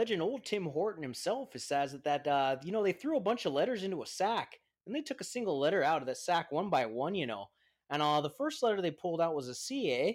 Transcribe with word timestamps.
legend, 0.00 0.22
old 0.22 0.46
Tim 0.46 0.64
Horton 0.64 1.02
himself 1.02 1.50
says 1.56 1.92
that, 1.92 2.04
that 2.04 2.26
uh, 2.26 2.56
you 2.64 2.72
know, 2.72 2.82
they 2.82 2.92
threw 2.92 3.18
a 3.18 3.20
bunch 3.20 3.44
of 3.44 3.52
letters 3.52 3.82
into 3.82 4.02
a 4.02 4.06
sack, 4.06 4.58
and 4.86 4.94
they 4.94 5.02
took 5.02 5.20
a 5.20 5.24
single 5.24 5.60
letter 5.60 5.82
out 5.82 6.00
of 6.00 6.06
that 6.06 6.16
sack 6.16 6.50
one 6.50 6.70
by 6.70 6.86
one, 6.86 7.14
you 7.14 7.26
know. 7.26 7.50
And 7.90 8.00
uh, 8.00 8.22
the 8.22 8.30
first 8.30 8.62
letter 8.62 8.80
they 8.80 8.92
pulled 8.92 9.20
out 9.20 9.34
was 9.34 9.48
a 9.48 9.54
C, 9.54 9.92
eh? 9.92 10.12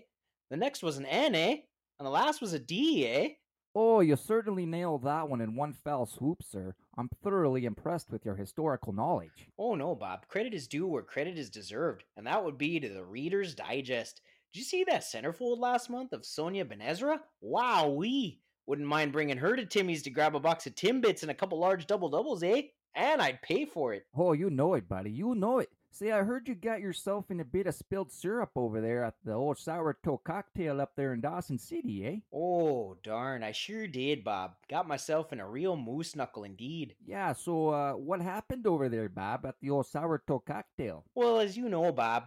The 0.50 0.58
next 0.58 0.82
was 0.82 0.98
an 0.98 1.06
N, 1.06 1.36
eh? 1.36 1.58
And 2.00 2.06
the 2.06 2.10
last 2.10 2.42
was 2.42 2.54
a 2.54 2.60
D, 2.60 3.08
eh? 3.08 3.30
Oh, 3.76 4.00
you 4.00 4.16
certainly 4.16 4.66
nailed 4.66 5.04
that 5.04 5.30
one 5.30 5.42
in 5.42 5.56
one 5.56 5.74
fell 5.74 6.08
swoop, 6.08 6.42
sir. 6.42 6.74
I'm 6.98 7.10
thoroughly 7.24 7.66
impressed 7.66 8.10
with 8.10 8.26
your 8.26 8.36
historical 8.36 8.92
knowledge. 8.92 9.50
Oh 9.60 9.76
no, 9.76 9.94
Bob. 9.94 10.28
Credit 10.28 10.54
is 10.56 10.68
due 10.68 10.88
where 10.88 11.04
credit 11.04 11.38
is 11.38 11.52
deserved, 11.52 12.06
and 12.18 12.26
that 12.26 12.44
would 12.44 12.58
be 12.58 12.80
to 12.80 12.90
the 12.90 13.04
Reader's 13.04 13.54
Digest. 13.54 14.22
Did 14.52 14.60
you 14.60 14.66
see 14.66 14.84
that 14.86 15.02
centerfold 15.04 15.60
last 15.60 15.92
month 15.92 16.12
of 16.12 16.26
Sonia 16.26 16.66
Benezra? 16.66 17.20
Wow, 17.42 17.90
we 17.90 18.40
wouldn't 18.68 18.88
mind 18.88 19.12
bringing 19.12 19.38
her 19.38 19.56
to 19.56 19.66
Timmy's 19.66 20.04
to 20.04 20.10
grab 20.10 20.36
a 20.36 20.40
box 20.40 20.66
of 20.68 20.76
Timbits 20.76 21.22
and 21.22 21.32
a 21.32 21.36
couple 21.36 21.60
large 21.60 21.88
double 21.88 22.10
doubles, 22.10 22.44
eh? 22.44 22.64
And 22.96 23.22
I'd 23.22 23.42
pay 23.42 23.66
for 23.66 23.94
it. 23.94 24.06
Oh, 24.16 24.34
you 24.34 24.50
know 24.50 24.74
it, 24.76 24.88
buddy. 24.88 25.12
You 25.12 25.36
know 25.36 25.60
it. 25.60 25.70
See, 25.92 26.12
I 26.12 26.24
heard 26.24 26.50
you 26.50 26.56
got 26.56 26.82
yourself 26.82 27.32
in 27.32 27.40
a 27.40 27.46
bit 27.46 27.68
of 27.68 27.76
spilled 27.76 28.12
syrup 28.12 28.52
over 28.58 28.82
there 28.82 29.06
at 29.06 29.14
the 29.24 29.32
old 29.32 29.58
Sourtoe 29.58 30.22
cocktail 30.26 30.82
up 30.82 30.92
there 30.98 31.14
in 31.14 31.22
Dawson 31.22 31.58
City, 31.58 32.06
eh? 32.06 32.16
Oh, 32.34 32.98
darn. 33.02 33.44
I 33.44 33.54
sure 33.54 33.88
did, 33.88 34.24
Bob. 34.24 34.56
Got 34.70 34.90
myself 34.90 35.32
in 35.32 35.40
a 35.40 35.48
real 35.48 35.78
moose 35.78 36.14
knuckle 36.14 36.44
indeed. 36.44 36.96
Yeah, 37.06 37.32
so 37.32 37.70
uh, 37.70 37.94
what 37.94 38.20
happened 38.20 38.68
over 38.68 38.90
there, 38.90 39.08
Bob, 39.08 39.46
at 39.46 39.56
the 39.62 39.70
old 39.70 39.86
Sourtoe 39.86 40.44
cocktail? 40.46 41.06
Well, 41.16 41.40
as 41.40 41.56
you 41.56 41.70
know, 41.70 41.94
Bob, 41.94 42.26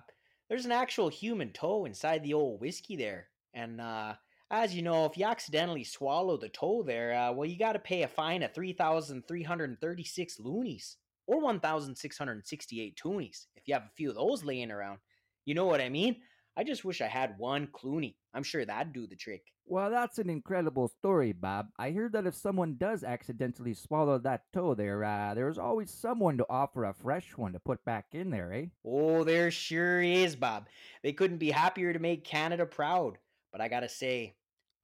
there's 0.48 0.64
an 0.64 0.72
actual 0.72 1.10
human 1.10 1.50
toe 1.50 1.84
inside 1.84 2.22
the 2.22 2.32
old 2.32 2.62
whiskey 2.62 2.96
there. 2.96 3.28
And, 3.52 3.82
uh, 3.82 4.14
as 4.50 4.74
you 4.74 4.82
know, 4.82 5.04
if 5.04 5.16
you 5.16 5.26
accidentally 5.26 5.84
swallow 5.84 6.36
the 6.36 6.48
toe 6.48 6.82
there, 6.82 7.12
uh, 7.12 7.32
well, 7.32 7.48
you 7.48 7.58
got 7.58 7.72
to 7.72 7.78
pay 7.78 8.02
a 8.02 8.08
fine 8.08 8.42
of 8.42 8.54
3,336 8.54 10.40
loonies 10.40 10.96
or 11.26 11.40
1,668 11.40 12.98
toonies 13.02 13.46
if 13.56 13.66
you 13.66 13.74
have 13.74 13.84
a 13.84 13.94
few 13.96 14.08
of 14.08 14.16
those 14.16 14.44
laying 14.44 14.70
around. 14.70 14.98
You 15.44 15.54
know 15.54 15.66
what 15.66 15.80
I 15.80 15.88
mean? 15.88 16.16
I 16.56 16.64
just 16.64 16.84
wish 16.84 17.00
I 17.00 17.06
had 17.06 17.38
one 17.38 17.68
Clooney. 17.68 18.16
I'm 18.34 18.42
sure 18.42 18.64
that'd 18.64 18.92
do 18.92 19.06
the 19.06 19.14
trick. 19.14 19.42
Well, 19.66 19.90
that's 19.90 20.18
an 20.18 20.30
incredible 20.30 20.88
story, 20.88 21.32
Bob. 21.32 21.68
I 21.78 21.90
hear 21.90 22.08
that 22.08 22.26
if 22.26 22.34
someone 22.34 22.76
does 22.78 23.04
accidentally 23.04 23.74
swallow 23.74 24.18
that 24.18 24.42
toe 24.52 24.74
there, 24.74 25.04
uh, 25.04 25.34
there's 25.34 25.58
always 25.58 25.92
someone 25.92 26.38
to 26.38 26.46
offer 26.48 26.84
a 26.84 26.94
fresh 26.94 27.36
one 27.36 27.52
to 27.52 27.60
put 27.60 27.84
back 27.84 28.06
in 28.12 28.30
there, 28.30 28.52
eh? 28.52 28.66
Oh, 28.84 29.24
there 29.24 29.50
sure 29.50 30.00
is, 30.00 30.34
Bob. 30.34 30.68
They 31.02 31.12
couldn't 31.12 31.36
be 31.36 31.50
happier 31.50 31.92
to 31.92 31.98
make 31.98 32.24
Canada 32.24 32.64
proud. 32.64 33.18
But 33.52 33.60
I 33.60 33.68
gotta 33.68 33.88
say, 33.88 34.34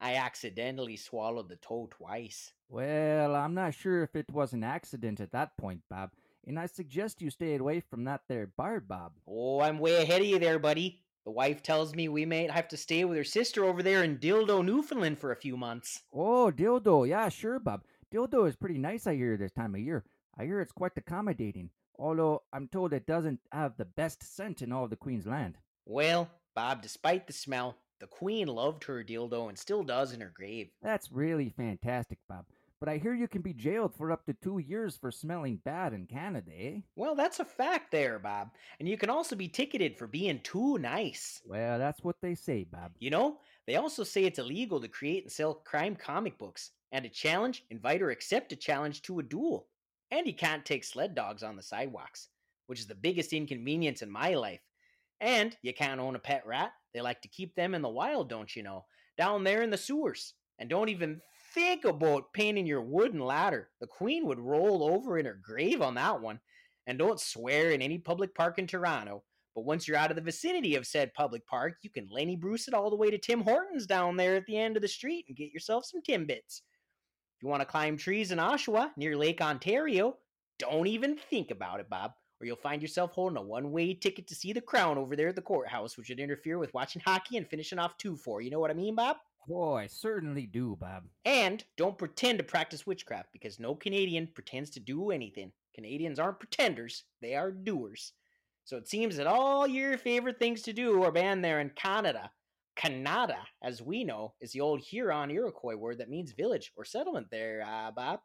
I 0.00 0.14
accidentally 0.14 0.96
swallowed 0.96 1.48
the 1.48 1.56
toe 1.56 1.88
twice. 1.90 2.52
Well, 2.68 3.34
I'm 3.34 3.54
not 3.54 3.74
sure 3.74 4.02
if 4.02 4.16
it 4.16 4.30
was 4.32 4.52
an 4.52 4.64
accident 4.64 5.20
at 5.20 5.32
that 5.32 5.56
point, 5.56 5.82
Bob, 5.88 6.10
and 6.46 6.58
I 6.58 6.66
suggest 6.66 7.22
you 7.22 7.30
stay 7.30 7.54
away 7.54 7.80
from 7.80 8.04
that 8.04 8.22
there 8.28 8.46
bard, 8.46 8.88
Bob. 8.88 9.12
Oh, 9.26 9.60
I'm 9.60 9.78
way 9.78 10.02
ahead 10.02 10.20
of 10.20 10.26
you 10.26 10.38
there, 10.38 10.58
buddy. 10.58 11.00
The 11.24 11.30
wife 11.30 11.62
tells 11.62 11.94
me 11.94 12.08
we 12.08 12.26
may 12.26 12.48
have 12.48 12.68
to 12.68 12.76
stay 12.76 13.04
with 13.04 13.16
her 13.16 13.24
sister 13.24 13.64
over 13.64 13.82
there 13.82 14.04
in 14.04 14.18
Dildo, 14.18 14.62
Newfoundland 14.62 15.18
for 15.18 15.32
a 15.32 15.36
few 15.36 15.56
months. 15.56 16.02
Oh, 16.12 16.52
Dildo, 16.54 17.08
yeah, 17.08 17.30
sure, 17.30 17.58
Bob. 17.58 17.82
Dildo 18.12 18.46
is 18.46 18.56
pretty 18.56 18.78
nice, 18.78 19.06
I 19.06 19.14
hear, 19.14 19.36
this 19.36 19.52
time 19.52 19.74
of 19.74 19.80
year. 19.80 20.04
I 20.36 20.44
hear 20.44 20.60
it's 20.60 20.72
quite 20.72 20.92
accommodating, 20.96 21.70
although 21.98 22.42
I'm 22.52 22.68
told 22.68 22.92
it 22.92 23.06
doesn't 23.06 23.40
have 23.52 23.76
the 23.76 23.86
best 23.86 24.22
scent 24.22 24.60
in 24.60 24.70
all 24.70 24.84
of 24.84 24.90
the 24.90 24.96
Queen's 24.96 25.26
land. 25.26 25.56
Well, 25.86 26.28
Bob, 26.54 26.82
despite 26.82 27.26
the 27.26 27.32
smell, 27.32 27.76
the 28.00 28.06
Queen 28.06 28.48
loved 28.48 28.84
her 28.84 29.04
dildo 29.04 29.48
and 29.48 29.58
still 29.58 29.82
does 29.82 30.12
in 30.12 30.20
her 30.20 30.32
grave. 30.34 30.70
That's 30.82 31.12
really 31.12 31.50
fantastic, 31.56 32.18
Bob. 32.28 32.44
But 32.80 32.88
I 32.88 32.98
hear 32.98 33.14
you 33.14 33.28
can 33.28 33.40
be 33.40 33.54
jailed 33.54 33.94
for 33.94 34.12
up 34.12 34.26
to 34.26 34.34
two 34.34 34.58
years 34.58 34.96
for 34.96 35.10
smelling 35.10 35.60
bad 35.64 35.94
in 35.94 36.06
Canada, 36.06 36.50
eh? 36.54 36.80
Well, 36.96 37.14
that's 37.14 37.40
a 37.40 37.44
fact 37.44 37.90
there, 37.90 38.18
Bob. 38.18 38.50
And 38.78 38.86
you 38.86 38.98
can 38.98 39.08
also 39.08 39.36
be 39.36 39.48
ticketed 39.48 39.96
for 39.96 40.06
being 40.06 40.40
too 40.42 40.76
nice. 40.78 41.40
Well, 41.46 41.78
that's 41.78 42.02
what 42.02 42.16
they 42.20 42.34
say, 42.34 42.64
Bob. 42.64 42.92
You 42.98 43.10
know, 43.10 43.38
they 43.66 43.76
also 43.76 44.04
say 44.04 44.24
it's 44.24 44.38
illegal 44.38 44.80
to 44.80 44.88
create 44.88 45.22
and 45.22 45.32
sell 45.32 45.54
crime 45.54 45.96
comic 45.96 46.36
books, 46.36 46.72
and 46.92 47.04
to 47.04 47.08
challenge, 47.08 47.64
invite, 47.70 48.02
or 48.02 48.10
accept 48.10 48.52
a 48.52 48.56
challenge 48.56 49.00
to 49.02 49.18
a 49.18 49.22
duel. 49.22 49.66
And 50.10 50.26
you 50.26 50.34
can't 50.34 50.64
take 50.64 50.84
sled 50.84 51.14
dogs 51.14 51.42
on 51.42 51.56
the 51.56 51.62
sidewalks, 51.62 52.28
which 52.66 52.80
is 52.80 52.86
the 52.86 52.94
biggest 52.94 53.32
inconvenience 53.32 54.02
in 54.02 54.10
my 54.10 54.34
life. 54.34 54.60
And 55.20 55.56
you 55.62 55.72
can't 55.72 56.00
own 56.00 56.16
a 56.16 56.18
pet 56.18 56.46
rat. 56.46 56.72
They 56.92 57.00
like 57.00 57.22
to 57.22 57.28
keep 57.28 57.54
them 57.54 57.74
in 57.74 57.82
the 57.82 57.88
wild, 57.88 58.28
don't 58.28 58.54
you 58.54 58.62
know? 58.62 58.84
Down 59.16 59.44
there 59.44 59.62
in 59.62 59.70
the 59.70 59.76
sewers. 59.76 60.34
And 60.58 60.68
don't 60.68 60.88
even 60.88 61.20
think 61.54 61.84
about 61.84 62.32
painting 62.32 62.66
your 62.66 62.82
wooden 62.82 63.20
ladder. 63.20 63.70
The 63.80 63.86
queen 63.86 64.26
would 64.26 64.38
roll 64.38 64.84
over 64.84 65.18
in 65.18 65.26
her 65.26 65.38
grave 65.42 65.82
on 65.82 65.94
that 65.94 66.20
one. 66.20 66.40
And 66.86 66.98
don't 66.98 67.20
swear 67.20 67.70
in 67.70 67.82
any 67.82 67.98
public 67.98 68.34
park 68.34 68.58
in 68.58 68.66
Toronto. 68.66 69.24
But 69.54 69.64
once 69.64 69.86
you're 69.86 69.96
out 69.96 70.10
of 70.10 70.16
the 70.16 70.22
vicinity 70.22 70.74
of 70.74 70.86
said 70.86 71.14
public 71.14 71.46
park, 71.46 71.74
you 71.82 71.90
can 71.90 72.08
Lenny 72.10 72.36
Bruce 72.36 72.66
it 72.66 72.74
all 72.74 72.90
the 72.90 72.96
way 72.96 73.10
to 73.10 73.18
Tim 73.18 73.40
Hortons 73.40 73.86
down 73.86 74.16
there 74.16 74.34
at 74.34 74.46
the 74.46 74.58
end 74.58 74.76
of 74.76 74.82
the 74.82 74.88
street 74.88 75.26
and 75.28 75.36
get 75.36 75.52
yourself 75.52 75.84
some 75.84 76.02
Timbits. 76.02 76.60
If 77.36 77.42
you 77.42 77.48
want 77.48 77.60
to 77.60 77.66
climb 77.66 77.96
trees 77.96 78.32
in 78.32 78.38
Oshawa 78.38 78.90
near 78.96 79.16
Lake 79.16 79.40
Ontario, 79.40 80.16
don't 80.58 80.88
even 80.88 81.16
think 81.16 81.50
about 81.50 81.80
it, 81.80 81.88
Bob, 81.88 82.12
or 82.40 82.46
you'll 82.46 82.56
find 82.56 82.82
yourself 82.82 83.12
holding 83.12 83.38
a 83.38 83.42
one 83.42 83.70
way 83.72 83.94
ticket 83.94 84.26
to 84.28 84.34
see 84.34 84.52
the 84.52 84.60
crown 84.60 84.98
over 84.98 85.16
there 85.16 85.28
at 85.28 85.36
the 85.36 85.42
courthouse, 85.42 85.96
which 85.96 86.08
would 86.08 86.20
interfere 86.20 86.58
with 86.58 86.74
watching 86.74 87.02
hockey 87.04 87.36
and 87.36 87.48
finishing 87.48 87.78
off 87.78 87.96
2 87.98 88.16
4. 88.16 88.40
You 88.40 88.50
know 88.50 88.60
what 88.60 88.70
I 88.70 88.74
mean, 88.74 88.94
Bob? 88.94 89.16
Oh, 89.50 89.74
I 89.74 89.86
certainly 89.86 90.46
do, 90.46 90.76
Bob. 90.80 91.04
And 91.24 91.62
don't 91.76 91.98
pretend 91.98 92.38
to 92.38 92.44
practice 92.44 92.86
witchcraft 92.86 93.28
because 93.32 93.60
no 93.60 93.74
Canadian 93.74 94.28
pretends 94.34 94.70
to 94.70 94.80
do 94.80 95.10
anything. 95.10 95.52
Canadians 95.74 96.18
aren't 96.18 96.40
pretenders, 96.40 97.04
they 97.20 97.34
are 97.34 97.50
doers. 97.50 98.12
So 98.64 98.78
it 98.78 98.88
seems 98.88 99.16
that 99.16 99.26
all 99.26 99.66
your 99.66 99.98
favorite 99.98 100.38
things 100.38 100.62
to 100.62 100.72
do 100.72 101.02
are 101.02 101.12
banned 101.12 101.44
there 101.44 101.60
in 101.60 101.70
Canada. 101.70 102.30
Canada, 102.76 103.38
as 103.62 103.82
we 103.82 104.02
know, 104.02 104.34
is 104.40 104.52
the 104.52 104.60
old 104.60 104.80
Huron 104.80 105.30
Iroquois 105.30 105.76
word 105.76 105.98
that 105.98 106.08
means 106.08 106.32
village 106.32 106.72
or 106.76 106.84
settlement 106.84 107.28
there, 107.30 107.62
uh, 107.66 107.90
Bob. 107.90 108.20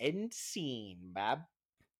End 0.00 0.32
scene, 0.32 0.98
Bob. 1.12 1.40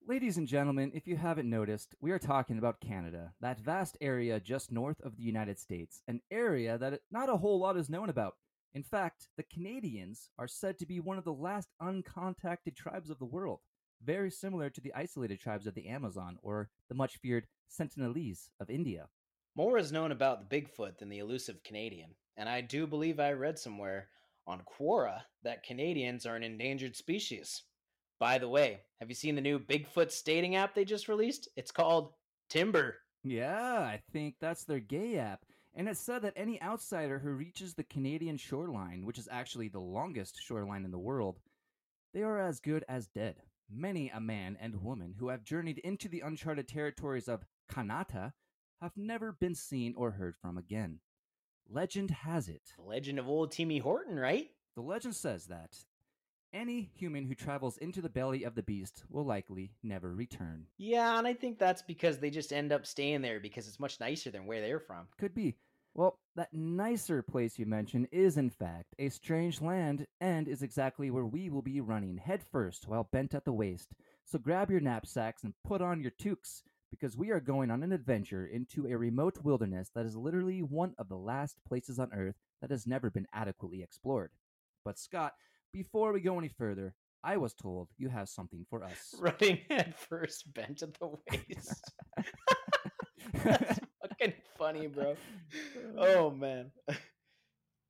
Ladies 0.07 0.37
and 0.37 0.47
gentlemen, 0.47 0.91
if 0.93 1.07
you 1.07 1.17
haven't 1.17 1.49
noticed, 1.49 1.95
we 1.99 2.11
are 2.11 2.19
talking 2.19 2.59
about 2.59 2.79
Canada, 2.79 3.33
that 3.41 3.59
vast 3.59 3.97
area 4.03 4.39
just 4.39 4.71
north 4.71 5.01
of 5.01 5.17
the 5.17 5.23
United 5.23 5.59
States, 5.59 6.03
an 6.07 6.21
area 6.31 6.77
that 6.77 7.01
not 7.11 7.31
a 7.31 7.39
whole 7.39 7.59
lot 7.59 7.79
is 7.79 7.89
known 7.89 8.11
about. 8.11 8.35
In 8.75 8.83
fact, 8.83 9.29
the 9.39 9.45
Canadians 9.45 10.29
are 10.39 10.47
said 10.47 10.79
to 10.79 10.87
be 10.87 11.01
one 11.01 11.17
of 11.17 11.25
the 11.25 11.33
last 11.33 11.71
uncontacted 11.81 12.77
tribes 12.77 13.09
of 13.09 13.19
the 13.19 13.25
world, 13.25 13.61
very 14.05 14.31
similar 14.31 14.69
to 14.69 14.81
the 14.83 14.93
isolated 14.95 15.41
tribes 15.41 15.67
of 15.67 15.75
the 15.75 15.89
Amazon 15.89 16.37
or 16.43 16.69
the 16.91 16.95
much 16.95 17.17
feared 17.17 17.47
Sentinelese 17.71 18.51
of 18.61 18.69
India. 18.69 19.09
More 19.57 19.79
is 19.79 19.91
known 19.91 20.13
about 20.13 20.51
the 20.51 20.55
Bigfoot 20.61 20.99
than 20.99 21.09
the 21.09 21.21
elusive 21.21 21.65
Canadian, 21.65 22.11
and 22.37 22.47
I 22.47 22.61
do 22.61 22.87
believe 22.87 23.21
I 23.21 23.33
read 23.33 23.59
somewhere 23.59 24.09
on 24.47 24.65
Quora 24.67 25.23
that 25.45 25.63
Canadians 25.63 26.27
are 26.27 26.37
an 26.37 26.43
endangered 26.43 26.95
species. 26.95 27.63
By 28.19 28.39
the 28.39 28.49
way, 28.49 28.81
have 29.01 29.09
you 29.09 29.15
seen 29.15 29.35
the 29.35 29.41
new 29.41 29.59
Bigfoot 29.59 30.11
stating 30.11 30.57
app 30.57 30.75
they 30.75 30.85
just 30.85 31.09
released? 31.09 31.49
It's 31.57 31.71
called 31.71 32.13
Timber. 32.49 32.97
Yeah, 33.23 33.79
I 33.81 34.01
think 34.13 34.37
that's 34.41 34.65
their 34.65 34.81
gay 34.81 35.19
app. 35.19 35.45
And 35.75 35.89
it 35.89 35.97
said 35.97 36.23
that 36.23 36.35
any 36.37 36.63
outsider 36.63 37.19
who 37.19 37.31
reaches 37.31 37.75
the 37.75 37.83
Canadian 37.85 38.37
shoreline, 38.37 39.05
which 39.05 39.19
is 39.19 39.29
actually 39.31 39.69
the 39.69 39.81
longest 39.81 40.41
shoreline 40.41 40.85
in 40.85 40.93
the 40.93 40.99
world, 40.99 41.41
they 42.13 42.23
are 42.23 42.39
as 42.39 42.61
good 42.61 42.85
as 42.89 43.09
dead. 43.09 43.37
Many 43.69 44.11
a 44.11 44.21
man 44.21 44.57
and 44.61 44.83
woman 44.83 45.15
who 45.19 45.29
have 45.31 45.43
journeyed 45.43 45.79
into 45.79 46.09
the 46.09 46.21
uncharted 46.21 46.69
territories 46.69 47.29
of 47.29 47.45
Kanata 47.73 48.33
have 48.81 48.97
never 48.97 49.33
been 49.33 49.55
seen 49.55 49.95
or 49.97 50.13
heard 50.13 50.37
from 50.37 50.59
again. 50.59 51.01
Legend 51.69 52.11
has 52.11 52.49
it. 52.49 52.63
The 52.77 52.85
legend 52.85 53.19
of 53.19 53.27
old 53.27 53.51
Timmy 53.51 53.79
Horton, 53.79 54.17
right? 54.17 54.49
The 54.77 54.83
legend 54.83 55.17
says 55.17 55.47
that 55.47 55.77
any 56.55 56.89
human 56.95 57.27
who 57.27 57.35
travels 57.35 57.77
into 57.79 58.01
the 58.01 58.09
belly 58.09 58.45
of 58.45 58.55
the 58.55 58.63
beast 58.63 59.05
will 59.11 59.25
likely 59.25 59.73
never 59.83 60.15
return. 60.15 60.67
Yeah, 60.79 61.19
and 61.19 61.27
I 61.27 61.35
think 61.35 61.59
that's 61.59 61.83
because 61.83 62.19
they 62.19 62.31
just 62.31 62.53
end 62.53 62.73
up 62.73 62.87
staying 62.87 63.21
there 63.23 63.41
because 63.41 63.67
it's 63.67 63.81
much 63.81 64.01
nicer 64.01 64.31
than 64.31 64.47
where 64.47 64.61
they're 64.61 64.81
from. 64.81 65.09
Could 65.19 65.35
be. 65.35 65.57
Well, 65.95 66.19
that 66.35 66.53
nicer 66.53 67.23
place 67.23 67.59
you 67.59 67.67
mentioned 67.67 68.09
is, 68.11 68.37
in 68.37 68.51
fact, 68.51 68.95
a 68.99 69.09
strange 69.11 69.61
land 69.61 70.07
and 70.21 70.49
is 70.49 70.63
exactly 70.63 71.11
where 71.11 71.27
we 71.27 71.51
will 71.51 71.63
be 71.63 71.81
running 71.81 72.17
headfirst 72.17 72.89
while 72.89 73.09
bent 73.13 73.35
at 73.35 73.45
the 73.45 73.53
waist. 73.53 73.91
So 74.25 74.39
grab 74.39 74.71
your 74.71 74.81
knapsacks 74.81 75.45
and 75.45 75.55
put 75.65 75.81
on 75.83 76.01
your 76.01 76.11
toques 76.11 76.63
because 76.91 77.17
we 77.17 77.31
are 77.31 77.41
going 77.41 77.71
on 77.71 77.83
an 77.83 77.93
adventure 77.93 78.47
into 78.47 78.87
a 78.87 78.97
remote 78.97 79.39
wilderness 79.45 79.91
that 79.95 80.07
is 80.07 80.17
literally 80.17 80.63
one 80.63 80.95
of 80.99 81.09
the 81.09 81.17
last 81.17 81.59
places 81.67 81.99
on 81.99 82.13
Earth 82.13 82.37
that 82.61 82.71
has 82.71 82.87
never 82.87 83.11
been 83.11 83.27
adequately 83.33 83.83
explored. 83.83 84.31
But, 84.85 84.99
Scott, 84.99 85.35
before 85.75 86.13
we 86.13 86.21
go 86.21 86.39
any 86.39 86.49
further, 86.49 86.95
I 87.25 87.37
was 87.37 87.53
told 87.53 87.89
you 87.99 88.09
have 88.09 88.29
something 88.29 88.65
for 88.71 88.85
us. 88.85 89.15
Running 89.19 89.59
headfirst, 89.69 90.55
bent 90.55 90.83
at 90.83 90.95
the 90.99 91.09
waist. 91.09 91.93
That's 93.43 93.81
fucking 94.03 94.35
funny, 94.57 94.87
bro. 94.87 95.17
Oh 95.99 96.31
man. 96.31 96.71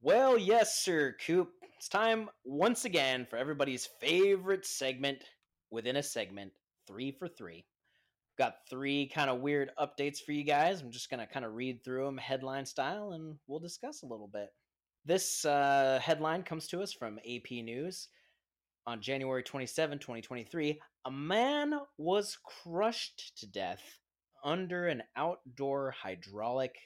Well, 0.00 0.38
yes, 0.38 0.82
sir, 0.82 1.14
Coop. 1.26 1.50
It's 1.76 1.88
time 1.88 2.30
once 2.44 2.86
again 2.86 3.26
for 3.28 3.36
everybody's 3.36 3.88
favorite 4.00 4.64
segment 4.64 5.22
within 5.70 5.96
a 5.96 6.02
segment, 6.02 6.52
three 6.86 7.12
for 7.12 7.28
three. 7.28 7.66
Got 8.38 8.54
three 8.70 9.08
kind 9.08 9.28
of 9.28 9.40
weird 9.40 9.70
updates 9.78 10.18
for 10.24 10.32
you 10.32 10.42
guys. 10.42 10.80
I'm 10.80 10.90
just 10.90 11.10
to 11.10 11.26
kind 11.26 11.44
of 11.44 11.54
read 11.54 11.84
through 11.84 12.06
them 12.06 12.16
headline 12.16 12.64
style 12.64 13.12
and 13.12 13.36
we'll 13.46 13.60
discuss 13.60 14.02
a 14.02 14.06
little 14.06 14.28
bit. 14.32 14.48
This 15.06 15.44
uh, 15.44 15.98
headline 16.02 16.42
comes 16.42 16.66
to 16.68 16.82
us 16.82 16.92
from 16.92 17.18
AP 17.18 17.50
News 17.50 18.08
on 18.86 19.02
January 19.02 19.42
27, 19.42 19.98
2023. 19.98 20.80
A 21.04 21.10
man 21.10 21.74
was 21.98 22.38
crushed 22.42 23.36
to 23.38 23.46
death 23.46 23.82
under 24.42 24.86
an 24.88 25.02
outdoor 25.14 25.90
hydraulic 25.90 26.76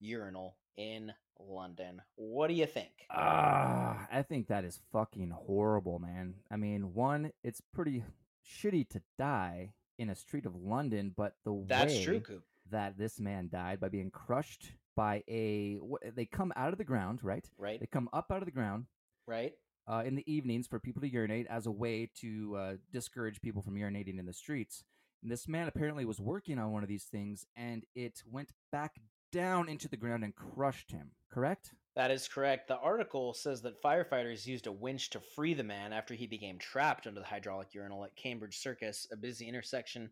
urinal 0.00 0.56
in 0.76 1.12
London. 1.40 2.02
What 2.16 2.48
do 2.48 2.54
you 2.54 2.66
think? 2.66 2.90
Ah, 3.10 4.06
I 4.12 4.22
think 4.22 4.48
that 4.48 4.64
is 4.64 4.80
fucking 4.92 5.30
horrible, 5.30 5.98
man. 5.98 6.34
I 6.50 6.56
mean, 6.56 6.92
one, 6.92 7.32
it's 7.42 7.62
pretty 7.72 8.04
shitty 8.46 8.88
to 8.90 9.00
die 9.18 9.72
in 9.98 10.10
a 10.10 10.14
street 10.14 10.44
of 10.44 10.56
London, 10.56 11.14
but 11.16 11.36
the 11.44 11.64
That's 11.66 11.94
way 11.94 12.04
true, 12.04 12.20
Coop. 12.20 12.44
That 12.72 12.98
this 12.98 13.20
man 13.20 13.48
died 13.50 13.80
by 13.80 13.88
being 13.88 14.10
crushed 14.10 14.72
by 14.96 15.22
a 15.28 15.78
they 16.14 16.26
come 16.26 16.52
out 16.56 16.72
of 16.72 16.78
the 16.78 16.84
ground, 16.84 17.20
right? 17.22 17.48
Right? 17.56 17.80
They 17.80 17.86
come 17.86 18.08
up 18.12 18.26
out 18.30 18.38
of 18.42 18.46
the 18.46 18.50
ground 18.52 18.86
Right? 19.26 19.52
uh, 19.88 20.02
in 20.04 20.14
the 20.16 20.30
evenings 20.30 20.66
for 20.66 20.78
people 20.78 21.00
to 21.02 21.08
urinate 21.08 21.46
as 21.48 21.66
a 21.66 21.70
way 21.70 22.10
to 22.20 22.56
uh, 22.56 22.72
discourage 22.92 23.40
people 23.40 23.62
from 23.62 23.74
urinating 23.76 24.18
in 24.18 24.26
the 24.26 24.32
streets. 24.32 24.84
And 25.22 25.30
this 25.30 25.46
man 25.48 25.68
apparently 25.68 26.04
was 26.04 26.20
working 26.20 26.58
on 26.58 26.72
one 26.72 26.82
of 26.82 26.88
these 26.88 27.04
things, 27.04 27.46
and 27.56 27.84
it 27.94 28.22
went 28.30 28.50
back 28.72 28.96
down 29.30 29.68
into 29.68 29.88
the 29.88 29.96
ground 29.96 30.24
and 30.24 30.34
crushed 30.34 30.90
him. 30.90 31.12
Correct? 31.32 31.70
That 31.94 32.10
is 32.10 32.26
correct. 32.28 32.68
The 32.68 32.78
article 32.78 33.32
says 33.34 33.62
that 33.62 33.82
firefighters 33.82 34.46
used 34.46 34.66
a 34.66 34.72
winch 34.72 35.10
to 35.10 35.20
free 35.20 35.54
the 35.54 35.62
man 35.62 35.92
after 35.92 36.14
he 36.14 36.26
became 36.26 36.58
trapped 36.58 37.06
under 37.06 37.20
the 37.20 37.26
hydraulic 37.26 37.72
urinal 37.72 38.04
at 38.04 38.16
Cambridge 38.16 38.58
Circus, 38.58 39.06
a 39.12 39.16
busy 39.16 39.46
intersection 39.48 40.10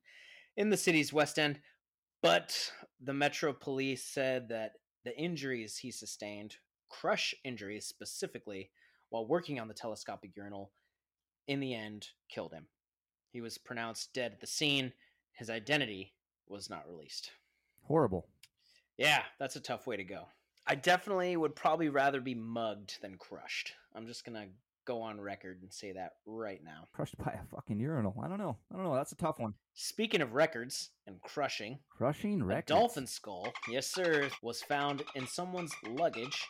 in 0.57 0.71
the 0.71 0.77
city's 0.77 1.13
West 1.13 1.39
End. 1.39 1.59
But 2.23 2.73
the 3.01 3.15
Metro 3.15 3.53
Police 3.53 4.05
said 4.05 4.49
that 4.51 4.73
the 5.05 5.17
injuries 5.17 5.79
he 5.79 5.91
sustained, 5.91 6.57
crush 6.89 7.35
injuries 7.45 7.87
specifically, 7.87 8.71
while 9.09 9.27
working 9.27 9.59
on 9.59 9.69
the 9.69 9.75
telescopic 9.75 10.37
urinal, 10.37 10.71
in 11.49 11.61
the 11.61 11.75
end 11.75 12.09
killed 12.29 12.53
him. 12.53 12.67
He 13.33 13.41
was 13.41 13.59
pronounced 13.59 14.13
dead 14.13 14.33
at 14.33 14.41
the 14.41 14.47
scene. 14.47 14.93
His 15.33 15.51
identity 15.51 16.13
was 16.49 16.69
not 16.69 16.89
released. 16.89 17.31
Horrible. 17.85 18.27
Yeah, 18.99 19.23
that's 19.39 19.57
a 19.57 19.61
tough 19.61 19.87
way 19.87 19.97
to 19.97 20.05
go. 20.05 20.27
I 20.67 20.75
definitely 20.75 21.37
would 21.37 21.57
probably 21.57 21.89
rather 21.89 22.21
be 22.21 22.35
mugged 22.35 23.01
than 23.01 23.17
crushed. 23.17 23.73
I'm 23.95 24.07
just 24.07 24.25
gonna 24.25 24.47
go 24.91 25.03
on 25.03 25.21
record 25.21 25.59
and 25.63 25.73
say 25.73 25.93
that 25.93 26.15
right 26.27 26.61
now. 26.65 26.83
Crushed 26.93 27.17
by 27.19 27.31
a 27.33 27.47
fucking 27.55 27.79
urinal. 27.79 28.15
I 28.23 28.27
don't 28.27 28.39
know. 28.39 28.57
I 28.73 28.75
don't 28.75 28.85
know. 28.85 28.95
That's 28.97 29.13
a 29.13 29.17
tough 29.17 29.39
one. 29.39 29.55
Speaking 29.75 30.21
of 30.21 30.33
records 30.35 30.91
and 31.07 31.21
crushing, 31.23 31.79
Crushing 31.97 32.41
a 32.41 32.45
records. 32.45 32.67
dolphin 32.67 33.07
skull, 33.07 33.53
yes 33.69 33.87
sir, 33.87 34.29
was 34.43 34.63
found 34.63 35.05
in 35.15 35.29
someone's 35.29 35.73
luggage 35.89 36.45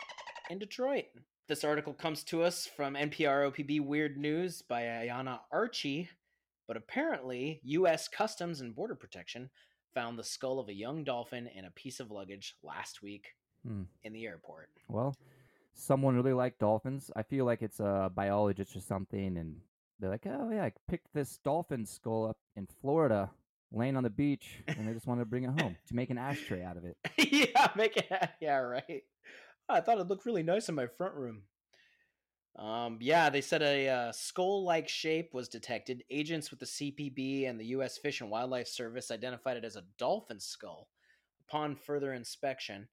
in 0.49 0.59
Detroit. 0.59 1.05
This 1.49 1.65
article 1.65 1.93
comes 1.93 2.25
to 2.25 2.43
us 2.43 2.67
from 2.67 2.95
NPR 2.95 3.51
OPB 3.53 3.85
Weird 3.85 4.17
News 4.17 4.63
by 4.63 4.83
Ayana 4.85 5.41
Archie, 5.53 6.09
but 6.67 6.79
apparently 6.79 7.61
U.S. 7.65 8.09
Customs 8.09 8.63
and 8.63 8.75
Border 8.75 8.95
Protection 8.95 9.51
found 9.93 10.19
the 10.19 10.25
skull 10.25 10.59
of 10.61 10.69
a 10.69 10.75
young 10.75 11.05
dolphin 11.05 11.47
in 11.55 11.67
a 11.67 11.71
piece 11.73 12.01
of 12.01 12.11
luggage 12.11 12.55
last 12.63 13.03
week 13.03 13.27
Hmm. 13.67 13.83
in 14.05 14.15
the 14.15 14.25
airport. 14.25 14.71
Well, 14.89 15.15
someone 15.81 16.15
really 16.15 16.33
liked 16.33 16.61
dolphins. 16.61 17.11
I 17.17 17.23
feel 17.23 17.45
like 17.45 17.63
it's 17.63 17.81
a 17.81 18.11
biologist 18.15 18.77
or 18.77 18.81
something, 18.81 19.37
and 19.37 19.57
they're 19.99 20.11
like, 20.11 20.27
"Oh 20.27 20.51
yeah, 20.51 20.65
I 20.65 20.73
picked 20.89 21.13
this 21.15 21.39
dolphin 21.39 21.87
skull 21.87 22.27
up 22.29 22.39
in 22.57 22.67
Florida, 22.81 23.31
laying 23.73 23.97
on 23.97 24.03
the 24.03 24.11
beach, 24.11 24.63
and 24.67 24.87
they 24.87 24.93
just 24.93 25.07
wanted 25.07 25.23
to 25.23 25.27
bring 25.27 25.45
it 25.45 25.61
home 25.61 25.77
to 25.89 25.95
make 25.95 26.11
an 26.11 26.19
ashtray 26.19 26.63
out 26.63 26.77
of 26.77 26.85
it." 26.85 26.97
yeah, 27.57 27.69
make 27.77 27.97
it. 27.97 28.11
Yeah, 28.41 28.59
right. 28.59 29.03
I 29.69 29.81
thought 29.81 29.99
it 29.99 30.09
looked 30.09 30.27
really 30.27 30.43
nice 30.43 30.69
in 30.69 30.75
my 30.75 30.87
front 30.87 31.15
room. 31.15 31.43
Um, 32.57 32.99
yeah, 33.01 33.31
they 33.31 33.41
said 33.41 33.63
a 33.63 33.89
uh, 33.89 34.13
skull-like 34.13 34.89
shape 34.89 35.31
was 35.33 35.49
detected. 35.49 36.05
Agents 36.11 36.51
with 36.51 36.61
the 36.61 36.67
CPB 36.67 37.49
and 37.49 37.59
the 37.59 37.67
U.S. 37.67 37.97
Fish 37.97 38.21
and 38.21 38.31
Wildlife 38.31 38.67
Service 38.67 39.11
identified 39.11 39.57
it 39.57 39.65
as 39.65 39.77
a 39.77 39.85
dolphin 39.99 40.41
skull. 40.41 40.89
Upon 41.49 41.77
further 41.77 42.13
inspection, 42.13 42.89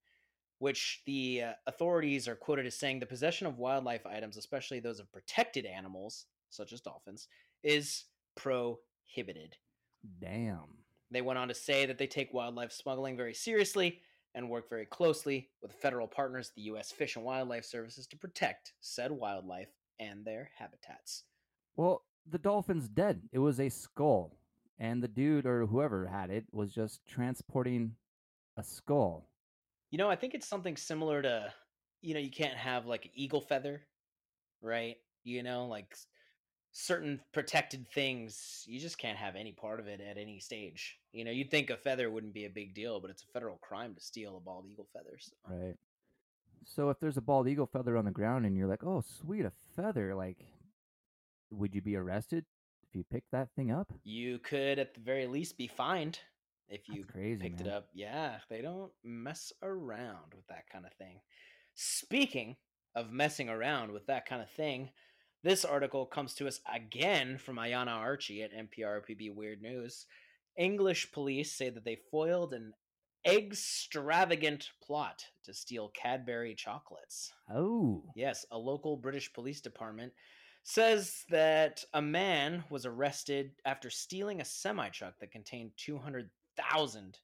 which 0.59 1.01
the 1.05 1.43
uh, 1.43 1.51
authorities 1.67 2.27
are 2.27 2.35
quoted 2.35 2.65
as 2.65 2.75
saying 2.75 2.99
the 2.99 3.05
possession 3.05 3.47
of 3.47 3.59
wildlife 3.59 4.05
items, 4.05 4.37
especially 4.37 4.79
those 4.79 4.99
of 4.99 5.11
protected 5.11 5.65
animals 5.65 6.25
such 6.49 6.73
as 6.73 6.81
dolphins, 6.81 7.27
is 7.63 8.05
prohibited. 8.35 9.55
Damn. 10.19 10.83
They 11.11 11.21
went 11.21 11.39
on 11.39 11.47
to 11.47 11.53
say 11.53 11.85
that 11.85 11.97
they 11.97 12.07
take 12.07 12.33
wildlife 12.33 12.71
smuggling 12.71 13.15
very 13.15 13.33
seriously 13.33 14.01
and 14.35 14.49
work 14.49 14.69
very 14.69 14.85
closely 14.85 15.49
with 15.61 15.73
federal 15.73 16.07
partners, 16.07 16.51
the 16.55 16.63
U.S. 16.63 16.91
Fish 16.91 17.15
and 17.15 17.25
Wildlife 17.25 17.65
Services, 17.65 18.07
to 18.07 18.17
protect 18.17 18.73
said 18.81 19.11
wildlife 19.11 19.69
and 19.99 20.25
their 20.25 20.51
habitats. 20.57 21.23
Well, 21.75 22.03
the 22.29 22.37
dolphin's 22.37 22.87
dead. 22.87 23.21
It 23.31 23.39
was 23.39 23.59
a 23.59 23.69
skull, 23.69 24.37
and 24.77 25.01
the 25.01 25.07
dude 25.07 25.45
or 25.45 25.65
whoever 25.65 26.07
had 26.07 26.29
it 26.29 26.45
was 26.51 26.71
just 26.71 27.05
transporting 27.07 27.95
a 28.57 28.63
skull. 28.63 29.29
You 29.89 29.97
know, 29.97 30.09
I 30.09 30.15
think 30.15 30.33
it's 30.33 30.47
something 30.47 30.75
similar 30.75 31.21
to, 31.21 31.53
you 32.01 32.13
know, 32.13 32.19
you 32.19 32.31
can't 32.31 32.57
have 32.57 32.85
like 32.85 33.05
an 33.05 33.11
eagle 33.13 33.41
feather, 33.41 33.81
right? 34.61 34.97
You 35.23 35.43
know, 35.43 35.67
like 35.67 35.95
certain 36.71 37.21
protected 37.33 37.87
things, 37.89 38.63
you 38.67 38.79
just 38.79 38.97
can't 38.97 39.17
have 39.17 39.35
any 39.35 39.53
part 39.53 39.79
of 39.79 39.87
it 39.87 40.01
at 40.01 40.17
any 40.17 40.39
stage. 40.39 40.99
You 41.13 41.23
know, 41.23 41.31
you'd 41.31 41.49
think 41.49 41.69
a 41.69 41.77
feather 41.77 42.11
wouldn't 42.11 42.33
be 42.33 42.45
a 42.45 42.49
big 42.49 42.73
deal, 42.73 42.99
but 42.99 43.09
it's 43.09 43.23
a 43.23 43.27
federal 43.27 43.57
crime 43.57 43.95
to 43.95 44.01
steal 44.01 44.37
a 44.37 44.41
bald 44.41 44.65
eagle 44.67 44.87
feather. 44.93 45.17
So. 45.19 45.31
Right. 45.47 45.75
So 46.65 46.89
if 46.89 46.99
there's 46.99 47.17
a 47.17 47.21
bald 47.21 47.47
eagle 47.47 47.65
feather 47.65 47.97
on 47.97 48.05
the 48.05 48.11
ground 48.11 48.45
and 48.45 48.57
you're 48.57 48.67
like, 48.67 48.83
"Oh, 48.83 49.01
sweet, 49.01 49.45
a 49.45 49.53
feather," 49.75 50.13
like, 50.13 50.37
would 51.49 51.73
you 51.73 51.81
be 51.81 51.95
arrested 51.95 52.45
if 52.83 52.93
you 52.93 53.05
picked 53.05 53.31
that 53.31 53.49
thing 53.55 53.71
up? 53.71 53.93
You 54.03 54.39
could, 54.39 54.79
at 54.79 54.93
the 54.93 54.99
very 54.99 55.27
least, 55.27 55.57
be 55.57 55.67
fined 55.67 56.19
if 56.69 56.87
you 56.89 57.01
That's 57.03 57.11
crazy, 57.11 57.41
picked 57.41 57.59
man. 57.59 57.67
it 57.67 57.73
up. 57.73 57.87
Yeah, 57.93 58.37
they 58.49 58.61
don't 58.61 58.91
mess 59.03 59.51
around 59.61 60.33
with 60.35 60.47
that 60.47 60.69
kind 60.71 60.85
of 60.85 60.93
thing. 60.93 61.19
Speaking 61.75 62.55
of 62.95 63.11
messing 63.11 63.49
around 63.49 63.91
with 63.91 64.07
that 64.07 64.25
kind 64.25 64.41
of 64.41 64.49
thing, 64.49 64.89
this 65.43 65.63
article 65.63 66.05
comes 66.05 66.33
to 66.35 66.47
us 66.47 66.59
again 66.73 67.37
from 67.37 67.57
Ayana 67.57 67.91
Archie 67.95 68.41
at 68.43 68.51
NPR 68.53 69.01
PB 69.07 69.35
Weird 69.35 69.61
News. 69.61 70.05
English 70.57 71.11
police 71.11 71.51
say 71.55 71.69
that 71.69 71.85
they 71.85 71.99
foiled 72.09 72.53
an 72.53 72.73
extravagant 73.25 74.69
plot 74.83 75.23
to 75.43 75.53
steal 75.53 75.89
Cadbury 75.89 76.55
chocolates. 76.55 77.31
Oh, 77.53 78.03
Yes, 78.15 78.45
a 78.51 78.57
local 78.57 78.97
British 78.97 79.31
police 79.33 79.61
department 79.61 80.13
says 80.63 81.23
that 81.29 81.83
a 81.93 82.01
man 82.01 82.63
was 82.69 82.85
arrested 82.85 83.51
after 83.65 83.89
stealing 83.89 84.41
a 84.41 84.45
semi 84.45 84.89
truck 84.89 85.13
that 85.19 85.31
contained 85.31 85.71
200,000 86.57 87.17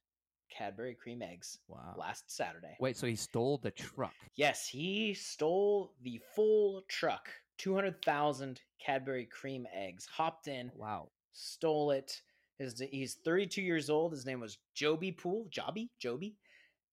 Cadbury 0.56 0.94
cream 0.94 1.20
eggs 1.22 1.58
wow. 1.68 1.94
last 1.96 2.30
Saturday. 2.30 2.76
Wait, 2.78 2.96
so 2.96 3.06
he 3.06 3.16
stole 3.16 3.58
the 3.58 3.72
truck? 3.72 4.14
Yes, 4.36 4.68
he 4.68 5.14
stole 5.14 5.94
the 6.02 6.20
full 6.34 6.82
truck, 6.88 7.28
200,000 7.58 8.60
Cadbury 8.84 9.26
cream 9.26 9.66
eggs, 9.74 10.06
hopped 10.06 10.46
in, 10.46 10.70
Wow. 10.76 11.08
stole 11.32 11.90
it. 11.90 12.20
His, 12.58 12.80
he's 12.92 13.14
32 13.24 13.62
years 13.62 13.90
old. 13.90 14.12
His 14.12 14.26
name 14.26 14.38
was 14.38 14.58
Joby 14.74 15.10
Poole, 15.10 15.46
Joby, 15.50 15.90
Joby, 15.98 16.36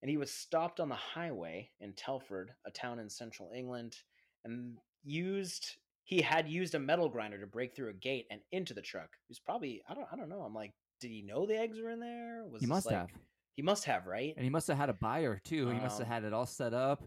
and 0.02 0.10
he 0.10 0.16
was 0.16 0.32
stopped 0.32 0.80
on 0.80 0.88
the 0.88 0.96
highway 0.96 1.70
in 1.80 1.92
Telford, 1.92 2.52
a 2.66 2.70
town 2.72 2.98
in 2.98 3.08
central 3.08 3.52
England, 3.54 3.96
and 4.44 4.76
used 5.04 5.76
he 6.04 6.20
had 6.20 6.48
used 6.48 6.74
a 6.74 6.80
metal 6.80 7.08
grinder 7.08 7.38
to 7.38 7.46
break 7.46 7.76
through 7.76 7.90
a 7.90 7.94
gate 7.94 8.26
and 8.30 8.40
into 8.50 8.74
the 8.74 8.82
truck. 8.82 9.10
He 9.28 9.30
was 9.30 9.38
probably 9.38 9.82
I 9.88 9.94
don't 9.94 10.08
I 10.12 10.16
don't 10.16 10.28
know. 10.28 10.42
I'm 10.42 10.54
like, 10.54 10.72
did 11.02 11.10
he 11.10 11.20
know 11.22 11.44
the 11.46 11.58
eggs 11.58 11.78
were 11.80 11.90
in 11.90 12.00
there? 12.00 12.44
Was 12.46 12.60
He 12.62 12.66
must 12.66 12.86
like- 12.86 12.94
have, 12.96 13.10
He 13.54 13.62
must 13.62 13.84
have, 13.84 14.06
right? 14.06 14.32
and 14.36 14.44
he 14.44 14.50
must 14.50 14.66
have 14.68 14.78
had 14.78 14.88
a 14.88 14.94
buyer 14.94 15.38
too. 15.44 15.68
He 15.68 15.78
must 15.78 15.98
have 15.98 16.06
Um, 16.06 16.12
had 16.12 16.24
it 16.24 16.32
all 16.32 16.46
set 16.46 16.72
up. 16.72 17.02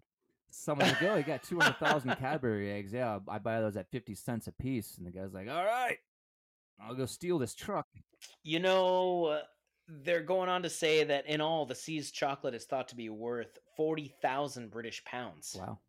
Someone's 0.51 0.91
like, 0.93 1.01
"Oh, 1.03 1.17
he 1.17 1.23
got 1.23 1.41
two 1.43 1.59
hundred 1.59 1.77
thousand 1.79 2.15
Cadbury 2.17 2.71
eggs. 2.71 2.93
Yeah, 2.93 3.19
I 3.27 3.39
buy 3.39 3.59
those 3.59 3.75
at 3.75 3.89
fifty 3.89 4.13
cents 4.15 4.47
a 4.47 4.51
piece." 4.51 4.97
And 4.97 5.05
the 5.07 5.11
guy's 5.11 5.33
like, 5.33 5.49
"All 5.49 5.65
right, 5.65 5.97
I'll 6.79 6.93
go 6.95 7.05
steal 7.07 7.39
this 7.39 7.55
truck." 7.55 7.87
You 8.43 8.59
know, 8.59 9.41
they're 9.87 10.23
going 10.23 10.47
on 10.49 10.61
to 10.63 10.69
say 10.69 11.03
that 11.03 11.25
in 11.25 11.41
all, 11.41 11.65
the 11.65 11.75
seized 11.75 12.13
chocolate 12.13 12.53
is 12.53 12.65
thought 12.65 12.87
to 12.89 12.95
be 12.95 13.09
worth 13.09 13.57
40,000 13.75 14.69
British 14.69 15.03
pounds. 15.03 15.55
Wow, 15.59 15.79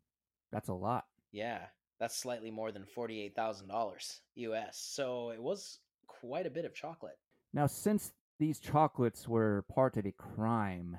that's 0.51 0.69
a 0.69 0.73
lot. 0.73 1.05
Yeah, 1.31 1.67
that's 1.99 2.15
slightly 2.17 2.51
more 2.51 2.71
than 2.71 2.83
$48,000 2.85 4.21
US. 4.35 4.77
So 4.77 5.29
it 5.31 5.41
was 5.41 5.79
quite 6.07 6.45
a 6.45 6.49
bit 6.51 6.65
of 6.65 6.73
chocolate. 6.73 7.17
Now, 7.57 7.65
since 7.65 8.11
these 8.37 8.59
chocolates 8.59 9.27
were 9.27 9.65
part 9.73 9.97
of 9.97 10.05
a 10.05 10.11
crime, 10.11 10.95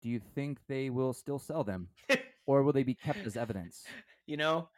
do 0.00 0.08
you 0.08 0.20
think 0.36 0.58
they 0.68 0.90
will 0.90 1.12
still 1.12 1.40
sell 1.40 1.64
them, 1.64 1.88
or 2.46 2.62
will 2.62 2.72
they 2.72 2.84
be 2.84 2.94
kept 2.94 3.26
as 3.26 3.36
evidence? 3.36 3.82
you 4.24 4.36
know, 4.36 4.68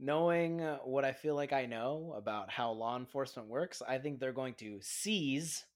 knowing 0.00 0.60
what 0.84 1.04
I 1.04 1.12
feel 1.12 1.34
like 1.34 1.52
I 1.52 1.66
know 1.66 2.14
about 2.16 2.50
how 2.50 2.72
law 2.72 2.96
enforcement 2.96 3.46
works, 3.46 3.82
I 3.86 3.98
think 3.98 4.20
they're 4.20 4.32
going 4.32 4.54
to 4.54 4.78
seize 4.80 5.66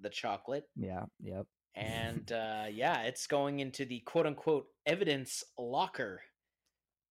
the 0.00 0.08
chocolate. 0.08 0.64
Yeah, 0.76 1.04
yep. 1.22 1.44
And 1.74 2.32
uh, 2.32 2.68
yeah, 2.72 3.02
it's 3.02 3.26
going 3.26 3.60
into 3.60 3.84
the 3.84 4.00
quote 4.00 4.24
unquote 4.24 4.68
evidence 4.86 5.44
locker, 5.58 6.22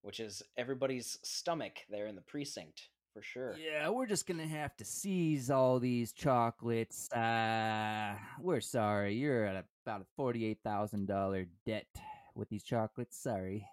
which 0.01 0.19
is 0.19 0.41
everybody's 0.57 1.19
stomach 1.21 1.73
there 1.91 2.07
in 2.07 2.15
the 2.15 2.23
precinct 2.23 2.89
for 3.13 3.21
sure. 3.21 3.55
Yeah, 3.57 3.89
we're 3.89 4.05
just 4.05 4.27
gonna 4.27 4.47
have 4.47 4.75
to 4.77 4.85
seize 4.85 5.49
all 5.49 5.79
these 5.79 6.11
chocolates. 6.13 7.11
Uh, 7.11 8.15
we're 8.39 8.61
sorry, 8.61 9.15
you're 9.15 9.45
at 9.45 9.65
about 9.85 10.01
a 10.01 10.05
forty-eight 10.15 10.59
thousand 10.63 11.07
dollar 11.07 11.45
debt 11.65 11.87
with 12.35 12.49
these 12.49 12.63
chocolates. 12.63 13.17
Sorry. 13.21 13.65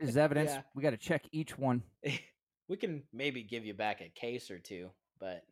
There's 0.00 0.16
evidence. 0.16 0.50
Yeah. 0.50 0.62
We 0.74 0.82
got 0.82 0.90
to 0.90 0.96
check 0.96 1.24
each 1.32 1.56
one. 1.58 1.82
we 2.68 2.76
can 2.76 3.02
maybe 3.12 3.42
give 3.42 3.64
you 3.64 3.74
back 3.74 4.00
a 4.00 4.08
case 4.08 4.50
or 4.50 4.58
two, 4.58 4.90
but 5.18 5.42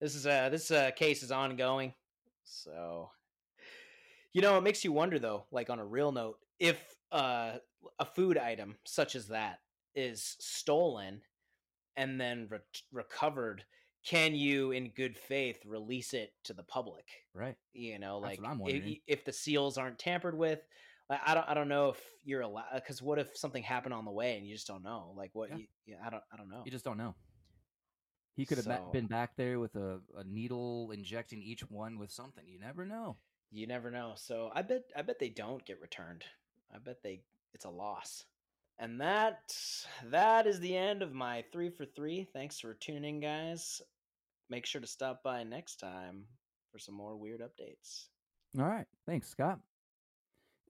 this 0.00 0.14
is 0.14 0.26
uh 0.26 0.48
this 0.48 0.70
uh, 0.70 0.90
case 0.92 1.22
is 1.22 1.32
ongoing. 1.32 1.94
So 2.44 3.10
you 4.32 4.40
know, 4.40 4.56
it 4.56 4.62
makes 4.62 4.84
you 4.84 4.92
wonder 4.92 5.18
though, 5.18 5.44
like 5.50 5.70
on 5.70 5.78
a 5.78 5.84
real 5.84 6.12
note, 6.12 6.38
if 6.58 6.78
uh 7.10 7.52
a 7.98 8.04
food 8.04 8.38
item 8.38 8.76
such 8.84 9.14
as 9.14 9.28
that 9.28 9.58
is 9.94 10.36
stolen 10.40 11.20
and 11.96 12.20
then 12.20 12.48
re- 12.50 12.58
recovered, 12.92 13.64
can 14.04 14.34
you 14.34 14.72
in 14.72 14.90
good 14.96 15.16
faith 15.16 15.58
release 15.64 16.12
it 16.14 16.32
to 16.44 16.52
the 16.52 16.62
public? 16.64 17.04
Right. 17.34 17.56
You 17.72 17.98
know, 17.98 18.18
like 18.18 18.40
what 18.40 18.50
I'm 18.50 18.58
wondering. 18.58 18.82
i- 18.84 19.00
if 19.06 19.24
the 19.24 19.32
seals 19.32 19.78
aren't 19.78 19.98
tampered 19.98 20.36
with, 20.36 20.60
I 21.10 21.18
I 21.28 21.34
don't 21.34 21.48
I 21.48 21.54
don't 21.54 21.68
know 21.68 21.90
if 21.90 22.00
you're 22.24 22.40
allowed 22.42 22.74
because 22.74 23.00
uh, 23.00 23.04
what 23.04 23.18
if 23.18 23.36
something 23.36 23.62
happened 23.62 23.94
on 23.94 24.04
the 24.04 24.10
way 24.12 24.36
and 24.36 24.46
you 24.46 24.54
just 24.54 24.66
don't 24.66 24.82
know? 24.82 25.12
Like 25.16 25.30
what? 25.34 25.50
Yeah. 25.50 25.56
You, 25.56 25.66
yeah, 25.86 25.96
I 26.04 26.10
don't 26.10 26.22
I 26.32 26.36
don't 26.36 26.48
know. 26.48 26.62
You 26.64 26.70
just 26.70 26.84
don't 26.84 26.98
know. 26.98 27.14
He 28.34 28.46
could 28.46 28.56
have 28.58 28.64
So- 28.64 28.90
been 28.92 29.06
back 29.06 29.36
there 29.36 29.60
with 29.60 29.74
a, 29.76 30.00
a 30.16 30.24
needle 30.24 30.90
injecting 30.92 31.42
each 31.42 31.60
one 31.70 31.98
with 31.98 32.10
something. 32.10 32.44
You 32.48 32.58
never 32.58 32.86
know. 32.86 33.16
You 33.50 33.66
never 33.66 33.90
know. 33.90 34.12
So 34.16 34.50
I 34.54 34.62
bet 34.62 34.84
I 34.96 35.02
bet 35.02 35.18
they 35.18 35.28
don't 35.28 35.64
get 35.66 35.80
returned. 35.80 36.24
I 36.74 36.78
bet 36.78 37.02
they 37.02 37.22
it's 37.52 37.66
a 37.66 37.70
loss. 37.70 38.24
And 38.78 39.00
that 39.00 39.54
that 40.10 40.46
is 40.46 40.58
the 40.60 40.76
end 40.76 41.02
of 41.02 41.12
my 41.12 41.44
three 41.52 41.70
for 41.70 41.84
three. 41.84 42.26
Thanks 42.32 42.58
for 42.58 42.74
tuning 42.74 43.16
in, 43.16 43.20
guys. 43.20 43.80
Make 44.50 44.66
sure 44.66 44.80
to 44.80 44.86
stop 44.86 45.22
by 45.22 45.44
next 45.44 45.76
time 45.76 46.24
for 46.70 46.78
some 46.78 46.94
more 46.94 47.16
weird 47.16 47.40
updates. 47.40 48.06
All 48.58 48.66
right. 48.66 48.86
Thanks, 49.06 49.28
Scott. 49.28 49.60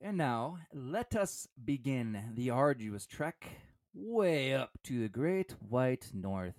And 0.01 0.17
now, 0.17 0.59
let 0.75 1.15
us 1.15 1.47
begin 1.65 2.33
the 2.35 2.51
arduous 2.51 3.07
trek 3.07 3.49
way 3.95 4.55
up 4.55 4.71
to 4.85 5.01
the 5.01 5.09
great 5.09 5.55
white 5.61 6.11
north. 6.13 6.57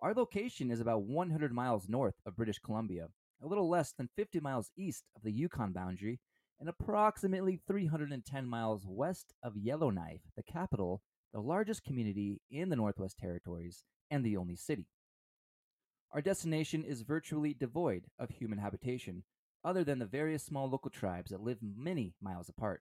Our 0.00 0.14
location 0.14 0.70
is 0.70 0.80
about 0.80 1.02
100 1.02 1.52
miles 1.52 1.88
north 1.88 2.14
of 2.26 2.36
British 2.36 2.58
Columbia, 2.58 3.08
a 3.42 3.46
little 3.46 3.68
less 3.68 3.92
than 3.92 4.10
50 4.16 4.40
miles 4.40 4.70
east 4.76 5.04
of 5.16 5.22
the 5.22 5.32
Yukon 5.32 5.72
boundary, 5.72 6.20
and 6.64 6.70
approximately 6.70 7.60
310 7.66 8.46
miles 8.46 8.86
west 8.88 9.34
of 9.42 9.54
Yellowknife, 9.54 10.22
the 10.34 10.42
capital, 10.42 11.02
the 11.34 11.40
largest 11.40 11.84
community 11.84 12.40
in 12.50 12.70
the 12.70 12.76
Northwest 12.76 13.18
Territories, 13.18 13.84
and 14.10 14.24
the 14.24 14.38
only 14.38 14.56
city. 14.56 14.86
Our 16.10 16.22
destination 16.22 16.82
is 16.82 17.02
virtually 17.02 17.52
devoid 17.52 18.04
of 18.18 18.30
human 18.30 18.56
habitation, 18.56 19.24
other 19.62 19.84
than 19.84 19.98
the 19.98 20.06
various 20.06 20.42
small 20.42 20.70
local 20.70 20.90
tribes 20.90 21.32
that 21.32 21.42
live 21.42 21.58
many 21.60 22.14
miles 22.22 22.48
apart, 22.48 22.80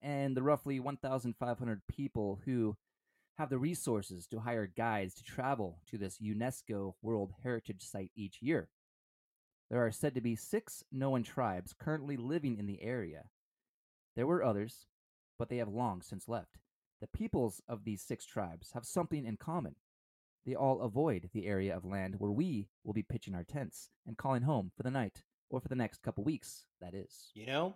and 0.00 0.36
the 0.36 0.42
roughly 0.42 0.80
1,500 0.80 1.82
people 1.88 2.40
who 2.44 2.74
have 3.38 3.50
the 3.50 3.58
resources 3.58 4.26
to 4.26 4.40
hire 4.40 4.66
guides 4.66 5.14
to 5.14 5.22
travel 5.22 5.78
to 5.88 5.96
this 5.96 6.18
UNESCO 6.18 6.94
World 7.00 7.34
Heritage 7.44 7.82
Site 7.84 8.10
each 8.16 8.38
year. 8.42 8.68
There 9.72 9.86
are 9.86 9.90
said 9.90 10.14
to 10.16 10.20
be 10.20 10.36
six 10.36 10.84
known 10.92 11.22
tribes 11.22 11.72
currently 11.72 12.18
living 12.18 12.58
in 12.58 12.66
the 12.66 12.82
area. 12.82 13.24
There 14.14 14.26
were 14.26 14.44
others, 14.44 14.84
but 15.38 15.48
they 15.48 15.56
have 15.56 15.70
long 15.70 16.02
since 16.02 16.28
left. 16.28 16.58
The 17.00 17.06
peoples 17.06 17.62
of 17.66 17.84
these 17.84 18.02
six 18.02 18.26
tribes 18.26 18.72
have 18.74 18.84
something 18.84 19.24
in 19.24 19.38
common. 19.38 19.76
They 20.44 20.54
all 20.54 20.82
avoid 20.82 21.30
the 21.32 21.46
area 21.46 21.74
of 21.74 21.86
land 21.86 22.16
where 22.18 22.30
we 22.30 22.68
will 22.84 22.92
be 22.92 23.02
pitching 23.02 23.34
our 23.34 23.44
tents 23.44 23.88
and 24.06 24.18
calling 24.18 24.42
home 24.42 24.72
for 24.76 24.82
the 24.82 24.90
night, 24.90 25.22
or 25.48 25.58
for 25.58 25.68
the 25.68 25.74
next 25.74 26.02
couple 26.02 26.22
weeks, 26.22 26.66
that 26.82 26.92
is. 26.92 27.30
You 27.32 27.46
know, 27.46 27.74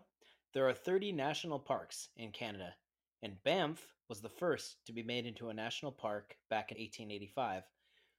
there 0.52 0.68
are 0.68 0.74
30 0.74 1.12
national 1.12 1.60
parks 1.60 2.10
in 2.18 2.30
Canada, 2.30 2.74
and 3.22 3.42
Banff 3.42 3.86
was 4.10 4.20
the 4.20 4.28
first 4.28 4.76
to 4.84 4.92
be 4.92 5.02
made 5.02 5.24
into 5.24 5.48
a 5.48 5.54
national 5.54 5.92
park 5.92 6.36
back 6.50 6.72
in 6.72 6.76
1885, 6.76 7.62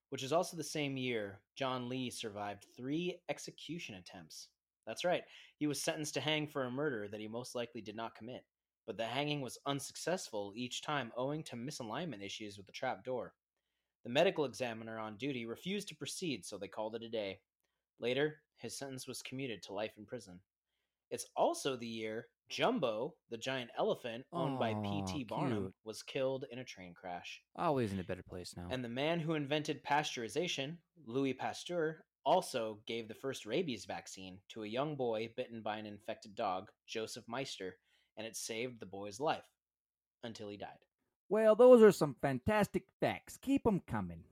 which 0.10 0.24
is 0.24 0.34
also 0.34 0.58
the 0.58 0.64
same 0.64 0.98
year 0.98 1.40
John 1.56 1.90
Lee 1.90 2.10
survived 2.10 2.66
three 2.76 3.20
execution 3.30 3.96
attempts. 3.96 4.50
That's 4.86 5.04
right, 5.04 5.24
he 5.58 5.68
was 5.68 5.82
sentenced 5.82 6.14
to 6.14 6.22
hang 6.22 6.48
for 6.48 6.64
a 6.64 6.72
murder 6.72 7.08
that 7.08 7.20
he 7.20 7.28
most 7.28 7.56
likely 7.56 7.82
did 7.82 7.96
not 7.96 8.16
commit, 8.16 8.46
but 8.86 8.98
the 8.98 9.06
hanging 9.06 9.42
was 9.42 9.58
unsuccessful 9.66 10.54
each 10.56 10.82
time 10.82 11.12
owing 11.18 11.44
to 11.44 11.56
misalignment 11.56 12.26
issues 12.26 12.58
with 12.58 12.66
the 12.66 12.72
trap 12.72 13.04
door. 13.04 13.34
The 14.04 14.10
medical 14.10 14.46
examiner 14.46 14.98
on 14.98 15.18
duty 15.18 15.46
refused 15.46 15.90
to 15.90 15.96
proceed, 15.96 16.46
so 16.46 16.58
they 16.58 16.70
called 16.70 16.96
it 16.96 17.04
a 17.04 17.10
day. 17.10 17.42
Later, 18.00 18.38
his 18.58 18.78
sentence 18.78 19.08
was 19.08 19.22
commuted 19.22 19.62
to 19.64 19.74
life 19.74 19.98
in 19.98 20.06
prison. 20.06 20.40
It's 21.10 21.26
also 21.36 21.76
the 21.76 21.88
year 21.88 22.28
mm-hmm. 22.28 22.62
Jumbo, 22.62 23.14
the 23.30 23.38
giant 23.38 23.70
elephant 23.78 24.26
owned 24.32 24.60
by 24.60 24.72
Aw, 24.72 24.82
P.T. 24.82 25.26
Barnum, 25.26 25.64
cute. 25.64 25.74
was 25.84 26.04
killed 26.04 26.46
in 26.52 26.60
a 26.60 26.64
train 26.64 26.94
crash. 26.94 27.42
Always 27.56 27.92
in 27.92 28.00
a 28.00 28.04
better 28.04 28.24
place 28.24 28.54
now. 28.56 28.68
And 28.72 28.84
the 28.84 28.90
man 28.90 29.20
who 29.20 29.34
invented 29.34 29.84
pasteurization, 29.84 30.78
Louis 31.06 31.34
Pasteur, 31.34 32.06
also 32.26 32.80
gave 32.88 33.08
the 33.08 33.16
first 33.16 33.46
rabies 33.46 33.86
vaccine 33.86 34.38
to 34.50 34.64
a 34.64 34.68
young 34.68 34.96
boy 34.96 35.30
bitten 35.36 35.62
by 35.62 35.78
an 35.78 35.86
infected 35.86 36.36
dog, 36.36 36.70
Joseph 36.88 37.24
Meister, 37.28 37.78
and 38.18 38.28
it 38.28 38.36
saved 38.36 38.80
the 38.80 38.86
boy's 38.86 39.20
life 39.20 39.46
until 40.24 40.50
he 40.50 40.58
died. 40.58 40.80
Well, 41.30 41.56
those 41.56 41.82
are 41.82 41.92
some 41.92 42.16
fantastic 42.22 42.84
facts. 43.00 43.38
Keep 43.38 43.64
Keep 43.64 43.68
'em 43.68 43.80
coming. 43.82 44.24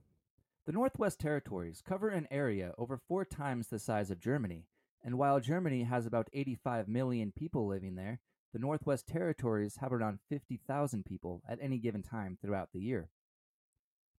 The 0.65 0.71
Northwest 0.71 1.19
Territories 1.19 1.81
cover 1.81 2.09
an 2.09 2.27
area 2.31 2.73
over 2.77 2.97
four 2.97 3.23
times 3.23 3.67
the 3.67 3.79
size 3.79 4.09
of 4.09 4.19
Germany, 4.19 4.65
and 5.05 5.19
while 5.19 5.39
Germany 5.39 5.83
has 5.83 6.07
about 6.07 6.29
85 6.33 6.87
million 6.87 7.31
people 7.31 7.67
living 7.67 7.93
there, 7.93 8.19
the 8.53 8.59
Northwest 8.59 9.05
Territories 9.05 9.77
have 9.79 9.93
around 9.93 10.17
50,000 10.29 11.05
people 11.05 11.43
at 11.47 11.59
any 11.61 11.77
given 11.77 12.01
time 12.01 12.39
throughout 12.41 12.69
the 12.73 12.79
year. 12.79 13.09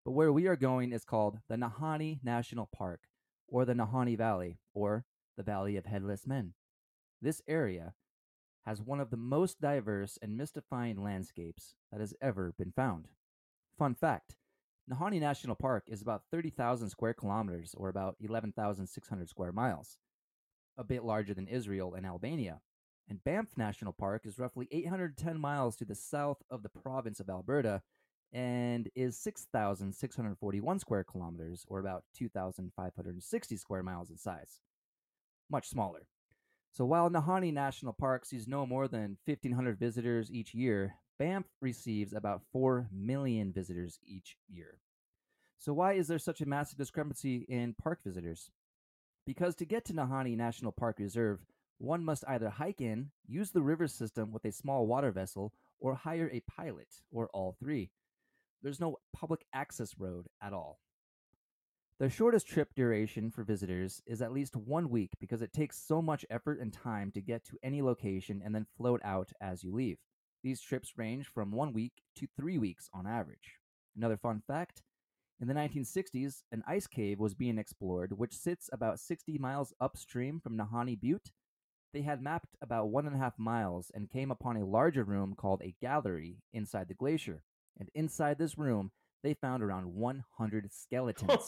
But 0.05 0.11
where 0.11 0.31
we 0.31 0.47
are 0.47 0.55
going 0.55 0.93
is 0.93 1.03
called 1.03 1.39
the 1.49 1.57
Nahanni 1.57 2.23
National 2.23 2.69
Park, 2.73 3.01
or 3.49 3.65
the 3.65 3.73
Nahanni 3.73 4.17
Valley, 4.17 4.59
or 4.73 5.03
the 5.35 5.43
Valley 5.43 5.75
of 5.75 5.85
Headless 5.85 6.25
Men. 6.25 6.53
This 7.21 7.41
area 7.49 7.93
has 8.65 8.81
one 8.81 9.01
of 9.01 9.09
the 9.09 9.17
most 9.17 9.59
diverse 9.59 10.17
and 10.21 10.37
mystifying 10.37 11.03
landscapes 11.03 11.75
that 11.91 11.99
has 11.99 12.13
ever 12.21 12.53
been 12.57 12.71
found. 12.71 13.09
Fun 13.77 13.93
fact 13.93 14.37
Nahanni 14.89 15.19
National 15.19 15.55
Park 15.55 15.83
is 15.87 16.01
about 16.01 16.23
30,000 16.31 16.89
square 16.89 17.13
kilometers, 17.13 17.75
or 17.77 17.89
about 17.89 18.15
11,600 18.21 19.27
square 19.27 19.51
miles, 19.51 19.97
a 20.77 20.83
bit 20.83 21.03
larger 21.03 21.33
than 21.33 21.47
Israel 21.47 21.93
and 21.95 22.05
Albania. 22.05 22.61
And 23.09 23.23
Banff 23.23 23.57
National 23.57 23.93
Park 23.93 24.25
is 24.25 24.37
roughly 24.37 24.67
810 24.71 25.39
miles 25.39 25.75
to 25.77 25.85
the 25.85 25.95
south 25.95 26.43
of 26.49 26.61
the 26.63 26.69
province 26.69 27.19
of 27.19 27.29
Alberta 27.29 27.81
and 28.33 28.89
is 28.95 29.17
6,641 29.17 30.79
square 30.79 31.03
kilometers, 31.03 31.65
or 31.69 31.79
about 31.79 32.03
2,560 32.15 33.55
square 33.55 33.83
miles 33.83 34.09
in 34.09 34.17
size. 34.17 34.59
Much 35.49 35.69
smaller. 35.69 36.07
So 36.71 36.85
while 36.85 37.09
Nahanni 37.09 37.53
National 37.53 37.93
Park 37.93 38.25
sees 38.25 38.47
no 38.47 38.65
more 38.65 38.87
than 38.87 39.17
1,500 39.25 39.79
visitors 39.79 40.29
each 40.29 40.53
year, 40.53 40.95
Banff 41.17 41.45
receives 41.61 42.13
about 42.13 42.41
4 42.51 42.89
million 42.91 43.53
visitors 43.53 43.97
each 44.05 44.35
year. 44.47 44.79
So 45.57 45.73
why 45.73 45.93
is 45.93 46.07
there 46.07 46.19
such 46.19 46.41
a 46.41 46.45
massive 46.45 46.77
discrepancy 46.77 47.45
in 47.49 47.73
park 47.81 47.99
visitors? 48.05 48.51
Because 49.27 49.55
to 49.55 49.65
get 49.65 49.83
to 49.85 49.93
Nahanni 49.93 50.37
National 50.37 50.71
Park 50.71 50.99
Reserve, 50.99 51.41
one 51.79 52.05
must 52.05 52.23
either 52.29 52.49
hike 52.49 52.79
in, 52.79 53.11
use 53.27 53.51
the 53.51 53.61
river 53.61 53.85
system 53.85 54.31
with 54.31 54.45
a 54.45 54.53
small 54.53 54.87
water 54.87 55.11
vessel, 55.11 55.51
or 55.81 55.95
hire 55.95 56.29
a 56.31 56.39
pilot, 56.49 56.87
or 57.11 57.27
all 57.33 57.57
three. 57.59 57.91
There's 58.63 58.79
no 58.79 58.95
public 59.13 59.45
access 59.53 59.95
road 59.99 60.27
at 60.41 60.53
all. 60.53 60.79
The 61.99 62.09
shortest 62.09 62.47
trip 62.47 62.73
duration 62.73 63.29
for 63.29 63.43
visitors 63.43 64.01
is 64.05 64.21
at 64.21 64.31
least 64.31 64.55
one 64.55 64.89
week 64.89 65.11
because 65.19 65.41
it 65.41 65.51
takes 65.51 65.77
so 65.77 66.01
much 66.01 66.25
effort 66.29 66.61
and 66.61 66.71
time 66.71 67.11
to 67.11 67.21
get 67.21 67.43
to 67.47 67.57
any 67.61 67.81
location 67.81 68.41
and 68.45 68.55
then 68.55 68.65
float 68.77 69.01
out 69.03 69.33
as 69.41 69.61
you 69.61 69.73
leave. 69.73 69.97
These 70.41 70.61
trips 70.61 70.93
range 70.95 71.27
from 71.27 71.51
one 71.51 71.73
week 71.73 72.01
to 72.15 72.27
three 72.37 72.57
weeks 72.57 72.89
on 72.93 73.05
average. 73.05 73.59
Another 73.97 74.15
fun 74.15 74.41
fact 74.47 74.83
in 75.39 75.47
the 75.47 75.53
1960s, 75.53 76.41
an 76.51 76.63
ice 76.67 76.87
cave 76.87 77.19
was 77.19 77.35
being 77.35 77.57
explored, 77.57 78.17
which 78.17 78.33
sits 78.33 78.69
about 78.73 78.99
60 78.99 79.37
miles 79.37 79.73
upstream 79.79 80.39
from 80.39 80.57
Nahanni 80.57 80.99
Butte. 80.99 81.31
They 81.93 82.01
had 82.01 82.21
mapped 82.21 82.55
about 82.61 82.89
one 82.89 83.05
and 83.05 83.15
a 83.15 83.19
half 83.19 83.37
miles 83.37 83.91
and 83.93 84.09
came 84.09 84.31
upon 84.31 84.57
a 84.57 84.65
larger 84.65 85.03
room 85.03 85.35
called 85.37 85.61
a 85.61 85.75
gallery 85.81 86.37
inside 86.53 86.87
the 86.87 86.95
glacier. 86.95 87.43
And 87.79 87.89
inside 87.93 88.37
this 88.39 88.57
room, 88.57 88.91
they 89.23 89.33
found 89.35 89.61
around 89.63 89.93
100 89.93 90.71
skeletons 90.73 91.43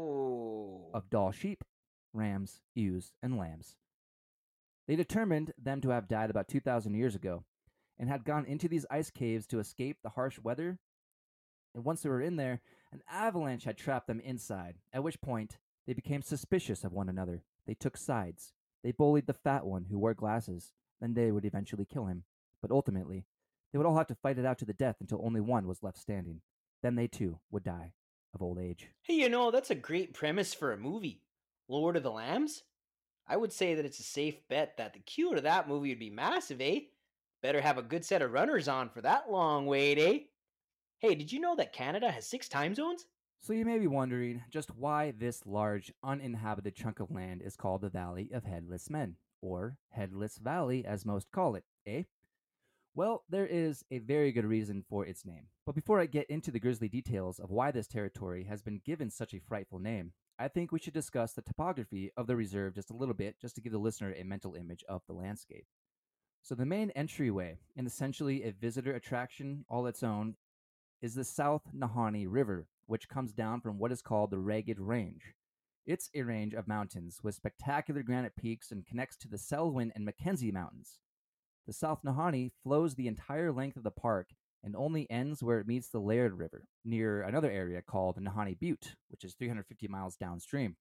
Oh. 0.00 0.90
of 0.94 1.10
Dall 1.10 1.32
sheep, 1.32 1.62
rams, 2.12 2.60
ewes, 2.74 3.12
and 3.22 3.36
lambs. 3.36 3.76
They 4.86 4.96
determined 4.96 5.52
them 5.62 5.80
to 5.82 5.90
have 5.90 6.08
died 6.08 6.30
about 6.30 6.48
2,000 6.48 6.94
years 6.94 7.14
ago 7.14 7.44
and 7.98 8.08
had 8.08 8.24
gone 8.24 8.46
into 8.46 8.68
these 8.68 8.86
ice 8.90 9.10
caves 9.10 9.46
to 9.48 9.58
escape 9.58 9.98
the 10.02 10.08
harsh 10.10 10.38
weather. 10.38 10.78
And 11.78 11.84
once 11.84 12.02
they 12.02 12.08
were 12.08 12.20
in 12.20 12.34
there, 12.34 12.60
an 12.90 13.02
avalanche 13.08 13.62
had 13.62 13.78
trapped 13.78 14.08
them 14.08 14.18
inside, 14.18 14.78
at 14.92 15.04
which 15.04 15.20
point 15.20 15.58
they 15.86 15.92
became 15.92 16.22
suspicious 16.22 16.82
of 16.82 16.92
one 16.92 17.08
another. 17.08 17.44
They 17.68 17.74
took 17.74 17.96
sides. 17.96 18.52
They 18.82 18.90
bullied 18.90 19.28
the 19.28 19.32
fat 19.32 19.64
one 19.64 19.86
who 19.88 20.00
wore 20.00 20.12
glasses. 20.12 20.72
Then 21.00 21.14
they 21.14 21.30
would 21.30 21.44
eventually 21.44 21.84
kill 21.84 22.06
him. 22.06 22.24
But 22.60 22.72
ultimately, 22.72 23.26
they 23.70 23.78
would 23.78 23.86
all 23.86 23.96
have 23.96 24.08
to 24.08 24.16
fight 24.16 24.40
it 24.40 24.44
out 24.44 24.58
to 24.58 24.64
the 24.64 24.72
death 24.72 24.96
until 25.00 25.24
only 25.24 25.40
one 25.40 25.68
was 25.68 25.84
left 25.84 25.98
standing. 25.98 26.40
Then 26.82 26.96
they 26.96 27.06
too 27.06 27.38
would 27.52 27.62
die 27.62 27.92
of 28.34 28.42
old 28.42 28.58
age. 28.58 28.88
Hey, 29.02 29.14
you 29.14 29.28
know, 29.28 29.52
that's 29.52 29.70
a 29.70 29.76
great 29.76 30.14
premise 30.14 30.52
for 30.52 30.72
a 30.72 30.76
movie. 30.76 31.22
Lord 31.68 31.96
of 31.96 32.02
the 32.02 32.10
Lambs? 32.10 32.64
I 33.28 33.36
would 33.36 33.52
say 33.52 33.76
that 33.76 33.84
it's 33.84 34.00
a 34.00 34.02
safe 34.02 34.40
bet 34.48 34.78
that 34.78 34.94
the 34.94 34.98
queue 34.98 35.32
to 35.32 35.42
that 35.42 35.68
movie 35.68 35.90
would 35.90 36.00
be 36.00 36.10
massive, 36.10 36.60
eh? 36.60 36.80
Better 37.40 37.60
have 37.60 37.78
a 37.78 37.82
good 37.82 38.04
set 38.04 38.20
of 38.20 38.32
runners 38.32 38.66
on 38.66 38.88
for 38.88 39.00
that 39.02 39.30
long 39.30 39.66
wait, 39.66 39.98
eh? 40.00 40.24
Hey, 41.00 41.14
did 41.14 41.30
you 41.30 41.38
know 41.38 41.54
that 41.54 41.72
Canada 41.72 42.10
has 42.10 42.26
six 42.26 42.48
time 42.48 42.74
zones? 42.74 43.06
So 43.40 43.52
you 43.52 43.64
may 43.64 43.78
be 43.78 43.86
wondering 43.86 44.42
just 44.50 44.74
why 44.74 45.12
this 45.12 45.46
large 45.46 45.92
uninhabited 46.02 46.74
chunk 46.74 46.98
of 46.98 47.12
land 47.12 47.40
is 47.40 47.54
called 47.54 47.82
the 47.82 47.88
Valley 47.88 48.30
of 48.34 48.42
Headless 48.42 48.90
Men, 48.90 49.14
or 49.40 49.76
Headless 49.90 50.38
Valley 50.38 50.84
as 50.84 51.06
most 51.06 51.30
call 51.30 51.54
it, 51.54 51.62
eh? 51.86 52.02
Well, 52.96 53.22
there 53.28 53.46
is 53.46 53.84
a 53.92 53.98
very 53.98 54.32
good 54.32 54.44
reason 54.44 54.82
for 54.88 55.06
its 55.06 55.24
name. 55.24 55.44
But 55.64 55.76
before 55.76 56.00
I 56.00 56.06
get 56.06 56.28
into 56.28 56.50
the 56.50 56.58
grisly 56.58 56.88
details 56.88 57.38
of 57.38 57.52
why 57.52 57.70
this 57.70 57.86
territory 57.86 58.42
has 58.48 58.60
been 58.60 58.80
given 58.84 59.08
such 59.08 59.34
a 59.34 59.40
frightful 59.40 59.78
name, 59.78 60.14
I 60.36 60.48
think 60.48 60.72
we 60.72 60.80
should 60.80 60.94
discuss 60.94 61.32
the 61.32 61.42
topography 61.42 62.10
of 62.16 62.26
the 62.26 62.34
reserve 62.34 62.74
just 62.74 62.90
a 62.90 62.96
little 62.96 63.14
bit, 63.14 63.38
just 63.40 63.54
to 63.54 63.60
give 63.60 63.70
the 63.70 63.78
listener 63.78 64.16
a 64.18 64.24
mental 64.24 64.56
image 64.56 64.82
of 64.88 65.02
the 65.06 65.14
landscape. 65.14 65.66
So, 66.42 66.56
the 66.56 66.66
main 66.66 66.90
entryway, 66.90 67.58
and 67.76 67.86
essentially 67.86 68.42
a 68.42 68.50
visitor 68.50 68.96
attraction 68.96 69.64
all 69.68 69.86
its 69.86 70.02
own, 70.02 70.34
is 71.00 71.14
the 71.14 71.24
South 71.24 71.62
Nahanni 71.76 72.26
River, 72.28 72.66
which 72.86 73.08
comes 73.08 73.32
down 73.32 73.60
from 73.60 73.78
what 73.78 73.92
is 73.92 74.02
called 74.02 74.30
the 74.30 74.38
Ragged 74.38 74.80
Range. 74.80 75.34
It's 75.86 76.10
a 76.14 76.22
range 76.22 76.54
of 76.54 76.68
mountains 76.68 77.20
with 77.22 77.36
spectacular 77.36 78.02
granite 78.02 78.36
peaks 78.36 78.70
and 78.70 78.84
connects 78.84 79.16
to 79.18 79.28
the 79.28 79.38
Selwyn 79.38 79.92
and 79.94 80.04
Mackenzie 80.04 80.52
Mountains. 80.52 80.98
The 81.66 81.72
South 81.72 82.00
Nahanni 82.04 82.50
flows 82.62 82.94
the 82.94 83.06
entire 83.06 83.52
length 83.52 83.76
of 83.76 83.84
the 83.84 83.90
park 83.90 84.30
and 84.62 84.74
only 84.74 85.08
ends 85.10 85.42
where 85.42 85.60
it 85.60 85.68
meets 85.68 85.88
the 85.88 86.00
Laird 86.00 86.36
River, 86.36 86.64
near 86.84 87.22
another 87.22 87.50
area 87.50 87.80
called 87.80 88.16
Nahanni 88.16 88.58
Butte, 88.58 88.96
which 89.08 89.24
is 89.24 89.34
350 89.34 89.86
miles 89.86 90.16
downstream. 90.16 90.76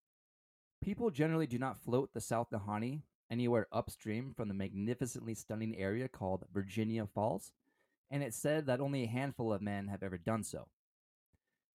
People 0.82 1.12
generally 1.12 1.48
do 1.48 1.60
not 1.60 1.78
float 1.78 2.10
the 2.14 2.22
South 2.22 2.48
Nahanni 2.52 3.02
anywhere 3.30 3.68
upstream 3.72 4.34
from 4.36 4.48
the 4.48 4.54
magnificently 4.54 5.36
stunning 5.36 5.78
area 5.78 6.08
called 6.08 6.46
Virginia 6.52 7.06
Falls, 7.06 7.52
and 8.10 8.24
it's 8.24 8.38
said 8.38 8.66
that 8.66 8.80
only 8.80 9.04
a 9.04 9.08
handful 9.08 9.54
of 9.54 9.62
men 9.62 9.88
have 9.88 10.04
ever 10.04 10.18
done 10.18 10.44
so. 10.44 10.68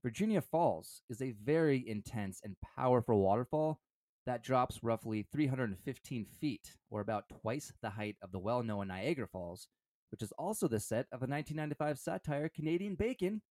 Virginia 0.03 0.41
Falls 0.41 1.03
is 1.09 1.23
a 1.23 1.35
very 1.45 1.87
intense 1.89 2.41
and 2.43 2.57
powerful 2.77 3.21
waterfall 3.21 3.81
that 4.27 4.43
drops 4.43 4.83
roughly 4.83 5.27
315 5.33 6.27
feet, 6.41 6.77
or 6.91 7.01
about 7.01 7.29
twice 7.29 7.73
the 7.83 7.91
height 7.91 8.17
of 8.23 8.33
the 8.33 8.39
well 8.39 8.63
known 8.63 8.89
Niagara 8.89 9.27
Falls, 9.27 9.69
which 10.11 10.23
is 10.23 10.33
also 10.33 10.69
the 10.69 10.81
set 10.81 11.07
of 11.13 11.21
the 11.21 11.27
1995 11.27 11.99
satire 11.99 12.49
Canadian 12.49 12.95
Bacon, 12.95 13.43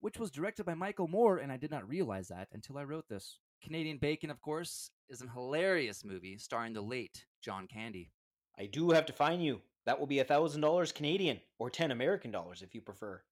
which 0.00 0.18
was 0.18 0.30
directed 0.30 0.64
by 0.64 0.74
Michael 0.74 1.08
Moore, 1.08 1.38
and 1.38 1.52
I 1.52 1.56
did 1.56 1.70
not 1.70 1.88
realize 1.88 2.28
that 2.28 2.48
until 2.52 2.78
I 2.78 2.84
wrote 2.84 3.08
this. 3.08 3.38
Canadian 3.62 3.98
Bacon, 3.98 4.30
of 4.30 4.40
course, 4.40 4.90
is 5.08 5.20
an 5.20 5.28
hilarious 5.28 6.04
movie 6.04 6.38
starring 6.38 6.72
the 6.72 6.80
late 6.80 7.24
John 7.42 7.66
Candy. 7.66 8.12
I 8.58 8.66
do 8.66 8.90
have 8.90 9.06
to 9.06 9.12
find 9.12 9.44
you. 9.44 9.60
That 9.86 9.98
will 9.98 10.06
be 10.06 10.18
a 10.18 10.24
thousand 10.24 10.60
dollars 10.60 10.92
Canadian, 10.92 11.40
or 11.58 11.70
ten 11.70 11.90
American 11.90 12.30
dollars 12.30 12.62
if 12.62 12.74
you 12.74 12.80
prefer. 12.80 13.22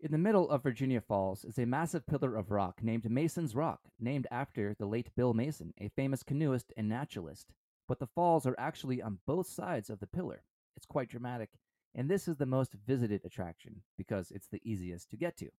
In 0.00 0.10
the 0.10 0.18
middle 0.18 0.50
of 0.50 0.62
Virginia 0.62 1.00
Falls 1.00 1.44
is 1.44 1.58
a 1.58 1.64
massive 1.64 2.06
pillar 2.06 2.36
of 2.36 2.50
rock 2.50 2.82
named 2.82 3.10
Mason's 3.10 3.54
Rock, 3.54 3.80
named 3.98 4.26
after 4.30 4.74
the 4.74 4.86
late 4.86 5.14
Bill 5.16 5.32
Mason, 5.32 5.72
a 5.78 5.88
famous 5.88 6.22
canoeist 6.22 6.72
and 6.76 6.88
naturalist. 6.88 7.54
But 7.88 8.00
the 8.00 8.06
falls 8.06 8.44
are 8.46 8.58
actually 8.58 9.00
on 9.00 9.20
both 9.26 9.46
sides 9.46 9.88
of 9.88 10.00
the 10.00 10.06
pillar. 10.06 10.42
It's 10.76 10.84
quite 10.84 11.08
dramatic, 11.08 11.50
and 11.94 12.10
this 12.10 12.28
is 12.28 12.36
the 12.36 12.44
most 12.44 12.74
visited 12.86 13.24
attraction 13.24 13.82
because 13.96 14.30
it's 14.30 14.48
the 14.48 14.60
easiest 14.62 15.10
to 15.10 15.16
get 15.16 15.38
to. 15.38 15.50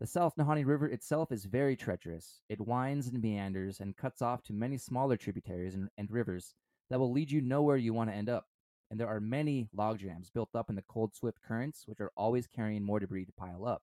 The 0.00 0.06
South 0.06 0.36
Nahanni 0.36 0.66
River 0.66 0.88
itself 0.88 1.32
is 1.32 1.46
very 1.46 1.76
treacherous. 1.76 2.42
It 2.50 2.60
winds 2.60 3.06
and 3.06 3.22
meanders 3.22 3.80
and 3.80 3.96
cuts 3.96 4.20
off 4.20 4.42
to 4.44 4.52
many 4.52 4.76
smaller 4.76 5.16
tributaries 5.16 5.74
and, 5.74 5.88
and 5.96 6.10
rivers 6.10 6.54
that 6.90 6.98
will 6.98 7.12
lead 7.12 7.30
you 7.30 7.40
nowhere 7.40 7.78
you 7.78 7.94
want 7.94 8.10
to 8.10 8.16
end 8.16 8.28
up 8.28 8.48
and 8.90 9.00
there 9.00 9.08
are 9.08 9.20
many 9.20 9.68
log 9.74 9.98
jams 9.98 10.30
built 10.30 10.50
up 10.54 10.70
in 10.70 10.76
the 10.76 10.84
cold, 10.88 11.14
swift 11.14 11.38
currents, 11.46 11.84
which 11.86 12.00
are 12.00 12.12
always 12.16 12.46
carrying 12.46 12.84
more 12.84 13.00
debris 13.00 13.24
to 13.24 13.32
pile 13.32 13.66
up. 13.66 13.82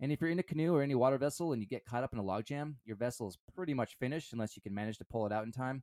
And 0.00 0.12
if 0.12 0.20
you're 0.20 0.30
in 0.30 0.38
a 0.38 0.44
canoe 0.44 0.74
or 0.74 0.82
any 0.82 0.94
water 0.94 1.18
vessel 1.18 1.52
and 1.52 1.60
you 1.60 1.66
get 1.66 1.84
caught 1.84 2.04
up 2.04 2.12
in 2.12 2.18
a 2.18 2.24
log 2.24 2.44
jam, 2.44 2.76
your 2.84 2.96
vessel 2.96 3.28
is 3.28 3.38
pretty 3.54 3.74
much 3.74 3.96
finished 3.98 4.32
unless 4.32 4.56
you 4.56 4.62
can 4.62 4.74
manage 4.74 4.98
to 4.98 5.04
pull 5.04 5.26
it 5.26 5.32
out 5.32 5.44
in 5.44 5.52
time. 5.52 5.82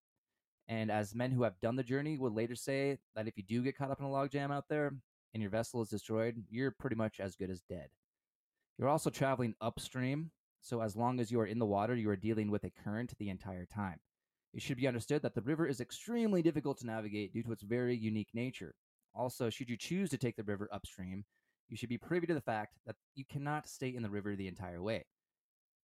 And 0.67 0.89
as 0.89 1.13
men 1.13 1.31
who 1.31 1.43
have 1.43 1.59
done 1.61 1.75
the 1.75 1.83
journey 1.83 2.17
would 2.17 2.33
later 2.33 2.55
say, 2.55 2.97
that 3.15 3.27
if 3.27 3.37
you 3.37 3.43
do 3.43 3.61
get 3.61 3.77
caught 3.77 3.91
up 3.91 3.99
in 3.99 4.05
a 4.05 4.11
log 4.11 4.31
jam 4.31 4.51
out 4.51 4.65
there 4.69 4.93
and 5.33 5.41
your 5.41 5.51
vessel 5.51 5.81
is 5.81 5.89
destroyed, 5.89 6.43
you're 6.49 6.71
pretty 6.71 6.95
much 6.95 7.19
as 7.19 7.35
good 7.35 7.49
as 7.49 7.61
dead. 7.61 7.89
You're 8.77 8.89
also 8.89 9.09
traveling 9.09 9.53
upstream, 9.61 10.31
so 10.61 10.81
as 10.81 10.95
long 10.95 11.19
as 11.19 11.31
you 11.31 11.39
are 11.39 11.45
in 11.45 11.59
the 11.59 11.65
water, 11.65 11.95
you 11.95 12.09
are 12.09 12.15
dealing 12.15 12.49
with 12.49 12.63
a 12.63 12.71
current 12.83 13.13
the 13.19 13.29
entire 13.29 13.65
time. 13.65 13.99
It 14.55 14.61
should 14.61 14.77
be 14.77 14.87
understood 14.87 15.21
that 15.21 15.35
the 15.35 15.41
river 15.41 15.67
is 15.67 15.81
extremely 15.81 16.41
difficult 16.41 16.77
to 16.79 16.85
navigate 16.85 17.33
due 17.33 17.43
to 17.43 17.51
its 17.51 17.61
very 17.61 17.93
unique 17.93 18.29
nature. 18.33 18.73
Also, 19.13 19.49
should 19.49 19.69
you 19.69 19.75
choose 19.75 20.09
to 20.09 20.17
take 20.17 20.37
the 20.37 20.43
river 20.43 20.69
upstream, 20.71 21.25
you 21.67 21.75
should 21.75 21.89
be 21.89 21.97
privy 21.97 22.25
to 22.27 22.33
the 22.33 22.39
fact 22.39 22.77
that 22.85 22.95
you 23.15 23.25
cannot 23.29 23.67
stay 23.67 23.93
in 23.93 24.01
the 24.01 24.09
river 24.09 24.33
the 24.33 24.47
entire 24.47 24.81
way. 24.81 25.05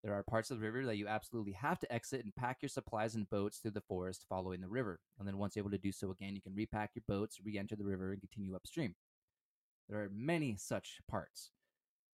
There 0.05 0.13
are 0.13 0.23
parts 0.23 0.51
of 0.51 0.59
the 0.59 0.63
river 0.63 0.85
that 0.85 0.95
you 0.95 1.09
absolutely 1.09 1.51
have 1.51 1.79
to 1.79 1.93
exit 1.93 2.23
and 2.23 2.33
pack 2.33 2.59
your 2.61 2.69
supplies 2.69 3.15
and 3.15 3.29
boats 3.29 3.57
through 3.57 3.71
the 3.71 3.81
forest 3.81 4.25
following 4.29 4.61
the 4.61 4.69
river. 4.69 5.01
And 5.19 5.27
then, 5.27 5.37
once 5.37 5.57
able 5.57 5.69
to 5.71 5.77
do 5.77 5.91
so 5.91 6.11
again, 6.11 6.33
you 6.33 6.41
can 6.41 6.55
repack 6.55 6.91
your 6.95 7.03
boats, 7.09 7.39
re 7.43 7.59
enter 7.59 7.75
the 7.75 7.83
river, 7.83 8.13
and 8.13 8.21
continue 8.21 8.55
upstream. 8.55 8.95
There 9.89 9.99
are 9.99 10.09
many 10.15 10.55
such 10.57 10.99
parts. 11.09 11.51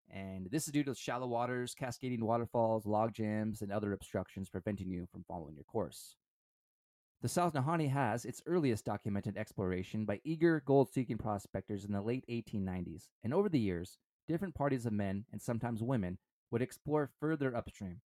And 0.09 0.47
this 0.51 0.67
is 0.67 0.73
due 0.73 0.83
to 0.85 0.95
shallow 0.95 1.27
waters, 1.27 1.75
cascading 1.75 2.23
waterfalls, 2.23 2.85
log 2.85 3.13
jams, 3.13 3.61
and 3.61 3.73
other 3.73 3.91
obstructions 3.91 4.49
preventing 4.49 4.89
you 4.89 5.05
from 5.11 5.25
following 5.27 5.55
your 5.55 5.65
course. 5.65 6.15
The 7.25 7.29
South 7.29 7.53
Nahanni 7.53 7.89
has 7.89 8.23
its 8.23 8.43
earliest 8.45 8.85
documented 8.85 9.35
exploration 9.35 10.05
by 10.05 10.21
eager 10.23 10.61
gold 10.63 10.93
seeking 10.93 11.17
prospectors 11.17 11.83
in 11.83 11.91
the 11.91 11.99
late 11.99 12.23
1890s, 12.29 13.09
and 13.23 13.33
over 13.33 13.49
the 13.49 13.57
years, 13.57 13.97
different 14.27 14.53
parties 14.53 14.85
of 14.85 14.93
men, 14.93 15.25
and 15.31 15.41
sometimes 15.41 15.81
women, 15.81 16.19
would 16.51 16.61
explore 16.61 17.09
further 17.19 17.55
upstream. 17.55 18.01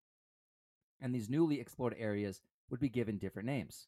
And 1.00 1.16
these 1.16 1.30
newly 1.30 1.62
explored 1.62 1.96
areas 1.98 2.42
would 2.70 2.82
be 2.82 2.90
given 2.90 3.18
different 3.18 3.46
names. 3.46 3.88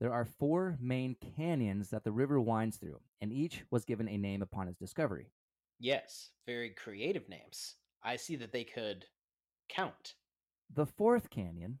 There 0.00 0.14
are 0.14 0.24
four 0.24 0.78
main 0.80 1.16
canyons 1.36 1.90
that 1.90 2.04
the 2.04 2.10
river 2.10 2.40
winds 2.40 2.78
through, 2.78 3.00
and 3.20 3.34
each 3.34 3.62
was 3.70 3.84
given 3.84 4.08
a 4.08 4.16
name 4.16 4.40
upon 4.40 4.68
its 4.68 4.78
discovery. 4.78 5.26
Yes, 5.78 6.30
very 6.46 6.70
creative 6.70 7.28
names. 7.28 7.74
I 8.02 8.16
see 8.16 8.36
that 8.36 8.52
they 8.52 8.64
could 8.64 9.04
count. 9.68 10.14
The 10.74 10.86
fourth 10.86 11.28
canyon, 11.28 11.80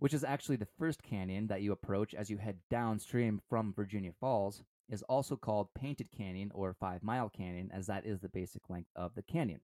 which 0.00 0.12
is 0.12 0.24
actually 0.24 0.56
the 0.56 0.66
first 0.78 1.02
canyon 1.02 1.46
that 1.46 1.62
you 1.62 1.70
approach 1.70 2.14
as 2.14 2.28
you 2.28 2.38
head 2.38 2.58
downstream 2.68 3.40
from 3.48 3.72
Virginia 3.72 4.10
Falls, 4.18 4.62
is 4.88 5.02
also 5.04 5.36
called 5.36 5.72
Painted 5.74 6.08
Canyon 6.10 6.50
or 6.52 6.74
Five 6.74 7.02
Mile 7.04 7.28
Canyon, 7.28 7.70
as 7.72 7.86
that 7.86 8.04
is 8.04 8.18
the 8.18 8.28
basic 8.28 8.68
length 8.68 8.90
of 8.96 9.14
the 9.14 9.22
canyon. 9.22 9.60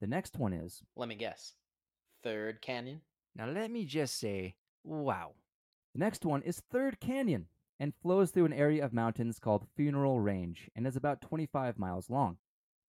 The 0.00 0.06
next 0.08 0.36
one 0.36 0.52
is, 0.52 0.82
Let 0.96 1.08
me 1.08 1.14
guess. 1.14 1.54
Third 2.24 2.60
canyon? 2.60 3.02
now 3.36 3.46
let 3.46 3.70
me 3.70 3.84
just 3.84 4.18
say, 4.18 4.56
wow. 4.82 5.34
The 5.94 6.00
next 6.00 6.24
one 6.24 6.42
is 6.42 6.60
Third 6.70 6.98
Canyon 6.98 7.46
and 7.78 7.94
flows 8.02 8.30
through 8.30 8.46
an 8.46 8.52
area 8.52 8.84
of 8.84 8.92
mountains 8.92 9.38
called 9.38 9.68
Funeral 9.76 10.18
Range 10.18 10.68
and 10.74 10.86
is 10.86 10.96
about 10.96 11.20
25 11.20 11.78
miles 11.78 12.10
long. 12.10 12.38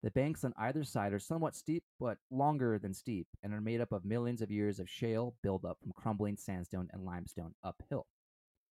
The 0.02 0.12
banks 0.12 0.46
on 0.46 0.54
either 0.58 0.84
side 0.84 1.12
are 1.12 1.20
somewhat 1.20 1.56
steep, 1.56 1.84
but 2.00 2.20
longer 2.32 2.80
than 2.80 2.94
steep, 2.94 3.28
and 3.44 3.54
are 3.54 3.60
made 3.60 3.82
up 3.82 3.92
of 3.92 4.06
millions 4.06 4.42
of 4.42 4.50
years 4.50 4.80
of 4.80 4.90
shale 4.90 5.36
buildup 5.44 5.80
from 5.82 5.92
crumbling 5.92 6.38
sandstone 6.38 6.88
and 6.94 7.04
limestone 7.04 7.54
uphill. 7.64 8.08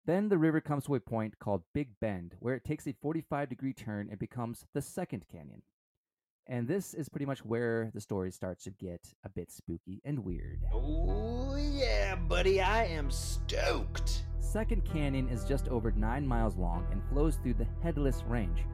Then 0.06 0.30
the 0.30 0.38
river 0.38 0.62
comes 0.62 0.86
to 0.86 0.94
a 0.94 1.00
point 1.00 1.38
called 1.38 1.62
Big 1.74 1.90
Bend, 2.00 2.36
where 2.40 2.54
it 2.54 2.64
takes 2.64 2.86
a 2.86 2.94
45 3.02 3.50
degree 3.50 3.74
turn 3.74 4.08
and 4.08 4.18
becomes 4.18 4.64
the 4.72 4.80
second 4.80 5.26
canyon. 5.30 5.60
And 6.46 6.66
this 6.66 6.94
is 6.94 7.10
pretty 7.10 7.26
much 7.26 7.44
where 7.44 7.90
the 7.92 8.00
story 8.00 8.32
starts 8.32 8.64
to 8.64 8.70
get 8.70 9.12
a 9.22 9.28
bit 9.28 9.52
spooky 9.52 10.00
and 10.04 10.24
weird. 10.24 10.62
Oh, 10.72 11.54
yeah, 11.56 12.16
buddy, 12.16 12.62
I 12.62 12.86
am 12.86 13.10
stoked. 13.10 14.24
Second 14.40 14.84
Canyon 14.84 15.28
is 15.28 15.44
just 15.44 15.68
over 15.68 15.92
9 15.92 16.26
miles 16.26 16.56
long 16.56 16.86
and 16.90 17.04
flows 17.10 17.36
through 17.36 17.54
the 17.54 17.68
Headless 17.82 18.24
Range. 18.26 18.64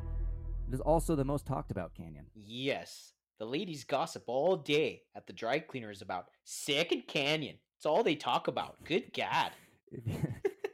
It 0.68 0.74
is 0.74 0.80
also 0.80 1.14
the 1.14 1.24
most 1.24 1.46
talked 1.46 1.70
about 1.70 1.94
canyon. 1.94 2.26
Yes, 2.34 3.12
The 3.38 3.44
ladies 3.44 3.84
gossip 3.84 4.24
all 4.26 4.56
day 4.56 5.02
at 5.14 5.26
the 5.26 5.32
dry 5.32 5.58
cleaners 5.58 6.00
about 6.02 6.26
Second 6.44 7.06
Canyon. 7.06 7.56
It's 7.76 7.86
all 7.86 8.02
they 8.02 8.14
talk 8.16 8.48
about. 8.48 8.82
Good 8.84 9.12
God. 9.16 9.50
If 9.92 10.06
you, 10.06 10.18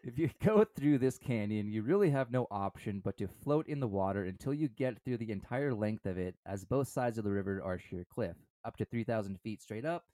if 0.04 0.18
you 0.18 0.30
go 0.42 0.64
through 0.64 0.98
this 0.98 1.18
canyon, 1.18 1.68
you 1.68 1.82
really 1.82 2.10
have 2.10 2.30
no 2.30 2.46
option 2.50 3.00
but 3.04 3.16
to 3.18 3.26
float 3.28 3.66
in 3.66 3.80
the 3.80 3.88
water 3.88 4.24
until 4.24 4.54
you 4.54 4.68
get 4.68 5.02
through 5.04 5.18
the 5.18 5.32
entire 5.32 5.74
length 5.74 6.06
of 6.06 6.16
it, 6.18 6.36
as 6.46 6.64
both 6.64 6.88
sides 6.88 7.18
of 7.18 7.24
the 7.24 7.30
river 7.32 7.60
are 7.62 7.78
sheer 7.78 8.06
cliff, 8.08 8.36
up 8.64 8.76
to 8.76 8.84
3,000 8.84 9.38
feet 9.40 9.60
straight 9.60 9.84
up, 9.84 10.04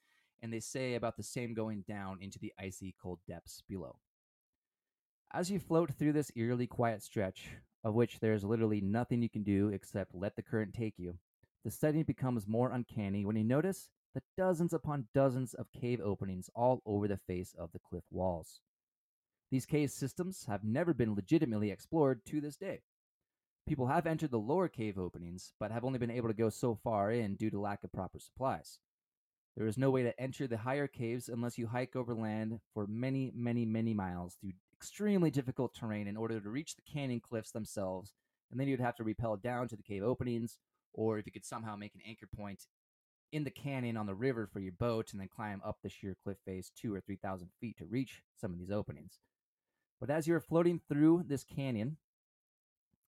and 0.42 0.52
they 0.52 0.60
say 0.60 0.94
about 0.94 1.16
the 1.16 1.22
same 1.22 1.52
going 1.54 1.84
down 1.86 2.18
into 2.20 2.38
the 2.38 2.52
icy 2.58 2.94
cold 3.00 3.18
depths 3.28 3.62
below. 3.68 3.96
As 5.32 5.50
you 5.50 5.58
float 5.60 5.92
through 5.92 6.14
this 6.14 6.32
eerily 6.34 6.66
quiet 6.66 7.02
stretch, 7.02 7.50
of 7.84 7.94
which 7.94 8.20
there 8.20 8.34
is 8.34 8.44
literally 8.44 8.80
nothing 8.80 9.22
you 9.22 9.28
can 9.28 9.42
do 9.42 9.68
except 9.68 10.14
let 10.14 10.36
the 10.36 10.42
current 10.42 10.74
take 10.74 10.94
you, 10.98 11.18
the 11.64 11.70
setting 11.70 12.02
becomes 12.02 12.46
more 12.46 12.70
uncanny 12.70 13.24
when 13.24 13.36
you 13.36 13.44
notice 13.44 13.88
the 14.14 14.22
dozens 14.36 14.72
upon 14.72 15.08
dozens 15.14 15.54
of 15.54 15.72
cave 15.72 16.00
openings 16.00 16.50
all 16.54 16.82
over 16.86 17.06
the 17.06 17.16
face 17.16 17.54
of 17.58 17.72
the 17.72 17.78
cliff 17.78 18.04
walls. 18.10 18.60
These 19.50 19.66
cave 19.66 19.90
systems 19.90 20.44
have 20.46 20.64
never 20.64 20.92
been 20.92 21.14
legitimately 21.14 21.70
explored 21.70 22.24
to 22.26 22.40
this 22.40 22.56
day. 22.56 22.80
People 23.66 23.86
have 23.86 24.06
entered 24.06 24.30
the 24.30 24.38
lower 24.38 24.68
cave 24.68 24.98
openings, 24.98 25.52
but 25.60 25.70
have 25.70 25.84
only 25.84 25.98
been 25.98 26.10
able 26.10 26.28
to 26.28 26.34
go 26.34 26.48
so 26.48 26.74
far 26.74 27.12
in 27.12 27.34
due 27.34 27.50
to 27.50 27.60
lack 27.60 27.84
of 27.84 27.92
proper 27.92 28.18
supplies. 28.18 28.78
There 29.56 29.66
is 29.66 29.76
no 29.76 29.90
way 29.90 30.02
to 30.04 30.18
enter 30.20 30.46
the 30.46 30.58
higher 30.58 30.86
caves 30.86 31.28
unless 31.28 31.58
you 31.58 31.66
hike 31.66 31.96
over 31.96 32.14
land 32.14 32.60
for 32.72 32.86
many, 32.86 33.32
many, 33.34 33.66
many 33.66 33.92
miles 33.92 34.36
through 34.40 34.52
extremely 34.78 35.30
difficult 35.30 35.74
terrain 35.74 36.06
in 36.06 36.16
order 36.16 36.40
to 36.40 36.50
reach 36.50 36.76
the 36.76 36.82
canyon 36.82 37.20
cliffs 37.20 37.50
themselves, 37.50 38.12
and 38.50 38.60
then 38.60 38.68
you'd 38.68 38.80
have 38.80 38.96
to 38.96 39.04
rappel 39.04 39.36
down 39.36 39.68
to 39.68 39.76
the 39.76 39.82
cave 39.82 40.02
openings, 40.02 40.58
or 40.92 41.18
if 41.18 41.26
you 41.26 41.32
could 41.32 41.44
somehow 41.44 41.76
make 41.76 41.94
an 41.94 42.00
anchor 42.06 42.28
point 42.36 42.66
in 43.32 43.44
the 43.44 43.50
canyon 43.50 43.96
on 43.96 44.06
the 44.06 44.14
river 44.14 44.48
for 44.50 44.60
your 44.60 44.72
boat 44.72 45.12
and 45.12 45.20
then 45.20 45.28
climb 45.28 45.60
up 45.64 45.78
the 45.82 45.88
sheer 45.88 46.16
cliff 46.22 46.38
face 46.46 46.70
two 46.74 46.94
or 46.94 47.00
three 47.00 47.16
thousand 47.16 47.48
feet 47.60 47.76
to 47.76 47.84
reach 47.84 48.22
some 48.40 48.52
of 48.52 48.58
these 48.58 48.70
openings. 48.70 49.18
But 50.00 50.10
as 50.10 50.26
you're 50.26 50.40
floating 50.40 50.80
through 50.88 51.24
this 51.26 51.44
canyon, 51.44 51.96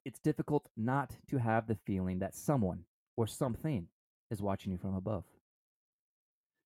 it's 0.04 0.18
difficult 0.18 0.68
not 0.76 1.12
to 1.28 1.38
have 1.38 1.66
the 1.66 1.78
feeling 1.86 2.18
that 2.18 2.34
someone 2.34 2.84
or 3.16 3.26
something 3.26 3.86
is 4.30 4.42
watching 4.42 4.72
you 4.72 4.78
from 4.78 4.94
above. 4.94 5.24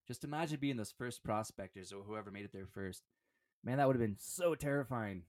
Just 0.07 0.23
imagine 0.23 0.59
being 0.59 0.77
those 0.77 0.93
first 0.97 1.23
prospectors 1.23 1.93
or 1.93 2.03
whoever 2.03 2.31
made 2.31 2.45
it 2.45 2.51
there 2.53 2.67
first. 2.67 3.03
Man, 3.65 3.77
that 3.77 3.87
would 3.87 3.95
have 3.95 4.07
been 4.07 4.17
so 4.19 4.53
terrifying. 4.53 5.23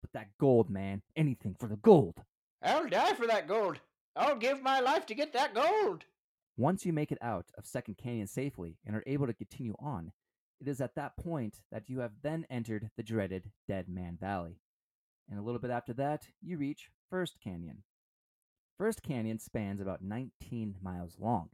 But 0.00 0.12
that 0.12 0.38
gold, 0.38 0.70
man, 0.70 1.02
anything 1.16 1.56
for 1.58 1.66
the 1.66 1.76
gold. 1.76 2.22
I'll 2.62 2.88
die 2.88 3.14
for 3.14 3.26
that 3.26 3.48
gold. 3.48 3.80
I'll 4.16 4.36
give 4.36 4.62
my 4.62 4.80
life 4.80 5.06
to 5.06 5.14
get 5.14 5.32
that 5.32 5.54
gold. 5.54 6.04
Once 6.56 6.86
you 6.86 6.92
make 6.92 7.10
it 7.10 7.18
out 7.20 7.46
of 7.58 7.66
Second 7.66 7.96
Canyon 7.96 8.26
safely 8.26 8.76
and 8.86 8.94
are 8.94 9.04
able 9.06 9.26
to 9.26 9.34
continue 9.34 9.74
on, 9.80 10.12
it 10.60 10.68
is 10.68 10.80
at 10.80 10.94
that 10.94 11.16
point 11.16 11.60
that 11.72 11.88
you 11.88 12.00
have 12.00 12.12
then 12.22 12.46
entered 12.48 12.90
the 12.96 13.02
dreaded 13.02 13.50
Dead 13.66 13.88
Man 13.88 14.16
Valley. 14.20 14.60
And 15.28 15.38
a 15.38 15.42
little 15.42 15.60
bit 15.60 15.70
after 15.70 15.92
that, 15.94 16.28
you 16.42 16.58
reach 16.58 16.90
First 17.08 17.40
Canyon. 17.42 17.82
First 18.78 19.02
Canyon 19.02 19.38
spans 19.38 19.80
about 19.80 20.02
19 20.02 20.76
miles 20.82 21.16
long. 21.18 21.50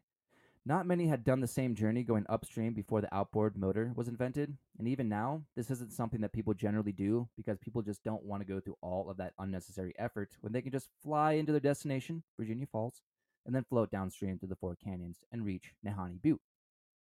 Not 0.68 0.84
many 0.84 1.06
had 1.06 1.22
done 1.22 1.38
the 1.38 1.46
same 1.46 1.76
journey 1.76 2.02
going 2.02 2.26
upstream 2.28 2.74
before 2.74 3.00
the 3.00 3.14
outboard 3.14 3.56
motor 3.56 3.92
was 3.94 4.08
invented, 4.08 4.56
and 4.80 4.88
even 4.88 5.08
now, 5.08 5.42
this 5.54 5.70
isn't 5.70 5.92
something 5.92 6.20
that 6.22 6.32
people 6.32 6.54
generally 6.54 6.90
do 6.90 7.28
because 7.36 7.56
people 7.60 7.82
just 7.82 8.02
don't 8.02 8.24
want 8.24 8.42
to 8.42 8.52
go 8.52 8.58
through 8.58 8.76
all 8.82 9.08
of 9.08 9.16
that 9.18 9.32
unnecessary 9.38 9.94
effort 9.96 10.36
when 10.40 10.52
they 10.52 10.60
can 10.60 10.72
just 10.72 10.88
fly 11.00 11.34
into 11.34 11.52
their 11.52 11.60
destination, 11.60 12.24
Virginia 12.36 12.66
Falls, 12.66 13.02
and 13.46 13.54
then 13.54 13.62
float 13.62 13.92
downstream 13.92 14.40
through 14.40 14.48
the 14.48 14.56
Four 14.56 14.74
Canyons 14.74 15.22
and 15.30 15.44
reach 15.44 15.72
Nahanni 15.86 16.20
Butte. 16.20 16.40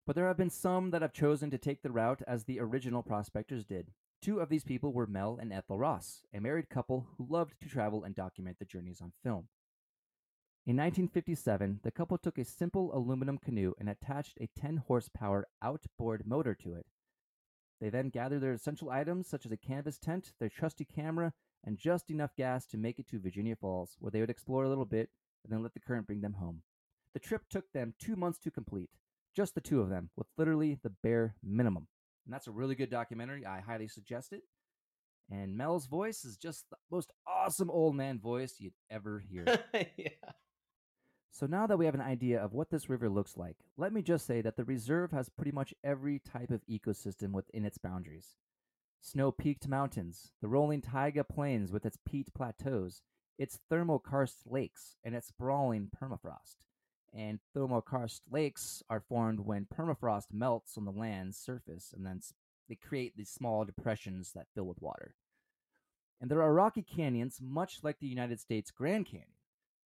But 0.08 0.15
there 0.15 0.26
have 0.26 0.38
been 0.38 0.50
some 0.50 0.89
that 0.89 1.04
have 1.04 1.13
chosen 1.13 1.52
to 1.52 1.60
take 1.60 1.84
the 1.84 1.91
route 1.91 2.24
as 2.28 2.45
the 2.45 2.60
original 2.60 3.04
prospectors 3.04 3.63
did. 3.63 3.91
Two 4.24 4.39
of 4.39 4.50
these 4.50 4.63
people 4.63 4.91
were 4.91 5.06
Mel 5.06 5.38
and 5.39 5.54
Ethel 5.54 5.78
Ross, 5.78 6.24
a 6.34 6.41
married 6.41 6.71
couple 6.71 7.06
who 7.15 7.28
loved 7.30 7.54
to 7.62 7.69
travel 7.69 8.04
and 8.06 8.15
document 8.15 8.58
the 8.58 8.65
journeys 8.65 9.02
on 9.02 9.13
film. 9.24 9.50
In 10.67 10.78
1957, 10.78 11.80
the 11.82 11.89
couple 11.89 12.19
took 12.19 12.38
a 12.38 12.45
simple 12.45 12.95
aluminum 12.95 13.39
canoe 13.39 13.74
and 13.80 13.89
attached 13.89 14.38
a 14.39 14.47
10 14.60 14.78
horsepower 14.78 15.47
outboard 15.60 16.28
motor 16.28 16.54
to 16.54 16.76
it. 16.76 16.86
They 17.80 17.89
then 17.89 18.10
gathered 18.10 18.41
their 18.41 18.54
essential 18.54 18.91
items, 18.91 19.28
such 19.28 19.43
as 19.47 19.52
a 19.52 19.58
canvas 19.58 19.97
tent, 19.97 20.34
their 20.39 20.50
trusty 20.50 20.86
camera, 20.86 21.34
and 21.63 21.80
just 21.80 22.12
enough 22.12 22.36
gas 22.36 22.67
to 22.67 22.78
make 22.78 23.00
it 23.00 23.08
to 23.08 23.19
Virginia 23.19 23.56
Falls, 23.56 23.97
where 24.00 24.12
they 24.12 24.19
would 24.19 24.30
explore 24.30 24.63
a 24.63 24.69
little 24.69 24.86
bit 24.86 25.10
and 25.43 25.52
then 25.52 25.63
let 25.63 25.74
the 25.74 25.80
current 25.80 26.06
bring 26.06 26.21
them 26.21 26.34
home. 26.34 26.62
The 27.15 27.19
trip 27.19 27.50
took 27.50 27.71
them 27.71 27.95
two 28.00 28.15
months 28.15 28.38
to 28.39 28.52
complete, 28.52 28.91
just 29.36 29.56
the 29.56 29.62
two 29.62 29.82
of 29.82 29.89
them, 29.89 30.12
with 30.15 30.28
literally 30.38 30.78
the 30.84 30.91
bare 30.91 31.34
minimum. 31.43 31.88
And 32.26 32.34
that's 32.34 32.47
a 32.47 32.52
really 32.52 32.76
good 32.76 32.91
documentary. 32.91 33.47
I 33.47 33.62
highly 33.62 33.88
suggest 33.88 34.32
it. 34.32 34.43
And 35.32 35.58
Mel's 35.58 35.88
voice 35.88 36.24
is 36.24 36.38
just 36.38 36.69
the 36.69 36.78
most 36.91 37.12
awesome 37.26 37.71
old 37.71 37.95
man 37.95 38.19
voice 38.19 38.58
you'd 38.60 38.74
ever 38.91 39.24
hear. 39.28 39.45
yeah. 39.74 40.10
So 41.34 41.46
now 41.46 41.65
that 41.65 41.78
we 41.78 41.86
have 41.86 41.96
an 41.96 42.02
idea 42.02 42.44
of 42.44 42.52
what 42.54 42.70
this 42.70 42.89
river 42.89 43.10
looks 43.10 43.38
like, 43.38 43.56
let 43.78 43.94
me 43.94 44.02
just 44.02 44.26
say 44.26 44.41
that 44.41 44.58
the 44.58 44.65
reserve 44.65 45.12
has 45.12 45.30
pretty 45.30 45.54
much 45.54 45.74
every 45.82 46.20
type 46.20 46.52
of 46.52 46.65
ecosystem 46.67 47.32
within 47.32 47.63
its 47.63 47.78
boundaries. 47.78 48.36
Snow 49.00 49.32
peaked 49.32 49.67
mountains, 49.67 50.32
the 50.41 50.50
rolling 50.50 50.82
taiga 50.82 51.24
plains 51.24 51.72
with 51.72 51.86
its 51.86 51.98
peat 52.06 52.34
plateaus, 52.34 53.02
its 53.38 53.60
thermokarst 53.72 54.41
lakes, 54.46 54.98
and 55.06 55.15
its 55.15 55.30
sprawling 55.30 55.89
permafrost. 55.89 56.65
And 57.13 57.39
thermokarst 57.56 58.22
lakes 58.30 58.84
are 58.89 59.00
formed 59.00 59.39
when 59.39 59.67
permafrost 59.74 60.34
melts 60.34 60.78
on 60.78 60.84
the 60.84 60.91
land's 60.91 61.38
surface 61.38 61.94
and 61.96 62.06
then 62.06 62.20
they 62.67 62.76
create 62.76 63.15
these 63.15 63.30
small 63.30 63.63
depressions 63.63 64.34
that 64.34 64.48
fill 64.54 64.65
with 64.65 64.82
water. 64.82 65.15
And 66.20 66.30
there 66.30 66.41
are 66.41 66.54
rocky 66.54 66.84
canyons, 66.84 67.39
much 67.41 67.80
like 67.84 68.00
the 68.00 68.08
United 68.08 68.39
States 68.41 68.70
Grand 68.70 69.06
Canyon 69.06 69.32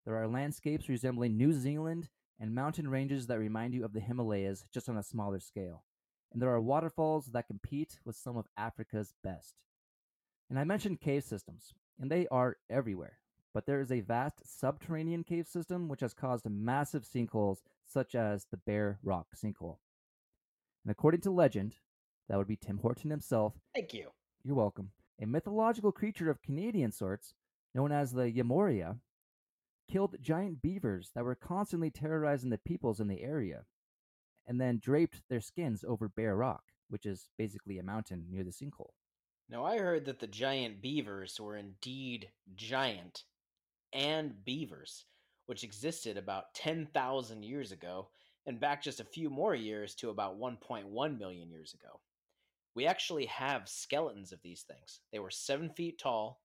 there 0.04 0.16
are 0.16 0.28
landscapes 0.28 0.88
resembling 0.88 1.36
New 1.36 1.52
Zealand 1.52 2.08
and 2.38 2.54
mountain 2.54 2.88
ranges 2.88 3.26
that 3.26 3.38
remind 3.38 3.72
you 3.72 3.84
of 3.84 3.92
the 3.92 4.00
Himalayas 4.00 4.64
just 4.72 4.88
on 4.88 4.98
a 4.98 5.02
smaller 5.02 5.40
scale. 5.40 5.84
And 6.32 6.42
there 6.42 6.52
are 6.52 6.60
waterfalls 6.60 7.26
that 7.26 7.46
compete 7.46 8.00
with 8.04 8.16
some 8.16 8.36
of 8.36 8.48
Africa's 8.56 9.14
best. 9.22 9.54
And 10.50 10.58
I 10.58 10.64
mentioned 10.64 11.00
cave 11.00 11.24
systems, 11.24 11.72
and 11.98 12.10
they 12.10 12.26
are 12.30 12.58
everywhere. 12.68 13.18
But 13.54 13.66
there 13.66 13.80
is 13.80 13.92
a 13.92 14.00
vast 14.00 14.42
subterranean 14.44 15.22
cave 15.22 15.46
system 15.46 15.88
which 15.88 16.00
has 16.00 16.12
caused 16.12 16.44
massive 16.50 17.04
sinkholes, 17.04 17.58
such 17.86 18.14
as 18.14 18.46
the 18.50 18.56
Bear 18.56 18.98
Rock 19.02 19.28
sinkhole. 19.36 19.78
And 20.84 20.90
according 20.90 21.20
to 21.22 21.30
legend, 21.30 21.76
that 22.28 22.36
would 22.36 22.48
be 22.48 22.56
Tim 22.56 22.78
Horton 22.78 23.10
himself. 23.10 23.54
Thank 23.74 23.94
you. 23.94 24.10
You're 24.42 24.56
welcome. 24.56 24.90
A 25.22 25.26
mythological 25.26 25.92
creature 25.92 26.28
of 26.28 26.42
Canadian 26.42 26.90
sorts, 26.90 27.32
known 27.74 27.92
as 27.92 28.12
the 28.12 28.30
Yamoria, 28.30 28.98
killed 29.90 30.16
giant 30.20 30.62
beavers 30.62 31.10
that 31.14 31.24
were 31.24 31.34
constantly 31.34 31.90
terrorizing 31.90 32.50
the 32.50 32.58
peoples 32.58 33.00
in 33.00 33.08
the 33.08 33.22
area, 33.22 33.64
and 34.46 34.60
then 34.60 34.78
draped 34.78 35.22
their 35.28 35.40
skins 35.40 35.84
over 35.86 36.08
Bear 36.08 36.36
Rock, 36.36 36.64
which 36.88 37.06
is 37.06 37.28
basically 37.38 37.78
a 37.78 37.82
mountain 37.82 38.26
near 38.30 38.44
the 38.44 38.50
sinkhole. 38.50 38.92
Now, 39.48 39.64
I 39.64 39.78
heard 39.78 40.06
that 40.06 40.20
the 40.20 40.26
giant 40.26 40.80
beavers 40.80 41.38
were 41.38 41.56
indeed 41.56 42.30
giant 42.54 43.24
and 43.92 44.44
beavers, 44.44 45.04
which 45.46 45.64
existed 45.64 46.16
about 46.16 46.54
10,000 46.54 47.42
years 47.42 47.72
ago, 47.72 48.08
and 48.46 48.60
back 48.60 48.82
just 48.82 49.00
a 49.00 49.04
few 49.04 49.30
more 49.30 49.54
years 49.54 49.94
to 49.96 50.10
about 50.10 50.38
1.1 50.38 51.18
million 51.18 51.50
years 51.50 51.74
ago. 51.74 52.00
We 52.74 52.86
actually 52.86 53.26
have 53.26 53.68
skeletons 53.68 54.32
of 54.32 54.42
these 54.42 54.62
things. 54.62 55.00
They 55.12 55.18
were 55.18 55.30
7 55.30 55.70
feet 55.70 55.98
tall, 55.98 56.40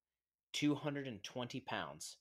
220 0.54 1.60
pounds, 1.62 2.17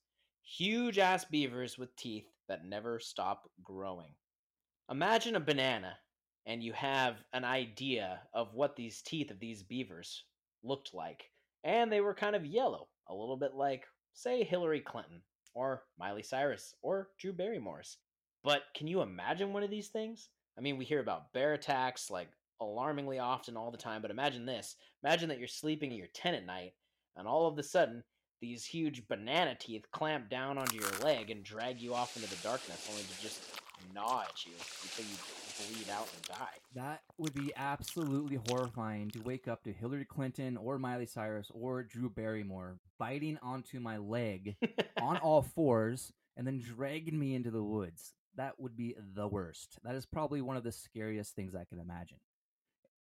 Huge 0.56 0.98
ass 0.98 1.26
beavers 1.26 1.76
with 1.76 1.94
teeth 1.94 2.24
that 2.48 2.64
never 2.64 2.98
stop 2.98 3.50
growing. 3.62 4.14
Imagine 4.90 5.36
a 5.36 5.40
banana, 5.40 5.98
and 6.46 6.62
you 6.62 6.72
have 6.72 7.22
an 7.34 7.44
idea 7.44 8.20
of 8.32 8.54
what 8.54 8.74
these 8.74 9.02
teeth 9.02 9.30
of 9.30 9.40
these 9.40 9.62
beavers 9.62 10.24
looked 10.64 10.94
like. 10.94 11.30
And 11.64 11.92
they 11.92 12.00
were 12.00 12.14
kind 12.14 12.34
of 12.34 12.46
yellow, 12.46 12.88
a 13.08 13.14
little 13.14 13.36
bit 13.36 13.54
like, 13.54 13.84
say, 14.14 14.42
Hillary 14.42 14.80
Clinton, 14.80 15.20
or 15.54 15.82
Miley 15.98 16.22
Cyrus, 16.22 16.74
or 16.80 17.10
Drew 17.20 17.34
Barrymore's. 17.34 17.98
But 18.42 18.62
can 18.74 18.86
you 18.86 19.02
imagine 19.02 19.52
one 19.52 19.62
of 19.62 19.70
these 19.70 19.88
things? 19.88 20.30
I 20.56 20.62
mean, 20.62 20.78
we 20.78 20.86
hear 20.86 21.00
about 21.00 21.30
bear 21.34 21.52
attacks 21.52 22.10
like 22.10 22.30
alarmingly 22.58 23.18
often 23.18 23.54
all 23.54 23.70
the 23.70 23.76
time, 23.76 24.00
but 24.00 24.10
imagine 24.10 24.46
this. 24.46 24.76
Imagine 25.04 25.28
that 25.28 25.38
you're 25.38 25.46
sleeping 25.46 25.92
in 25.92 25.98
your 25.98 26.08
tent 26.14 26.38
at 26.38 26.46
night, 26.46 26.72
and 27.16 27.28
all 27.28 27.46
of 27.46 27.58
a 27.58 27.62
sudden, 27.62 28.02
these 28.40 28.64
huge 28.64 29.06
banana 29.08 29.54
teeth 29.58 29.84
clamp 29.92 30.28
down 30.30 30.58
onto 30.58 30.76
your 30.76 30.90
leg 31.02 31.30
and 31.30 31.42
drag 31.44 31.80
you 31.80 31.94
off 31.94 32.16
into 32.16 32.28
the 32.28 32.36
darkness, 32.42 32.86
only 32.90 33.02
to 33.02 33.22
just 33.22 33.40
gnaw 33.94 34.22
at 34.22 34.46
you 34.46 34.52
until 34.82 35.04
you 35.04 35.16
bleed 35.74 35.90
out 35.90 36.08
and 36.14 36.22
die. 36.38 36.46
That 36.74 37.00
would 37.18 37.34
be 37.34 37.52
absolutely 37.56 38.38
horrifying 38.48 39.10
to 39.10 39.20
wake 39.20 39.48
up 39.48 39.64
to 39.64 39.72
Hillary 39.72 40.04
Clinton 40.04 40.56
or 40.56 40.78
Miley 40.78 41.06
Cyrus 41.06 41.50
or 41.52 41.82
Drew 41.82 42.08
Barrymore 42.08 42.78
biting 42.98 43.38
onto 43.42 43.80
my 43.80 43.96
leg 43.96 44.56
on 45.02 45.16
all 45.16 45.42
fours 45.42 46.12
and 46.36 46.46
then 46.46 46.60
dragging 46.60 47.18
me 47.18 47.34
into 47.34 47.50
the 47.50 47.62
woods. 47.62 48.14
that 48.36 48.60
would 48.60 48.76
be 48.76 48.94
the 49.14 49.26
worst. 49.26 49.78
That 49.82 49.96
is 49.96 50.06
probably 50.06 50.40
one 50.40 50.56
of 50.56 50.62
the 50.62 50.70
scariest 50.70 51.34
things 51.34 51.54
I 51.56 51.64
can 51.64 51.80
imagine. 51.80 52.18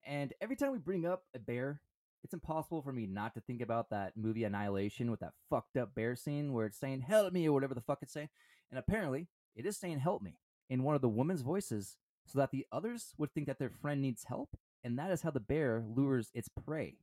And 0.07 0.33
every 0.40 0.57
time 0.57 0.72
we 0.72 0.79
bring 0.79 1.05
up 1.05 1.25
a 1.35 1.38
bear, 1.38 1.81
it's 2.24 2.35
impossible 2.35 2.83
for 2.83 2.92
me 2.92 3.07
not 3.07 3.35
to 3.35 3.40
think 3.40 3.61
about 3.61 3.90
that 3.90 4.16
movie 4.16 4.44
Annihilation 4.44 5.11
with 5.11 5.20
that 5.20 5.35
fucked 5.48 5.76
up 5.76 5.94
bear 5.94 6.16
scene 6.16 6.52
where 6.52 6.66
it's 6.66 6.79
saying 6.79 7.02
"Help 7.02 7.33
me" 7.33 7.48
or 7.48 7.52
whatever 7.52 7.74
the 7.74 7.81
fuck 7.81 7.98
it's 8.02 8.12
saying. 8.12 8.29
And 8.70 8.79
apparently, 8.79 9.29
it 9.55 9.66
is 9.66 9.76
saying 9.76 10.00
"Help 10.00 10.22
me" 10.22 10.38
in 10.68 10.83
one 10.83 10.94
of 10.94 11.02
the 11.02 11.09
woman's 11.09 11.42
voices, 11.42 11.96
so 12.26 12.38
that 12.38 12.50
the 12.50 12.66
others 12.72 13.14
would 13.18 13.33
think 13.33 13.46
that 13.46 13.59
their 13.59 13.70
friend 13.70 14.02
needs 14.02 14.24
help, 14.24 14.57
and 14.83 14.98
that 14.98 15.11
is 15.11 15.22
how 15.22 15.31
the 15.31 15.40
bear 15.40 15.85
lures 15.87 16.31
its 16.35 16.48
prey. 16.48 16.98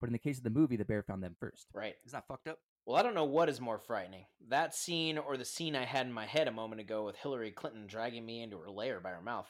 But 0.00 0.08
in 0.08 0.12
the 0.12 0.18
case 0.18 0.38
of 0.38 0.44
the 0.44 0.50
movie, 0.50 0.76
the 0.76 0.84
bear 0.84 1.02
found 1.02 1.22
them 1.22 1.36
first. 1.38 1.68
Right. 1.72 1.94
Is 2.04 2.12
that 2.12 2.26
fucked 2.26 2.48
up? 2.48 2.58
Well, 2.86 2.96
I 2.96 3.02
don't 3.02 3.14
know 3.14 3.24
what 3.24 3.48
is 3.48 3.60
more 3.60 3.78
frightening 3.78 4.26
that 4.48 4.74
scene 4.74 5.16
or 5.16 5.38
the 5.38 5.44
scene 5.44 5.74
I 5.74 5.86
had 5.86 6.06
in 6.06 6.12
my 6.12 6.26
head 6.26 6.48
a 6.48 6.52
moment 6.52 6.82
ago 6.82 7.04
with 7.04 7.16
Hillary 7.16 7.50
Clinton 7.50 7.86
dragging 7.86 8.26
me 8.26 8.42
into 8.42 8.58
her 8.58 8.70
lair 8.70 9.00
by 9.00 9.10
her 9.10 9.22
mouth. 9.22 9.48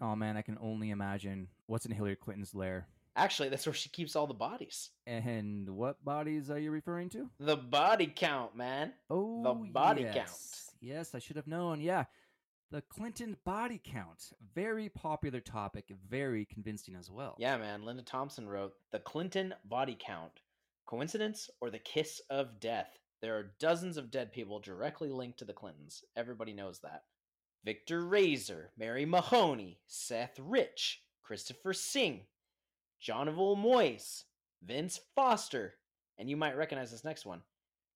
Oh 0.00 0.16
man, 0.16 0.36
I 0.36 0.42
can 0.42 0.58
only 0.60 0.90
imagine 0.90 1.46
what's 1.66 1.86
in 1.86 1.92
Hillary 1.92 2.16
Clinton's 2.16 2.56
lair. 2.56 2.88
Actually, 3.14 3.50
that's 3.50 3.66
where 3.66 3.74
she 3.74 3.90
keeps 3.90 4.16
all 4.16 4.26
the 4.26 4.34
bodies. 4.34 4.90
And 5.06 5.68
what 5.68 6.02
bodies 6.04 6.50
are 6.50 6.58
you 6.58 6.70
referring 6.70 7.10
to? 7.10 7.28
The 7.38 7.56
body 7.56 8.06
count, 8.06 8.56
man. 8.56 8.92
Oh, 9.10 9.42
the 9.42 9.52
body 9.70 10.02
yes. 10.02 10.14
count. 10.14 10.30
Yes, 10.80 11.14
I 11.14 11.18
should 11.18 11.36
have 11.36 11.46
known. 11.46 11.80
Yeah. 11.80 12.04
The 12.70 12.82
Clinton 12.88 13.36
body 13.44 13.78
count. 13.84 14.32
Very 14.54 14.88
popular 14.88 15.40
topic, 15.40 15.92
very 16.08 16.46
convincing 16.46 16.96
as 16.96 17.10
well. 17.10 17.36
Yeah, 17.38 17.58
man. 17.58 17.84
Linda 17.84 18.02
Thompson 18.02 18.48
wrote 18.48 18.72
The 18.92 18.98
Clinton 18.98 19.52
body 19.66 19.96
count. 20.00 20.32
Coincidence 20.86 21.50
or 21.60 21.68
the 21.68 21.78
kiss 21.78 22.22
of 22.30 22.60
death? 22.60 22.98
There 23.20 23.36
are 23.36 23.52
dozens 23.60 23.98
of 23.98 24.10
dead 24.10 24.32
people 24.32 24.58
directly 24.58 25.10
linked 25.10 25.38
to 25.40 25.44
the 25.44 25.52
Clintons. 25.52 26.02
Everybody 26.16 26.54
knows 26.54 26.80
that. 26.80 27.02
Victor 27.64 28.04
Raiser, 28.06 28.70
Mary 28.76 29.04
Mahoney, 29.04 29.78
Seth 29.86 30.38
Rich, 30.40 31.02
Christopher 31.22 31.72
Sign, 31.74 32.22
John 33.02 33.26
of 33.26 33.34
Moyes, 33.34 34.22
Vince 34.62 35.00
Foster, 35.16 35.74
and 36.18 36.30
you 36.30 36.36
might 36.36 36.56
recognize 36.56 36.92
this 36.92 37.04
next 37.04 37.26
one 37.26 37.42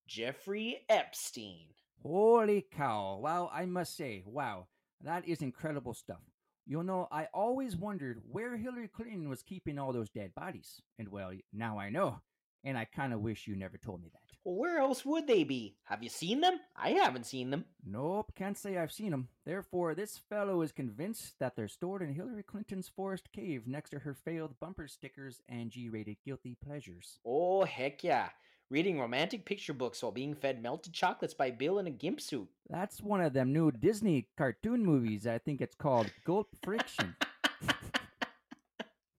Jeffrey 0.09 0.79
Epstein. 0.89 1.69
Holy 2.03 2.67
cow. 2.77 3.21
Wow, 3.23 3.49
I 3.53 3.67
must 3.67 3.97
say, 3.97 4.25
wow, 4.27 4.67
that 5.03 5.25
is 5.29 5.43
incredible 5.43 5.95
stuff. 5.95 6.23
You 6.67 6.83
know, 6.83 7.07
I 7.13 7.29
always 7.33 7.77
wondered 7.77 8.21
where 8.29 8.57
Hillary 8.57 8.89
Clinton 8.89 9.29
was 9.29 9.45
keeping 9.45 9.79
all 9.79 9.93
those 9.93 10.11
dead 10.11 10.35
bodies. 10.35 10.83
And 10.99 11.09
well, 11.09 11.31
now 11.53 11.79
I 11.79 11.89
know. 11.89 12.21
And 12.65 12.77
I 12.77 12.85
kind 12.85 13.13
of 13.13 13.21
wish 13.21 13.47
you 13.47 13.55
never 13.55 13.79
told 13.79 14.03
me 14.03 14.11
that. 14.13 14.26
Well, 14.47 14.55
where 14.55 14.79
else 14.79 15.05
would 15.05 15.27
they 15.27 15.43
be? 15.43 15.75
Have 15.87 16.05
you 16.05 16.09
seen 16.09 16.41
them? 16.41 16.61
I 16.77 16.91
haven't 16.91 17.27
seen 17.27 17.51
them. 17.51 17.65
Nope, 17.85 18.33
can't 18.37 18.57
say 18.57 18.79
I've 18.79 18.93
seen 18.93 19.11
them. 19.11 19.27
Therefore, 19.45 19.93
this 19.97 20.21
fellow 20.31 20.63
is 20.63 20.71
convinced 20.71 21.35
that 21.41 21.57
they're 21.57 21.67
stored 21.67 22.01
in 22.01 22.15
Hillary 22.15 22.45
Clinton's 22.45 22.87
forest 22.87 23.33
cave 23.33 23.67
next 23.67 23.91
to 23.91 23.99
her 23.99 24.15
failed 24.15 24.55
bumper 24.61 24.87
stickers 24.87 25.41
and 25.49 25.73
G 25.73 25.89
rated 25.89 26.19
guilty 26.25 26.57
pleasures. 26.65 27.19
Oh, 27.27 27.65
heck 27.65 28.05
yeah. 28.05 28.29
Reading 28.71 29.01
romantic 29.01 29.45
picture 29.45 29.75
books 29.75 30.01
while 30.01 30.13
being 30.13 30.37
fed 30.37 30.63
melted 30.63 30.93
chocolates 30.93 31.35
by 31.35 31.51
Bill 31.51 31.81
in 31.81 31.89
a 31.89 31.91
gimp 31.91 32.21
suit. 32.21 32.47
That's 32.71 33.03
one 33.03 33.23
of 33.23 33.33
them 33.33 33.53
new 33.53 33.73
Disney 33.73 34.29
cartoon 34.39 34.85
movies. 34.85 35.27
I 35.27 35.39
think 35.39 35.61
it's 35.61 35.75
called 35.75 36.13
Gulp 36.25 36.51
Friction. 36.63 37.17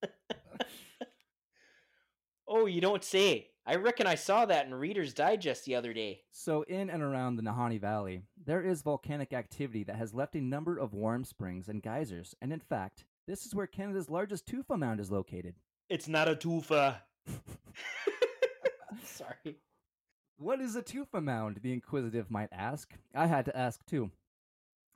oh, 2.48 2.64
you 2.64 2.80
don't 2.80 3.04
say. 3.04 3.50
I 3.68 3.74
reckon 3.74 4.06
I 4.06 4.14
saw 4.14 4.46
that 4.46 4.64
in 4.64 4.74
Reader's 4.74 5.12
Digest 5.12 5.66
the 5.66 5.74
other 5.74 5.92
day. 5.92 6.22
So, 6.32 6.62
in 6.62 6.88
and 6.88 7.02
around 7.02 7.36
the 7.36 7.42
Nahanni 7.42 7.78
Valley, 7.78 8.22
there 8.42 8.62
is 8.62 8.80
volcanic 8.80 9.34
activity 9.34 9.84
that 9.84 9.96
has 9.96 10.14
left 10.14 10.34
a 10.34 10.40
number 10.40 10.78
of 10.78 10.94
warm 10.94 11.22
springs 11.22 11.68
and 11.68 11.82
geysers, 11.82 12.34
and 12.40 12.50
in 12.50 12.60
fact, 12.60 13.04
this 13.26 13.44
is 13.44 13.54
where 13.54 13.66
Canada's 13.66 14.08
largest 14.08 14.46
tufa 14.46 14.78
mound 14.78 15.00
is 15.00 15.10
located. 15.10 15.54
It's 15.90 16.08
not 16.08 16.28
a 16.28 16.34
tufa. 16.34 17.02
Sorry. 19.04 19.58
What 20.38 20.62
is 20.62 20.74
a 20.74 20.80
tufa 20.80 21.20
mound? 21.20 21.58
The 21.62 21.74
inquisitive 21.74 22.30
might 22.30 22.48
ask. 22.50 22.94
I 23.14 23.26
had 23.26 23.44
to 23.44 23.56
ask 23.56 23.84
too. 23.84 24.10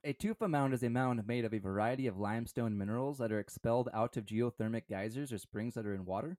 A 0.02 0.14
tufa 0.14 0.48
mound 0.48 0.72
is 0.72 0.82
a 0.82 0.88
mound 0.88 1.26
made 1.26 1.44
of 1.44 1.52
a 1.52 1.58
variety 1.58 2.06
of 2.06 2.18
limestone 2.18 2.78
minerals 2.78 3.18
that 3.18 3.32
are 3.32 3.38
expelled 3.38 3.90
out 3.92 4.16
of 4.16 4.24
geothermic 4.24 4.88
geysers 4.88 5.30
or 5.30 5.36
springs 5.36 5.74
that 5.74 5.84
are 5.84 5.94
in 5.94 6.06
water, 6.06 6.38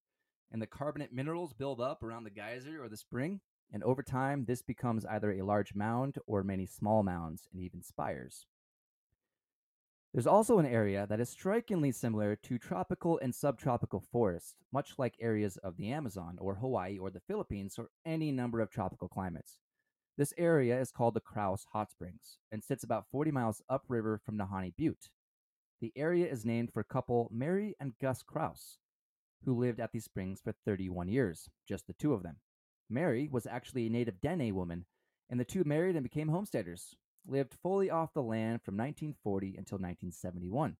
and 0.51 0.61
the 0.61 0.67
carbonate 0.67 1.13
minerals 1.13 1.53
build 1.53 1.81
up 1.81 2.03
around 2.03 2.23
the 2.23 2.29
geyser 2.29 2.83
or 2.83 2.89
the 2.89 2.97
spring, 2.97 3.41
and 3.71 3.83
over 3.83 4.03
time 4.03 4.45
this 4.45 4.61
becomes 4.61 5.05
either 5.05 5.31
a 5.31 5.41
large 5.43 5.73
mound 5.73 6.17
or 6.27 6.43
many 6.43 6.65
small 6.65 7.03
mounds 7.03 7.47
and 7.51 7.61
even 7.61 7.81
spires. 7.81 8.45
There's 10.13 10.27
also 10.27 10.59
an 10.59 10.67
area 10.67 11.07
that 11.09 11.19
is 11.19 11.29
strikingly 11.29 11.91
similar 11.91 12.35
to 12.35 12.59
tropical 12.59 13.17
and 13.17 13.33
subtropical 13.33 13.99
forests, 13.99 14.53
much 14.71 14.93
like 14.99 15.15
areas 15.19 15.57
of 15.57 15.75
the 15.75 15.89
Amazon 15.91 16.37
or 16.39 16.53
Hawaii 16.55 16.99
or 16.99 17.09
the 17.09 17.19
Philippines 17.19 17.79
or 17.79 17.89
any 18.05 18.31
number 18.31 18.59
of 18.59 18.69
tropical 18.69 19.07
climates. 19.07 19.57
This 20.15 20.31
area 20.37 20.79
is 20.79 20.91
called 20.91 21.15
the 21.15 21.19
Kraus 21.19 21.65
Hot 21.73 21.89
Springs 21.89 22.37
and 22.51 22.63
sits 22.63 22.83
about 22.83 23.07
40 23.11 23.31
miles 23.31 23.63
upriver 23.67 24.21
from 24.23 24.37
Nahanni 24.37 24.75
Butte. 24.77 25.09
The 25.81 25.91
area 25.95 26.27
is 26.31 26.45
named 26.45 26.71
for 26.71 26.83
couple 26.83 27.27
Mary 27.33 27.75
and 27.79 27.97
Gus 27.99 28.21
Kraus, 28.21 28.77
who 29.45 29.57
lived 29.57 29.79
at 29.79 29.91
these 29.91 30.05
springs 30.05 30.39
for 30.41 30.53
31 30.65 31.07
years, 31.07 31.49
just 31.67 31.87
the 31.87 31.93
two 31.93 32.13
of 32.13 32.23
them. 32.23 32.37
Mary 32.89 33.27
was 33.31 33.47
actually 33.47 33.87
a 33.87 33.89
native 33.89 34.21
Dene 34.21 34.53
woman, 34.53 34.85
and 35.29 35.39
the 35.39 35.45
two 35.45 35.63
married 35.63 35.95
and 35.95 36.03
became 36.03 36.29
homesteaders, 36.29 36.95
lived 37.25 37.55
fully 37.61 37.89
off 37.89 38.13
the 38.13 38.21
land 38.21 38.61
from 38.61 38.75
1940 38.75 39.47
until 39.57 39.77
1971. 39.77 40.77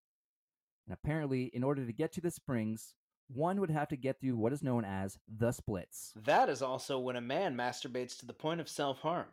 And 0.86 0.94
apparently, 0.94 1.46
in 1.46 1.64
order 1.64 1.86
to 1.86 1.94
get 1.94 2.12
to 2.14 2.22
the 2.22 2.32
springs, 2.32 2.96
one 3.28 3.60
would 3.60 3.72
have 3.72 3.88
to 3.90 3.96
get 3.96 4.20
through 4.20 4.36
what 4.36 4.54
is 4.54 4.64
known 4.64 4.84
as 4.86 5.18
the 5.28 5.52
splits. 5.52 6.14
That 6.16 6.50
is 6.50 6.62
also 6.62 7.00
when 7.00 7.16
a 7.16 7.22
man 7.22 7.56
masturbates 7.56 8.18
to 8.20 8.26
the 8.26 8.34
point 8.34 8.60
of 8.60 8.70
self 8.70 9.00
harm. 9.00 9.28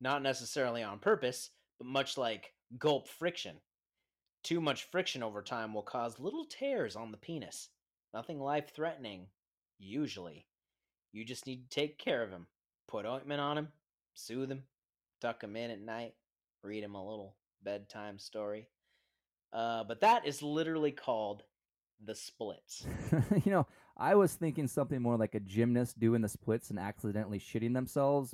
Not 0.00 0.22
necessarily 0.22 0.82
on 0.82 0.98
purpose, 0.98 1.50
but 1.78 1.86
much 1.86 2.16
like 2.16 2.52
gulp 2.78 3.08
friction. 3.08 3.56
Too 4.42 4.60
much 4.60 4.84
friction 4.90 5.22
over 5.22 5.42
time 5.42 5.74
will 5.74 5.82
cause 5.82 6.18
little 6.18 6.44
tears 6.44 6.96
on 6.96 7.10
the 7.10 7.16
penis. 7.16 7.70
Nothing 8.14 8.40
life 8.40 8.70
threatening, 8.72 9.26
usually. 9.76 10.46
You 11.12 11.24
just 11.24 11.48
need 11.48 11.68
to 11.68 11.74
take 11.74 11.98
care 11.98 12.22
of 12.22 12.30
him. 12.30 12.46
Put 12.86 13.06
ointment 13.06 13.40
on 13.40 13.58
him, 13.58 13.68
soothe 14.14 14.52
him, 14.52 14.62
tuck 15.20 15.42
him 15.42 15.56
in 15.56 15.72
at 15.72 15.80
night, 15.80 16.14
read 16.62 16.84
him 16.84 16.94
a 16.94 17.04
little 17.04 17.34
bedtime 17.64 18.20
story. 18.20 18.68
Uh, 19.52 19.82
but 19.82 20.00
that 20.02 20.28
is 20.28 20.42
literally 20.42 20.92
called 20.92 21.42
the 22.04 22.14
splits. 22.14 22.86
you 23.44 23.50
know, 23.50 23.66
I 23.96 24.14
was 24.14 24.34
thinking 24.34 24.68
something 24.68 25.02
more 25.02 25.16
like 25.16 25.34
a 25.34 25.40
gymnast 25.40 25.98
doing 25.98 26.20
the 26.20 26.28
splits 26.28 26.70
and 26.70 26.78
accidentally 26.78 27.40
shitting 27.40 27.74
themselves, 27.74 28.32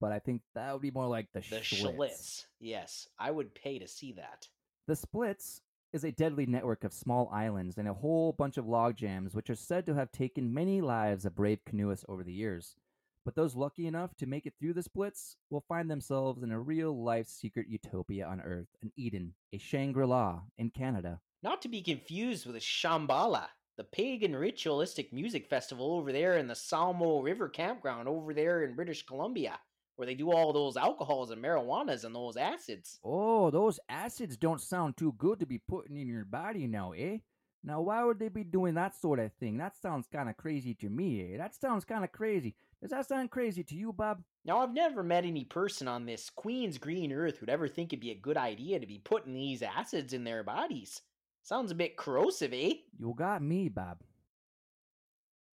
but 0.00 0.10
I 0.10 0.20
think 0.20 0.40
that 0.54 0.72
would 0.72 0.82
be 0.82 0.90
more 0.90 1.06
like 1.06 1.26
the, 1.34 1.40
The 1.40 1.56
Schlitz. 1.56 1.96
Schlitz. 1.96 2.44
Yes, 2.60 3.08
I 3.18 3.30
would 3.30 3.54
pay 3.54 3.78
to 3.78 3.88
see 3.88 4.12
that. 4.12 4.48
The 4.86 4.96
splits 4.96 5.60
is 5.92 6.04
a 6.04 6.12
deadly 6.12 6.46
network 6.46 6.84
of 6.84 6.92
small 6.92 7.30
islands 7.32 7.78
and 7.78 7.88
a 7.88 7.94
whole 7.94 8.32
bunch 8.32 8.56
of 8.56 8.66
log 8.66 8.96
jams, 8.96 9.34
which 9.34 9.50
are 9.50 9.54
said 9.54 9.86
to 9.86 9.94
have 9.94 10.12
taken 10.12 10.52
many 10.52 10.80
lives 10.80 11.24
of 11.24 11.34
brave 11.34 11.64
canoeists 11.64 12.04
over 12.08 12.22
the 12.22 12.32
years. 12.32 12.76
But 13.24 13.34
those 13.34 13.54
lucky 13.54 13.86
enough 13.86 14.14
to 14.16 14.26
make 14.26 14.46
it 14.46 14.54
through 14.58 14.74
the 14.74 14.82
splits 14.82 15.36
will 15.50 15.64
find 15.68 15.90
themselves 15.90 16.42
in 16.42 16.50
a 16.50 16.60
real 16.60 17.02
life 17.02 17.28
secret 17.28 17.66
utopia 17.68 18.26
on 18.26 18.40
Earth, 18.40 18.68
an 18.82 18.92
Eden, 18.96 19.34
a 19.52 19.58
Shangri 19.58 20.06
La 20.06 20.40
in 20.56 20.70
Canada. 20.70 21.20
Not 21.42 21.62
to 21.62 21.68
be 21.68 21.82
confused 21.82 22.46
with 22.46 22.56
Shambhala, 22.56 23.48
the 23.76 23.84
pagan 23.84 24.34
ritualistic 24.34 25.12
music 25.12 25.48
festival 25.48 25.92
over 25.92 26.10
there 26.10 26.36
in 26.36 26.48
the 26.48 26.54
Salmo 26.54 27.20
River 27.20 27.48
campground 27.48 28.08
over 28.08 28.34
there 28.34 28.64
in 28.64 28.74
British 28.74 29.06
Columbia, 29.06 29.58
where 29.98 30.06
they 30.06 30.14
do 30.14 30.30
all 30.30 30.52
those 30.52 30.76
alcohols 30.76 31.32
and 31.32 31.42
marijuanas 31.42 32.04
and 32.04 32.14
those 32.14 32.36
acids. 32.36 33.00
Oh, 33.02 33.50
those 33.50 33.80
acids 33.88 34.36
don't 34.36 34.60
sound 34.60 34.96
too 34.96 35.12
good 35.18 35.40
to 35.40 35.46
be 35.46 35.58
putting 35.58 35.96
in 35.96 36.06
your 36.06 36.24
body 36.24 36.68
now, 36.68 36.92
eh? 36.92 37.18
Now, 37.64 37.80
why 37.80 38.04
would 38.04 38.20
they 38.20 38.28
be 38.28 38.44
doing 38.44 38.74
that 38.74 38.94
sort 38.94 39.18
of 39.18 39.32
thing? 39.40 39.56
That 39.56 39.76
sounds 39.76 40.06
kind 40.06 40.28
of 40.28 40.36
crazy 40.36 40.72
to 40.74 40.88
me, 40.88 41.34
eh? 41.34 41.38
That 41.38 41.56
sounds 41.56 41.84
kind 41.84 42.04
of 42.04 42.12
crazy. 42.12 42.54
Does 42.80 42.92
that 42.92 43.08
sound 43.08 43.32
crazy 43.32 43.64
to 43.64 43.74
you, 43.74 43.92
Bob? 43.92 44.22
Now, 44.44 44.58
I've 44.58 44.72
never 44.72 45.02
met 45.02 45.24
any 45.24 45.44
person 45.44 45.88
on 45.88 46.06
this 46.06 46.30
Queen's 46.30 46.78
green 46.78 47.10
earth 47.10 47.38
who'd 47.38 47.50
ever 47.50 47.66
think 47.66 47.92
it'd 47.92 48.00
be 48.00 48.12
a 48.12 48.14
good 48.14 48.36
idea 48.36 48.78
to 48.78 48.86
be 48.86 49.00
putting 49.02 49.34
these 49.34 49.62
acids 49.62 50.12
in 50.12 50.22
their 50.22 50.44
bodies. 50.44 51.02
Sounds 51.42 51.72
a 51.72 51.74
bit 51.74 51.96
corrosive, 51.96 52.52
eh? 52.54 52.74
You 52.96 53.14
got 53.16 53.42
me, 53.42 53.68
Bob. 53.68 53.98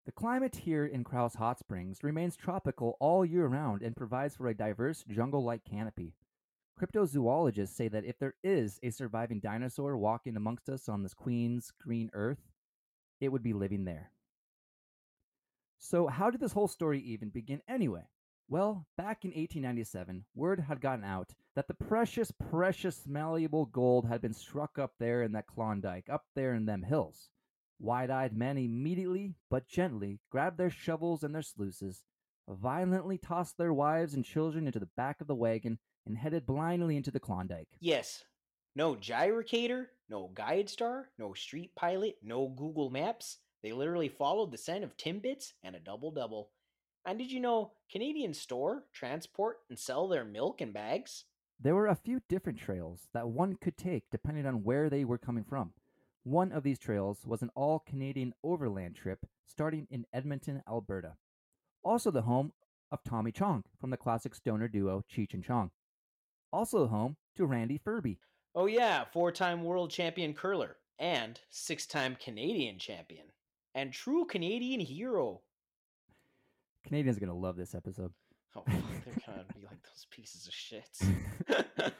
The 0.08 0.12
climate 0.12 0.56
here 0.56 0.86
in 0.86 1.04
Kraus 1.04 1.34
Hot 1.34 1.58
Springs 1.58 2.02
remains 2.02 2.34
tropical 2.34 2.96
all 2.98 3.26
year 3.26 3.46
round 3.46 3.82
and 3.82 3.94
provides 3.94 4.34
for 4.34 4.48
a 4.48 4.54
diverse 4.54 5.04
jungle 5.06 5.44
like 5.44 5.66
canopy. 5.66 6.14
Cryptozoologists 6.80 7.76
say 7.76 7.88
that 7.88 8.06
if 8.06 8.18
there 8.18 8.32
is 8.42 8.80
a 8.82 8.88
surviving 8.88 9.38
dinosaur 9.38 9.98
walking 9.98 10.34
amongst 10.34 10.70
us 10.70 10.88
on 10.88 11.02
this 11.02 11.12
Queen's 11.12 11.70
green 11.78 12.08
earth, 12.14 12.40
it 13.20 13.28
would 13.28 13.42
be 13.42 13.52
living 13.52 13.84
there. 13.84 14.10
So, 15.78 16.06
how 16.06 16.30
did 16.30 16.40
this 16.40 16.52
whole 16.52 16.68
story 16.68 17.00
even 17.00 17.28
begin 17.28 17.60
anyway? 17.68 18.08
Well, 18.48 18.86
back 18.96 19.26
in 19.26 19.32
1897, 19.32 20.24
word 20.34 20.60
had 20.60 20.80
gotten 20.80 21.04
out 21.04 21.34
that 21.54 21.68
the 21.68 21.74
precious, 21.74 22.30
precious 22.30 23.06
malleable 23.06 23.66
gold 23.66 24.06
had 24.06 24.22
been 24.22 24.32
struck 24.32 24.78
up 24.78 24.94
there 24.98 25.22
in 25.22 25.32
that 25.32 25.48
Klondike, 25.48 26.08
up 26.08 26.24
there 26.34 26.54
in 26.54 26.64
them 26.64 26.82
hills. 26.82 27.28
Wide 27.80 28.10
eyed 28.10 28.36
men 28.36 28.58
immediately, 28.58 29.34
but 29.50 29.68
gently, 29.68 30.18
grabbed 30.30 30.58
their 30.58 30.70
shovels 30.70 31.22
and 31.22 31.34
their 31.34 31.42
sluices, 31.42 32.02
violently 32.48 33.18
tossed 33.18 33.56
their 33.56 33.72
wives 33.72 34.14
and 34.14 34.24
children 34.24 34.66
into 34.66 34.80
the 34.80 34.90
back 34.96 35.20
of 35.20 35.26
the 35.26 35.34
wagon, 35.34 35.78
and 36.04 36.18
headed 36.18 36.46
blindly 36.46 36.96
into 36.96 37.10
the 37.10 37.20
Klondike. 37.20 37.68
Yes. 37.80 38.24
No 38.74 38.94
gyrocator, 38.94 39.86
no 40.08 40.30
guide 40.34 40.68
star, 40.68 41.10
no 41.18 41.34
street 41.34 41.74
pilot, 41.76 42.16
no 42.22 42.48
Google 42.48 42.90
Maps. 42.90 43.38
They 43.62 43.72
literally 43.72 44.08
followed 44.08 44.50
the 44.50 44.58
scent 44.58 44.84
of 44.84 44.96
Timbits 44.96 45.52
and 45.62 45.76
a 45.76 45.80
double 45.80 46.10
double. 46.10 46.50
And 47.04 47.18
did 47.18 47.30
you 47.30 47.40
know 47.40 47.72
Canadians 47.90 48.40
store, 48.40 48.84
transport, 48.92 49.58
and 49.68 49.78
sell 49.78 50.08
their 50.08 50.24
milk 50.24 50.60
in 50.60 50.72
bags? 50.72 51.24
There 51.60 51.74
were 51.74 51.88
a 51.88 51.96
few 51.96 52.20
different 52.28 52.58
trails 52.58 53.08
that 53.14 53.28
one 53.28 53.56
could 53.56 53.76
take 53.76 54.04
depending 54.10 54.46
on 54.46 54.62
where 54.62 54.88
they 54.88 55.04
were 55.04 55.18
coming 55.18 55.44
from. 55.44 55.72
One 56.28 56.52
of 56.52 56.62
these 56.62 56.78
trails 56.78 57.24
was 57.24 57.40
an 57.40 57.48
all 57.54 57.78
Canadian 57.78 58.34
overland 58.44 58.96
trip 58.96 59.20
starting 59.46 59.86
in 59.90 60.04
Edmonton, 60.12 60.62
Alberta. 60.68 61.14
Also 61.82 62.10
the 62.10 62.20
home 62.20 62.52
of 62.92 63.02
Tommy 63.02 63.32
Chong 63.32 63.64
from 63.80 63.88
the 63.88 63.96
classic 63.96 64.34
stoner 64.34 64.68
duo 64.68 65.02
Cheech 65.10 65.32
and 65.32 65.42
Chong. 65.42 65.70
Also 66.52 66.86
home 66.86 67.16
to 67.38 67.46
Randy 67.46 67.78
Ferbey. 67.78 68.18
Oh, 68.54 68.66
yeah, 68.66 69.04
four 69.10 69.32
time 69.32 69.64
world 69.64 69.90
champion 69.90 70.34
curler 70.34 70.76
and 70.98 71.40
six 71.48 71.86
time 71.86 72.14
Canadian 72.22 72.78
champion. 72.78 73.24
And 73.74 73.90
true 73.90 74.26
Canadian 74.26 74.80
hero. 74.80 75.40
Canadians 76.84 77.16
are 77.16 77.20
going 77.20 77.32
to 77.32 77.34
love 77.34 77.56
this 77.56 77.74
episode. 77.74 78.12
Oh, 78.54 78.64
fuck, 78.68 78.82
they're 79.06 79.14
gonna 79.26 79.44
be 79.58 79.60
like 79.66 79.82
those 79.82 80.06
pieces 80.10 80.46
of 80.46 80.52
shit. 80.52 80.90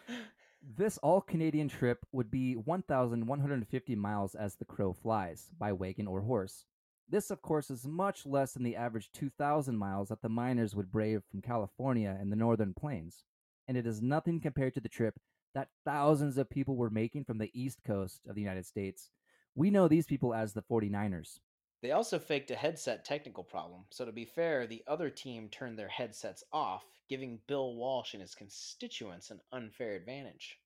This 0.63 0.99
all 0.99 1.21
Canadian 1.21 1.69
trip 1.69 2.05
would 2.13 2.31
be 2.31 2.55
1,150 2.55 3.97
miles 3.97 4.35
as 4.35 4.57
the 4.57 4.65
crow 4.65 4.93
flies, 4.93 5.51
by 5.59 5.73
wagon 5.73 6.07
or 6.07 6.21
horse. 6.23 6.65
This, 7.09 7.31
of 7.31 7.43
course, 7.43 7.71
is 7.71 7.87
much 7.87 8.27
less 8.27 8.53
than 8.53 8.65
the 8.65 8.77
average 8.77 9.11
2,000 9.13 9.77
miles 9.77 10.09
that 10.09 10.21
the 10.21 10.29
miners 10.29 10.75
would 10.75 10.93
brave 10.93 11.23
from 11.31 11.41
California 11.41 12.17
and 12.21 12.31
the 12.31 12.37
northern 12.37 12.75
plains. 12.75 13.25
And 13.67 13.77
it 13.77 13.87
is 13.87 14.03
nothing 14.03 14.41
compared 14.41 14.75
to 14.75 14.81
the 14.81 14.89
trip 14.89 15.19
that 15.55 15.71
thousands 15.85 16.37
of 16.37 16.51
people 16.51 16.77
were 16.77 16.91
making 16.91 17.25
from 17.25 17.39
the 17.39 17.51
east 17.55 17.81
coast 17.85 18.27
of 18.29 18.35
the 18.35 18.43
United 18.43 18.67
States. 18.67 19.11
We 19.55 19.71
know 19.71 19.89
these 19.89 20.07
people 20.07 20.35
as 20.35 20.53
the 20.53 20.63
49ers. 20.63 21.41
They 21.81 21.93
also 21.93 22.19
faked 22.19 22.51
a 22.51 22.57
headset 22.57 23.05
technical 23.05 23.45
problem, 23.45 23.85
so 23.91 24.05
to 24.05 24.13
be 24.13 24.25
fair, 24.25 24.67
the 24.67 24.83
other 24.87 25.11
team 25.11 25.49
turned 25.49 25.79
their 25.79 25.89
headsets 25.89 26.43
off, 26.53 26.85
giving 27.09 27.41
Bill 27.47 27.75
Walsh 27.75 28.15
and 28.15 28.21
his 28.21 28.35
constituents 28.35 29.31
an 29.31 29.41
unfair 29.53 29.95
advantage. 29.95 30.59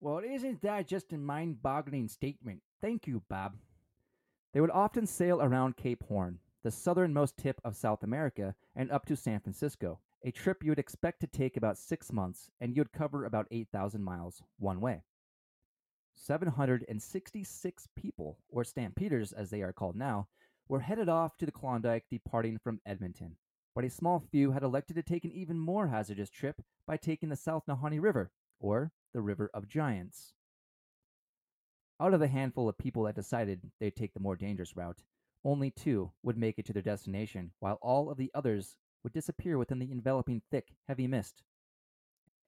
Well, 0.00 0.20
isn't 0.20 0.62
that 0.62 0.88
just 0.88 1.12
a 1.12 1.18
mind 1.18 1.62
boggling 1.62 2.08
statement? 2.08 2.62
Thank 2.80 3.06
you, 3.06 3.22
Bob. 3.28 3.56
They 4.52 4.60
would 4.60 4.70
often 4.70 5.06
sail 5.06 5.42
around 5.42 5.76
Cape 5.76 6.02
Horn, 6.08 6.38
the 6.62 6.70
southernmost 6.70 7.36
tip 7.36 7.60
of 7.64 7.76
South 7.76 8.02
America, 8.02 8.54
and 8.74 8.90
up 8.90 9.06
to 9.06 9.16
San 9.16 9.40
Francisco, 9.40 10.00
a 10.24 10.30
trip 10.30 10.62
you 10.62 10.70
would 10.70 10.78
expect 10.78 11.20
to 11.20 11.26
take 11.26 11.56
about 11.56 11.78
six 11.78 12.12
months, 12.12 12.50
and 12.60 12.76
you'd 12.76 12.92
cover 12.92 13.24
about 13.24 13.46
8,000 13.50 14.02
miles 14.02 14.42
one 14.58 14.80
way. 14.80 15.02
766 16.14 17.88
people, 17.96 18.38
or 18.48 18.64
stampeders 18.64 19.32
as 19.32 19.50
they 19.50 19.62
are 19.62 19.72
called 19.72 19.96
now, 19.96 20.28
were 20.68 20.80
headed 20.80 21.08
off 21.08 21.36
to 21.38 21.46
the 21.46 21.52
Klondike 21.52 22.04
departing 22.10 22.58
from 22.58 22.80
Edmonton, 22.84 23.36
but 23.74 23.84
a 23.84 23.90
small 23.90 24.20
few 24.20 24.52
had 24.52 24.62
elected 24.62 24.96
to 24.96 25.02
take 25.02 25.24
an 25.24 25.32
even 25.32 25.58
more 25.58 25.88
hazardous 25.88 26.30
trip 26.30 26.62
by 26.86 26.96
taking 26.96 27.28
the 27.28 27.36
South 27.36 27.64
Nahanni 27.66 28.00
River, 28.00 28.30
or 28.58 28.92
the 29.12 29.20
River 29.20 29.50
of 29.54 29.68
Giants. 29.68 30.34
Out 32.00 32.14
of 32.14 32.20
the 32.20 32.28
handful 32.28 32.68
of 32.68 32.78
people 32.78 33.04
that 33.04 33.14
decided 33.14 33.70
they'd 33.78 33.96
take 33.96 34.14
the 34.14 34.20
more 34.20 34.36
dangerous 34.36 34.76
route, 34.76 35.02
only 35.44 35.70
two 35.70 36.12
would 36.22 36.36
make 36.36 36.58
it 36.58 36.66
to 36.66 36.72
their 36.72 36.82
destination, 36.82 37.52
while 37.60 37.78
all 37.82 38.10
of 38.10 38.16
the 38.16 38.30
others 38.34 38.76
would 39.02 39.12
disappear 39.12 39.58
within 39.58 39.78
the 39.78 39.90
enveloping 39.90 40.42
thick, 40.50 40.74
heavy 40.88 41.06
mist. 41.06 41.42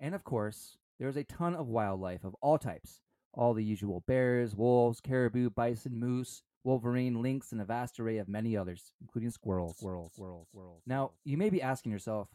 And 0.00 0.14
of 0.14 0.24
course, 0.24 0.76
there 0.98 1.08
is 1.08 1.16
a 1.16 1.24
ton 1.24 1.54
of 1.54 1.68
wildlife 1.68 2.24
of 2.24 2.36
all 2.40 2.58
types 2.58 3.00
all 3.34 3.54
the 3.54 3.64
usual 3.64 4.04
bears, 4.06 4.54
wolves, 4.54 5.00
caribou, 5.00 5.48
bison, 5.48 5.98
moose, 5.98 6.42
wolverine, 6.64 7.22
lynx, 7.22 7.52
and 7.52 7.60
a 7.60 7.64
vast 7.64 7.98
array 7.98 8.18
of 8.18 8.28
many 8.28 8.56
others, 8.56 8.92
including 9.00 9.30
squirrels. 9.30 9.76
Squirrels, 9.76 10.12
squirrels, 10.12 10.48
squirrels. 10.48 10.82
Now, 10.86 11.12
you 11.24 11.36
may 11.36 11.50
be 11.50 11.62
asking 11.62 11.92
yourself, 11.92 12.28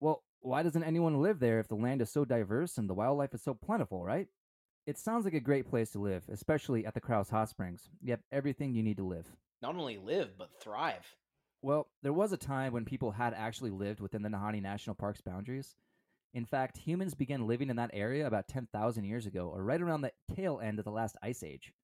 well, 0.00 0.22
why 0.40 0.62
doesn't 0.62 0.84
anyone 0.84 1.20
live 1.20 1.38
there 1.38 1.60
if 1.60 1.68
the 1.68 1.74
land 1.74 2.00
is 2.00 2.10
so 2.10 2.24
diverse 2.24 2.78
and 2.78 2.88
the 2.88 2.94
wildlife 2.94 3.34
is 3.34 3.42
so 3.42 3.54
plentiful, 3.54 4.04
right? 4.04 4.26
It 4.86 4.98
sounds 4.98 5.24
like 5.24 5.34
a 5.34 5.40
great 5.40 5.68
place 5.68 5.90
to 5.90 5.98
live, 5.98 6.24
especially 6.32 6.86
at 6.86 6.94
the 6.94 7.00
Kraus 7.00 7.28
Hot 7.30 7.48
Springs. 7.48 7.88
You 8.02 8.12
have 8.12 8.22
everything 8.32 8.74
you 8.74 8.82
need 8.82 8.96
to 8.96 9.06
live. 9.06 9.26
Not 9.62 9.76
only 9.76 9.98
live, 9.98 10.30
but 10.38 10.48
thrive. 10.60 11.06
Well, 11.62 11.88
there 12.02 12.14
was 12.14 12.32
a 12.32 12.38
time 12.38 12.72
when 12.72 12.86
people 12.86 13.10
had 13.10 13.34
actually 13.34 13.70
lived 13.70 14.00
within 14.00 14.22
the 14.22 14.30
Nahanni 14.30 14.62
National 14.62 14.96
Park's 14.96 15.20
boundaries. 15.20 15.76
In 16.32 16.46
fact, 16.46 16.78
humans 16.78 17.14
began 17.14 17.46
living 17.46 17.68
in 17.68 17.76
that 17.76 17.90
area 17.92 18.26
about 18.26 18.48
10,000 18.48 19.04
years 19.04 19.26
ago, 19.26 19.48
or 19.52 19.62
right 19.62 19.82
around 19.82 20.00
the 20.00 20.12
tail 20.34 20.60
end 20.62 20.78
of 20.78 20.86
the 20.86 20.90
last 20.90 21.16
ice 21.22 21.42
age. 21.42 21.74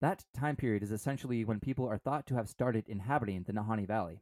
That 0.00 0.24
time 0.34 0.56
period 0.56 0.82
is 0.82 0.92
essentially 0.92 1.44
when 1.44 1.58
people 1.60 1.88
are 1.88 1.96
thought 1.96 2.26
to 2.26 2.34
have 2.34 2.48
started 2.48 2.88
inhabiting 2.88 3.44
the 3.44 3.52
Nahanni 3.52 3.86
Valley. 3.86 4.20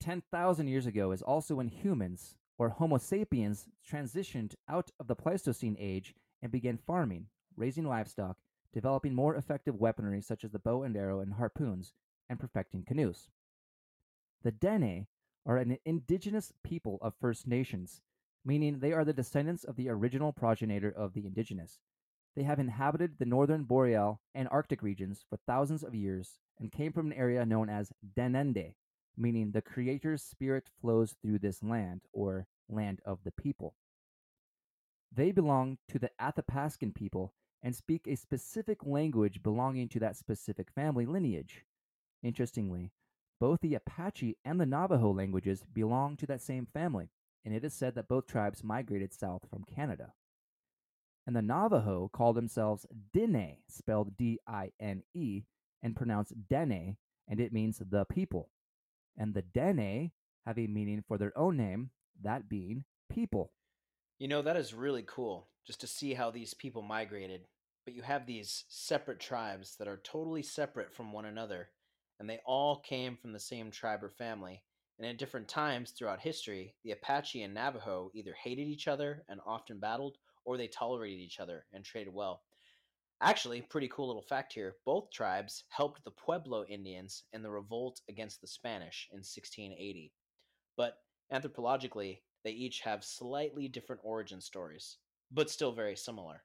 10,000 0.00 0.68
years 0.68 0.86
ago 0.86 1.12
is 1.12 1.22
also 1.22 1.56
when 1.56 1.68
humans, 1.68 2.36
or 2.58 2.68
Homo 2.68 2.98
sapiens, 2.98 3.68
transitioned 3.90 4.54
out 4.68 4.90
of 5.00 5.06
the 5.06 5.16
Pleistocene 5.16 5.76
age 5.78 6.14
and 6.42 6.52
began 6.52 6.76
farming, 6.76 7.26
raising 7.56 7.84
livestock, 7.84 8.36
developing 8.72 9.14
more 9.14 9.34
effective 9.34 9.76
weaponry 9.76 10.20
such 10.20 10.44
as 10.44 10.50
the 10.50 10.58
bow 10.58 10.82
and 10.82 10.96
arrow 10.96 11.20
and 11.20 11.34
harpoons, 11.34 11.94
and 12.28 12.38
perfecting 12.38 12.84
canoes. 12.84 13.30
The 14.42 14.52
Dene 14.52 15.06
are 15.46 15.56
an 15.56 15.78
indigenous 15.86 16.52
people 16.62 16.98
of 17.00 17.14
First 17.18 17.46
Nations, 17.46 18.02
meaning 18.44 18.78
they 18.78 18.92
are 18.92 19.04
the 19.04 19.14
descendants 19.14 19.64
of 19.64 19.76
the 19.76 19.88
original 19.88 20.32
progenitor 20.32 20.90
of 20.90 21.14
the 21.14 21.26
indigenous. 21.26 21.80
They 22.38 22.44
have 22.44 22.60
inhabited 22.60 23.18
the 23.18 23.26
northern 23.26 23.64
boreal 23.64 24.20
and 24.32 24.46
Arctic 24.52 24.80
regions 24.80 25.24
for 25.28 25.38
thousands 25.38 25.82
of 25.82 25.92
years 25.92 26.38
and 26.60 26.70
came 26.70 26.92
from 26.92 27.08
an 27.08 27.18
area 27.18 27.44
known 27.44 27.68
as 27.68 27.92
Denendeh, 28.16 28.76
meaning 29.16 29.50
the 29.50 29.60
Creator's 29.60 30.22
spirit 30.22 30.70
flows 30.80 31.16
through 31.20 31.40
this 31.40 31.64
land, 31.64 32.02
or 32.12 32.46
land 32.68 33.00
of 33.04 33.24
the 33.24 33.32
people. 33.32 33.74
They 35.10 35.32
belong 35.32 35.78
to 35.88 35.98
the 35.98 36.12
Athapascan 36.20 36.94
people 36.94 37.34
and 37.60 37.74
speak 37.74 38.06
a 38.06 38.14
specific 38.14 38.86
language 38.86 39.42
belonging 39.42 39.88
to 39.88 39.98
that 39.98 40.16
specific 40.16 40.70
family 40.70 41.06
lineage. 41.06 41.64
Interestingly, 42.22 42.92
both 43.40 43.58
the 43.62 43.74
Apache 43.74 44.36
and 44.44 44.60
the 44.60 44.66
Navajo 44.66 45.10
languages 45.10 45.64
belong 45.72 46.16
to 46.18 46.26
that 46.26 46.40
same 46.40 46.66
family, 46.66 47.10
and 47.44 47.52
it 47.52 47.64
is 47.64 47.74
said 47.74 47.96
that 47.96 48.06
both 48.06 48.28
tribes 48.28 48.62
migrated 48.62 49.12
south 49.12 49.42
from 49.50 49.64
Canada. 49.64 50.12
And 51.28 51.36
the 51.36 51.42
Navajo 51.42 52.08
call 52.10 52.32
themselves 52.32 52.86
Dine, 53.12 53.58
spelled 53.68 54.16
D 54.16 54.38
I 54.46 54.72
N 54.80 55.02
E, 55.12 55.42
and 55.82 55.94
pronounced 55.94 56.32
Dene, 56.48 56.96
and 57.28 57.38
it 57.38 57.52
means 57.52 57.82
the 57.84 58.06
people. 58.06 58.48
And 59.18 59.34
the 59.34 59.42
Dene 59.42 60.12
have 60.46 60.58
a 60.58 60.66
meaning 60.66 61.04
for 61.06 61.18
their 61.18 61.36
own 61.36 61.58
name, 61.58 61.90
that 62.22 62.48
being 62.48 62.86
people. 63.12 63.52
You 64.18 64.26
know, 64.26 64.40
that 64.40 64.56
is 64.56 64.72
really 64.72 65.04
cool 65.06 65.48
just 65.66 65.82
to 65.82 65.86
see 65.86 66.14
how 66.14 66.30
these 66.30 66.54
people 66.54 66.80
migrated. 66.80 67.42
But 67.84 67.92
you 67.92 68.00
have 68.00 68.24
these 68.24 68.64
separate 68.70 69.20
tribes 69.20 69.76
that 69.76 69.86
are 69.86 70.00
totally 70.02 70.42
separate 70.42 70.94
from 70.94 71.12
one 71.12 71.26
another, 71.26 71.68
and 72.18 72.30
they 72.30 72.40
all 72.46 72.80
came 72.80 73.18
from 73.18 73.34
the 73.34 73.38
same 73.38 73.70
tribe 73.70 74.02
or 74.02 74.08
family. 74.08 74.62
And 74.98 75.06
at 75.06 75.18
different 75.18 75.48
times 75.48 75.90
throughout 75.90 76.20
history, 76.20 76.74
the 76.84 76.92
Apache 76.92 77.42
and 77.42 77.52
Navajo 77.52 78.10
either 78.14 78.32
hated 78.32 78.66
each 78.66 78.88
other 78.88 79.24
and 79.28 79.40
often 79.46 79.78
battled, 79.78 80.16
or 80.48 80.56
they 80.56 80.66
tolerated 80.66 81.20
each 81.20 81.40
other 81.40 81.66
and 81.74 81.84
traded 81.84 82.14
well. 82.14 82.42
Actually, 83.20 83.60
pretty 83.60 83.86
cool 83.88 84.06
little 84.06 84.22
fact 84.22 84.54
here 84.54 84.76
both 84.86 85.10
tribes 85.10 85.64
helped 85.68 86.02
the 86.04 86.10
Pueblo 86.10 86.64
Indians 86.64 87.24
in 87.34 87.42
the 87.42 87.50
revolt 87.50 88.00
against 88.08 88.40
the 88.40 88.46
Spanish 88.46 89.08
in 89.12 89.18
1680. 89.18 90.10
But 90.74 90.94
anthropologically, 91.30 92.20
they 92.44 92.52
each 92.52 92.80
have 92.80 93.04
slightly 93.04 93.68
different 93.68 94.00
origin 94.02 94.40
stories, 94.40 94.96
but 95.30 95.50
still 95.50 95.72
very 95.72 95.96
similar. 95.96 96.42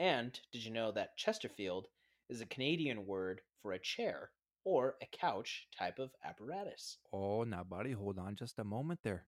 And 0.00 0.36
did 0.50 0.64
you 0.64 0.72
know 0.72 0.90
that 0.90 1.16
Chesterfield 1.16 1.86
is 2.28 2.40
a 2.40 2.46
Canadian 2.46 3.06
word 3.06 3.40
for 3.62 3.72
a 3.72 3.78
chair 3.78 4.30
or 4.64 4.96
a 5.00 5.16
couch 5.16 5.68
type 5.78 6.00
of 6.00 6.10
apparatus? 6.24 6.98
Oh, 7.12 7.44
now, 7.44 7.62
buddy, 7.62 7.92
hold 7.92 8.18
on 8.18 8.34
just 8.34 8.58
a 8.58 8.64
moment 8.64 8.98
there. 9.04 9.26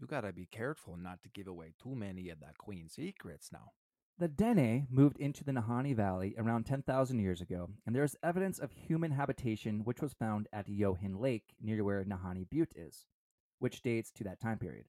You 0.00 0.06
gotta 0.06 0.32
be 0.32 0.46
careful 0.46 0.96
not 0.96 1.22
to 1.22 1.28
give 1.28 1.46
away 1.46 1.74
too 1.80 1.94
many 1.94 2.28
of 2.28 2.40
the 2.40 2.46
Queen's 2.58 2.94
secrets 2.94 3.50
now. 3.52 3.72
The 4.18 4.28
Dene 4.28 4.86
moved 4.90 5.18
into 5.18 5.42
the 5.42 5.52
Nahanni 5.52 5.94
Valley 5.96 6.34
around 6.38 6.64
10,000 6.64 7.18
years 7.18 7.40
ago, 7.40 7.70
and 7.86 7.94
there 7.94 8.04
is 8.04 8.16
evidence 8.22 8.58
of 8.58 8.70
human 8.70 9.10
habitation 9.10 9.80
which 9.84 10.00
was 10.00 10.12
found 10.12 10.48
at 10.52 10.68
Yohin 10.68 11.18
Lake 11.18 11.54
near 11.60 11.82
where 11.82 12.04
Nahanni 12.04 12.48
Butte 12.48 12.72
is, 12.76 13.06
which 13.58 13.82
dates 13.82 14.10
to 14.12 14.24
that 14.24 14.40
time 14.40 14.58
period. 14.58 14.84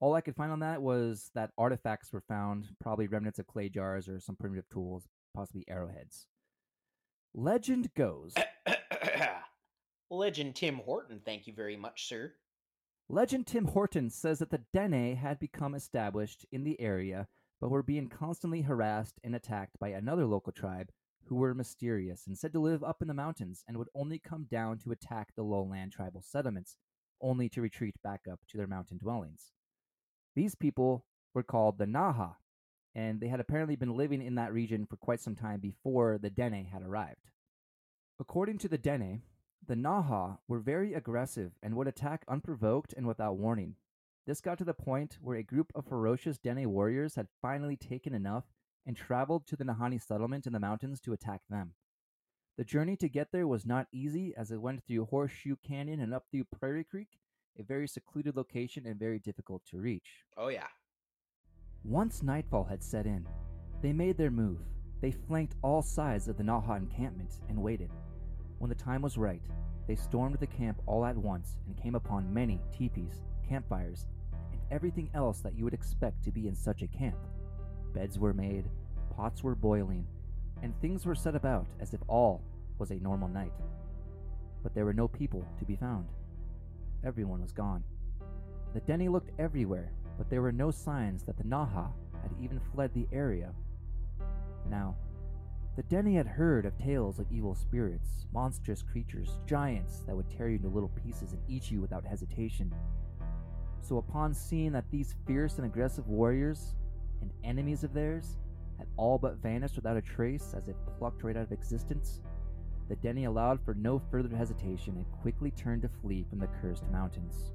All 0.00 0.14
I 0.14 0.20
could 0.22 0.34
find 0.34 0.50
on 0.50 0.60
that 0.60 0.82
was 0.82 1.30
that 1.34 1.52
artifacts 1.56 2.12
were 2.12 2.22
found, 2.22 2.68
probably 2.80 3.06
remnants 3.06 3.38
of 3.38 3.46
clay 3.46 3.68
jars 3.68 4.08
or 4.08 4.18
some 4.18 4.36
primitive 4.36 4.68
tools, 4.68 5.06
possibly 5.34 5.64
arrowheads. 5.68 6.26
Legend 7.34 7.92
goes 7.94 8.34
Legend 10.10 10.54
Tim 10.54 10.76
Horton, 10.76 11.20
thank 11.24 11.46
you 11.46 11.52
very 11.52 11.76
much, 11.76 12.08
sir. 12.08 12.32
Legend 13.08 13.46
Tim 13.46 13.66
Horton 13.66 14.08
says 14.08 14.38
that 14.38 14.50
the 14.50 14.62
Dene 14.72 15.16
had 15.16 15.38
become 15.38 15.74
established 15.74 16.46
in 16.50 16.64
the 16.64 16.80
area, 16.80 17.28
but 17.60 17.70
were 17.70 17.82
being 17.82 18.08
constantly 18.08 18.62
harassed 18.62 19.20
and 19.22 19.34
attacked 19.34 19.78
by 19.78 19.88
another 19.88 20.24
local 20.24 20.52
tribe 20.52 20.90
who 21.26 21.36
were 21.36 21.54
mysterious 21.54 22.26
and 22.26 22.36
said 22.36 22.52
to 22.54 22.60
live 22.60 22.82
up 22.82 23.02
in 23.02 23.08
the 23.08 23.14
mountains 23.14 23.62
and 23.68 23.76
would 23.76 23.90
only 23.94 24.18
come 24.18 24.46
down 24.50 24.78
to 24.78 24.90
attack 24.90 25.34
the 25.34 25.42
lowland 25.42 25.92
tribal 25.92 26.22
settlements, 26.22 26.76
only 27.20 27.48
to 27.50 27.60
retreat 27.60 27.94
back 28.02 28.22
up 28.30 28.40
to 28.48 28.56
their 28.56 28.66
mountain 28.66 28.98
dwellings. 28.98 29.52
These 30.34 30.54
people 30.54 31.04
were 31.34 31.42
called 31.42 31.78
the 31.78 31.86
Naha, 31.86 32.36
and 32.94 33.20
they 33.20 33.28
had 33.28 33.40
apparently 33.40 33.76
been 33.76 33.96
living 33.96 34.22
in 34.22 34.36
that 34.36 34.52
region 34.52 34.86
for 34.86 34.96
quite 34.96 35.20
some 35.20 35.36
time 35.36 35.60
before 35.60 36.18
the 36.18 36.30
Dene 36.30 36.64
had 36.72 36.82
arrived. 36.82 37.30
According 38.18 38.58
to 38.58 38.68
the 38.68 38.78
Dene, 38.78 39.22
the 39.66 39.74
Naha 39.74 40.38
were 40.48 40.58
very 40.58 40.94
aggressive 40.94 41.52
and 41.62 41.74
would 41.74 41.88
attack 41.88 42.24
unprovoked 42.28 42.92
and 42.96 43.06
without 43.06 43.36
warning. 43.36 43.76
This 44.26 44.40
got 44.40 44.58
to 44.58 44.64
the 44.64 44.74
point 44.74 45.18
where 45.20 45.36
a 45.36 45.42
group 45.42 45.72
of 45.74 45.86
ferocious 45.86 46.38
Dene 46.38 46.70
warriors 46.70 47.14
had 47.14 47.28
finally 47.42 47.76
taken 47.76 48.14
enough 48.14 48.44
and 48.86 48.96
traveled 48.96 49.46
to 49.46 49.56
the 49.56 49.64
Nahanni 49.64 50.02
settlement 50.02 50.46
in 50.46 50.52
the 50.52 50.60
mountains 50.60 51.00
to 51.00 51.12
attack 51.12 51.42
them. 51.48 51.72
The 52.56 52.64
journey 52.64 52.96
to 52.96 53.08
get 53.08 53.32
there 53.32 53.46
was 53.46 53.66
not 53.66 53.88
easy 53.92 54.32
as 54.36 54.50
it 54.52 54.60
went 54.60 54.84
through 54.86 55.06
Horseshoe 55.06 55.56
Canyon 55.66 56.00
and 56.00 56.14
up 56.14 56.24
through 56.30 56.44
Prairie 56.44 56.84
Creek, 56.84 57.18
a 57.58 57.62
very 57.62 57.88
secluded 57.88 58.36
location 58.36 58.86
and 58.86 58.98
very 58.98 59.18
difficult 59.18 59.62
to 59.70 59.78
reach. 59.78 60.24
Oh, 60.36 60.48
yeah. 60.48 60.68
Once 61.82 62.22
nightfall 62.22 62.64
had 62.64 62.82
set 62.82 63.06
in, 63.06 63.26
they 63.82 63.92
made 63.92 64.16
their 64.16 64.30
move. 64.30 64.60
They 65.00 65.10
flanked 65.10 65.56
all 65.62 65.82
sides 65.82 66.28
of 66.28 66.36
the 66.36 66.44
Naha 66.44 66.78
encampment 66.78 67.40
and 67.48 67.62
waited. 67.62 67.90
When 68.58 68.68
the 68.68 68.74
time 68.74 69.02
was 69.02 69.18
right, 69.18 69.42
they 69.86 69.96
stormed 69.96 70.36
the 70.38 70.46
camp 70.46 70.80
all 70.86 71.04
at 71.04 71.16
once 71.16 71.56
and 71.66 71.76
came 71.76 71.94
upon 71.94 72.32
many 72.32 72.60
teepees, 72.76 73.22
campfires, 73.46 74.06
and 74.52 74.60
everything 74.70 75.10
else 75.14 75.40
that 75.40 75.56
you 75.56 75.64
would 75.64 75.74
expect 75.74 76.22
to 76.24 76.30
be 76.30 76.48
in 76.48 76.54
such 76.54 76.82
a 76.82 76.86
camp. 76.86 77.18
Beds 77.92 78.18
were 78.18 78.32
made, 78.32 78.68
pots 79.14 79.42
were 79.42 79.54
boiling, 79.54 80.06
and 80.62 80.72
things 80.80 81.04
were 81.04 81.14
set 81.14 81.34
about 81.34 81.66
as 81.80 81.92
if 81.92 82.00
all 82.08 82.42
was 82.78 82.90
a 82.90 83.00
normal 83.00 83.28
night. 83.28 83.52
But 84.62 84.74
there 84.74 84.84
were 84.84 84.94
no 84.94 85.08
people 85.08 85.44
to 85.58 85.64
be 85.64 85.76
found. 85.76 86.08
Everyone 87.04 87.42
was 87.42 87.52
gone. 87.52 87.84
The 88.72 88.80
Denny 88.80 89.08
looked 89.08 89.30
everywhere, 89.38 89.92
but 90.16 90.30
there 90.30 90.42
were 90.42 90.52
no 90.52 90.70
signs 90.70 91.22
that 91.24 91.36
the 91.36 91.44
Naha 91.44 91.90
had 92.22 92.30
even 92.40 92.58
fled 92.72 92.92
the 92.94 93.06
area. 93.12 93.52
Now, 94.70 94.96
the 95.76 95.82
Denny 95.84 96.14
had 96.14 96.26
heard 96.26 96.66
of 96.66 96.78
tales 96.78 97.18
of 97.18 97.30
evil 97.32 97.54
spirits, 97.54 98.26
monstrous 98.32 98.82
creatures, 98.82 99.38
giants 99.46 100.02
that 100.06 100.14
would 100.14 100.30
tear 100.30 100.48
you 100.48 100.56
into 100.56 100.68
little 100.68 100.92
pieces 101.04 101.32
and 101.32 101.42
eat 101.48 101.70
you 101.70 101.80
without 101.80 102.04
hesitation. 102.04 102.72
So, 103.80 103.98
upon 103.98 104.34
seeing 104.34 104.72
that 104.72 104.90
these 104.90 105.16
fierce 105.26 105.56
and 105.56 105.66
aggressive 105.66 106.06
warriors 106.08 106.74
and 107.20 107.30
enemies 107.42 107.82
of 107.82 107.92
theirs 107.92 108.36
had 108.78 108.86
all 108.96 109.18
but 109.18 109.42
vanished 109.42 109.76
without 109.76 109.96
a 109.96 110.02
trace 110.02 110.54
as 110.56 110.68
if 110.68 110.76
plucked 110.98 111.24
right 111.24 111.36
out 111.36 111.42
of 111.42 111.52
existence, 111.52 112.20
the 112.88 112.96
Denny 112.96 113.24
allowed 113.24 113.60
for 113.64 113.74
no 113.74 114.00
further 114.10 114.34
hesitation 114.34 114.94
and 114.96 115.22
quickly 115.22 115.50
turned 115.50 115.82
to 115.82 115.88
flee 115.88 116.24
from 116.28 116.38
the 116.38 116.48
cursed 116.60 116.88
mountains. 116.90 117.52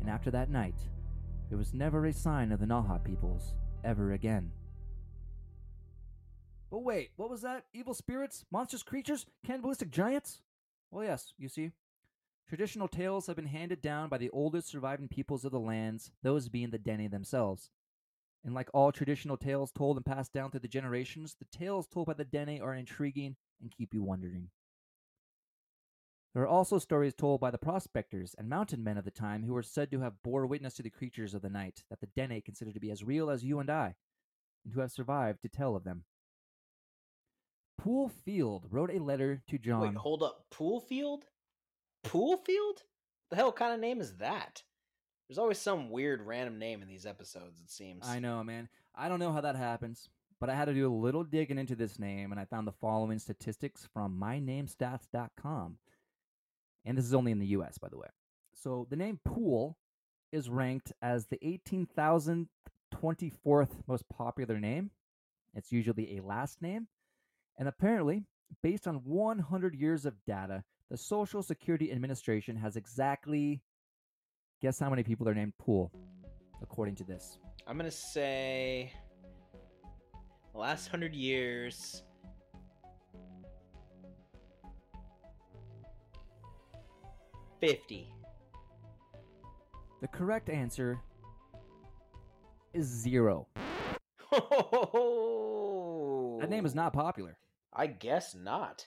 And 0.00 0.10
after 0.10 0.30
that 0.32 0.50
night, 0.50 0.80
there 1.48 1.58
was 1.58 1.74
never 1.74 2.06
a 2.06 2.12
sign 2.12 2.50
of 2.50 2.60
the 2.60 2.66
Naha 2.66 3.02
peoples 3.04 3.54
ever 3.84 4.12
again. 4.12 4.50
But 6.74 6.82
wait, 6.82 7.12
what 7.14 7.30
was 7.30 7.42
that? 7.42 7.66
Evil 7.72 7.94
spirits? 7.94 8.44
Monstrous 8.50 8.82
creatures? 8.82 9.26
Cannibalistic 9.46 9.92
giants? 9.92 10.40
Well, 10.90 11.04
yes, 11.04 11.32
you 11.38 11.48
see. 11.48 11.70
Traditional 12.48 12.88
tales 12.88 13.28
have 13.28 13.36
been 13.36 13.46
handed 13.46 13.80
down 13.80 14.08
by 14.08 14.18
the 14.18 14.30
oldest 14.30 14.70
surviving 14.70 15.06
peoples 15.06 15.44
of 15.44 15.52
the 15.52 15.60
lands, 15.60 16.10
those 16.24 16.48
being 16.48 16.70
the 16.70 16.78
Dene 16.78 17.10
themselves. 17.10 17.70
And 18.44 18.56
like 18.56 18.70
all 18.74 18.90
traditional 18.90 19.36
tales 19.36 19.70
told 19.70 19.98
and 19.98 20.04
passed 20.04 20.32
down 20.32 20.50
through 20.50 20.62
the 20.62 20.68
generations, 20.68 21.36
the 21.38 21.44
tales 21.56 21.86
told 21.86 22.08
by 22.08 22.14
the 22.14 22.24
Dene 22.24 22.60
are 22.60 22.74
intriguing 22.74 23.36
and 23.62 23.70
keep 23.70 23.94
you 23.94 24.02
wondering. 24.02 24.48
There 26.34 26.42
are 26.42 26.48
also 26.48 26.80
stories 26.80 27.14
told 27.14 27.40
by 27.40 27.52
the 27.52 27.56
prospectors 27.56 28.34
and 28.36 28.48
mountain 28.48 28.82
men 28.82 28.98
of 28.98 29.04
the 29.04 29.12
time 29.12 29.44
who 29.44 29.52
were 29.52 29.62
said 29.62 29.92
to 29.92 30.00
have 30.00 30.24
bore 30.24 30.44
witness 30.44 30.74
to 30.74 30.82
the 30.82 30.90
creatures 30.90 31.34
of 31.34 31.42
the 31.42 31.48
night 31.50 31.84
that 31.88 32.00
the 32.00 32.08
Dene 32.16 32.42
considered 32.42 32.74
to 32.74 32.80
be 32.80 32.90
as 32.90 33.04
real 33.04 33.30
as 33.30 33.44
you 33.44 33.60
and 33.60 33.70
I, 33.70 33.94
and 34.64 34.74
who 34.74 34.80
have 34.80 34.90
survived 34.90 35.40
to 35.42 35.48
tell 35.48 35.76
of 35.76 35.84
them. 35.84 36.02
Pool 37.78 38.08
Field 38.08 38.66
wrote 38.70 38.92
a 38.92 38.98
letter 38.98 39.42
to 39.48 39.58
John. 39.58 39.80
Wait, 39.80 39.96
hold 39.96 40.22
up. 40.22 40.46
Poolfield? 40.52 41.22
Poolfield? 42.04 42.84
The 43.30 43.36
hell 43.36 43.52
kind 43.52 43.74
of 43.74 43.80
name 43.80 44.00
is 44.00 44.16
that? 44.18 44.62
There's 45.28 45.38
always 45.38 45.58
some 45.58 45.90
weird 45.90 46.22
random 46.22 46.58
name 46.58 46.82
in 46.82 46.88
these 46.88 47.06
episodes, 47.06 47.60
it 47.60 47.70
seems. 47.70 48.06
I 48.06 48.18
know, 48.18 48.44
man. 48.44 48.68
I 48.94 49.08
don't 49.08 49.18
know 49.18 49.32
how 49.32 49.40
that 49.40 49.56
happens, 49.56 50.10
but 50.38 50.50
I 50.50 50.54
had 50.54 50.66
to 50.66 50.74
do 50.74 50.92
a 50.92 50.94
little 50.94 51.24
digging 51.24 51.58
into 51.58 51.74
this 51.74 51.98
name, 51.98 52.30
and 52.30 52.40
I 52.40 52.44
found 52.44 52.66
the 52.66 52.72
following 52.72 53.18
statistics 53.18 53.88
from 53.92 54.20
mynamestats.com. 54.20 55.78
And 56.84 56.98
this 56.98 57.06
is 57.06 57.14
only 57.14 57.32
in 57.32 57.38
the 57.38 57.46
US, 57.46 57.78
by 57.78 57.88
the 57.88 57.96
way. 57.96 58.08
So 58.52 58.86
the 58.90 58.96
name 58.96 59.18
Pool 59.24 59.78
is 60.30 60.50
ranked 60.50 60.92
as 61.00 61.26
the 61.26 61.38
18,024th 61.38 63.70
most 63.86 64.06
popular 64.10 64.60
name. 64.60 64.90
It's 65.54 65.72
usually 65.72 66.18
a 66.18 66.22
last 66.22 66.60
name. 66.60 66.88
And 67.58 67.68
apparently, 67.68 68.24
based 68.62 68.86
on 68.86 68.96
100 69.04 69.74
years 69.74 70.04
of 70.06 70.14
data, 70.26 70.64
the 70.90 70.96
Social 70.96 71.42
Security 71.42 71.92
Administration 71.92 72.56
has 72.56 72.76
exactly 72.76 73.62
guess 74.60 74.78
how 74.78 74.90
many 74.90 75.02
people 75.02 75.28
are 75.28 75.34
named 75.34 75.52
Pool, 75.58 75.92
according 76.62 76.94
to 76.96 77.04
this. 77.04 77.38
I'm 77.66 77.76
gonna 77.76 77.90
say 77.90 78.92
the 80.52 80.58
last 80.58 80.88
hundred 80.88 81.14
years. 81.14 82.02
Fifty. 87.60 88.12
The 90.02 90.08
correct 90.08 90.50
answer 90.50 90.98
is 92.72 92.86
zero. 92.86 93.46
That 96.40 96.50
name 96.50 96.66
is 96.66 96.74
not 96.74 96.92
popular. 96.92 97.38
I 97.74 97.88
guess 97.88 98.34
not. 98.34 98.86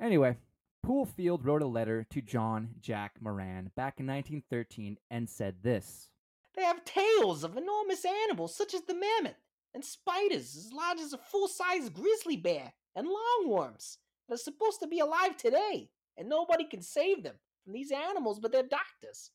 Anyway, 0.00 0.36
Poolfield 0.84 1.44
wrote 1.44 1.62
a 1.62 1.66
letter 1.66 2.06
to 2.10 2.20
John 2.20 2.74
Jack 2.80 3.14
Moran 3.20 3.72
back 3.74 3.98
in 3.98 4.06
1913 4.06 4.98
and 5.10 5.28
said 5.28 5.56
this 5.62 6.08
They 6.54 6.62
have 6.62 6.84
tails 6.84 7.42
of 7.42 7.56
enormous 7.56 8.04
animals 8.04 8.54
such 8.54 8.74
as 8.74 8.82
the 8.82 8.94
mammoth, 8.94 9.40
and 9.72 9.84
spiders 9.84 10.56
as 10.56 10.72
large 10.72 11.00
as 11.00 11.12
a 11.12 11.18
full 11.18 11.48
sized 11.48 11.94
grizzly 11.94 12.36
bear, 12.36 12.74
and 12.94 13.08
longworms 13.08 13.96
that 14.28 14.34
are 14.34 14.38
supposed 14.38 14.80
to 14.80 14.86
be 14.86 15.00
alive 15.00 15.36
today, 15.36 15.90
and 16.16 16.28
nobody 16.28 16.64
can 16.64 16.82
save 16.82 17.22
them 17.22 17.36
from 17.64 17.72
these 17.72 17.90
animals 17.90 18.38
but 18.38 18.52
their 18.52 18.62
doctors. 18.62 19.30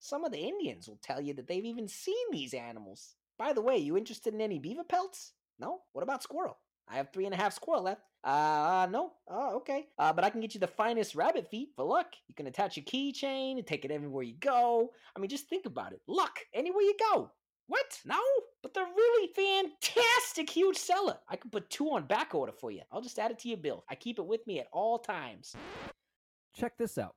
Some 0.00 0.24
of 0.24 0.32
the 0.32 0.40
Indians 0.40 0.88
will 0.88 0.98
tell 1.02 1.20
you 1.20 1.34
that 1.34 1.46
they've 1.46 1.64
even 1.64 1.88
seen 1.88 2.26
these 2.30 2.54
animals. 2.54 3.14
By 3.38 3.52
the 3.52 3.62
way, 3.62 3.76
you 3.76 3.96
interested 3.96 4.34
in 4.34 4.40
any 4.40 4.58
beaver 4.58 4.84
pelts? 4.84 5.32
No? 5.58 5.80
What 5.92 6.02
about 6.02 6.22
squirrel? 6.22 6.58
I 6.88 6.96
have 6.96 7.10
three 7.12 7.26
and 7.26 7.34
a 7.34 7.36
half 7.36 7.52
squirrel 7.52 7.82
left. 7.82 8.02
Uh, 8.24 8.88
no. 8.90 9.12
Oh, 9.28 9.56
okay. 9.56 9.86
Uh, 9.98 10.12
but 10.12 10.24
I 10.24 10.30
can 10.30 10.40
get 10.40 10.54
you 10.54 10.60
the 10.60 10.66
finest 10.66 11.14
rabbit 11.14 11.48
feet 11.50 11.70
for 11.76 11.84
luck. 11.84 12.08
You 12.26 12.34
can 12.34 12.46
attach 12.46 12.76
a 12.76 12.80
keychain 12.80 13.58
and 13.58 13.66
take 13.66 13.84
it 13.84 13.90
everywhere 13.90 14.24
you 14.24 14.34
go. 14.40 14.90
I 15.16 15.20
mean, 15.20 15.30
just 15.30 15.48
think 15.48 15.66
about 15.66 15.92
it. 15.92 16.00
Luck, 16.06 16.38
anywhere 16.52 16.82
you 16.82 16.96
go. 17.12 17.30
What? 17.68 18.00
No? 18.04 18.18
But 18.62 18.74
they're 18.74 18.84
really 18.84 19.30
fantastic 19.34 20.48
huge 20.48 20.76
seller. 20.76 21.18
I 21.28 21.36
can 21.36 21.50
put 21.50 21.68
two 21.70 21.90
on 21.90 22.06
back 22.06 22.34
order 22.34 22.52
for 22.52 22.70
you. 22.70 22.80
I'll 22.90 23.02
just 23.02 23.18
add 23.18 23.30
it 23.30 23.38
to 23.40 23.48
your 23.48 23.58
bill. 23.58 23.84
I 23.88 23.94
keep 23.94 24.18
it 24.18 24.26
with 24.26 24.46
me 24.46 24.58
at 24.58 24.68
all 24.72 24.98
times. 24.98 25.54
Check 26.54 26.78
this 26.78 26.98
out. 26.98 27.14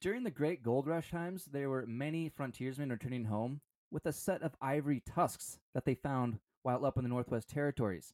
During 0.00 0.24
the 0.24 0.30
Great 0.30 0.62
Gold 0.62 0.86
Rush 0.86 1.10
times, 1.10 1.44
there 1.44 1.70
were 1.70 1.86
many 1.86 2.28
frontiersmen 2.28 2.90
returning 2.90 3.24
home 3.24 3.60
with 3.90 4.06
a 4.06 4.12
set 4.12 4.42
of 4.42 4.56
ivory 4.60 5.02
tusks 5.06 5.58
that 5.74 5.84
they 5.84 5.94
found 5.94 6.38
while 6.62 6.84
up 6.84 6.96
in 6.96 7.04
the 7.04 7.08
Northwest 7.08 7.48
Territories. 7.48 8.12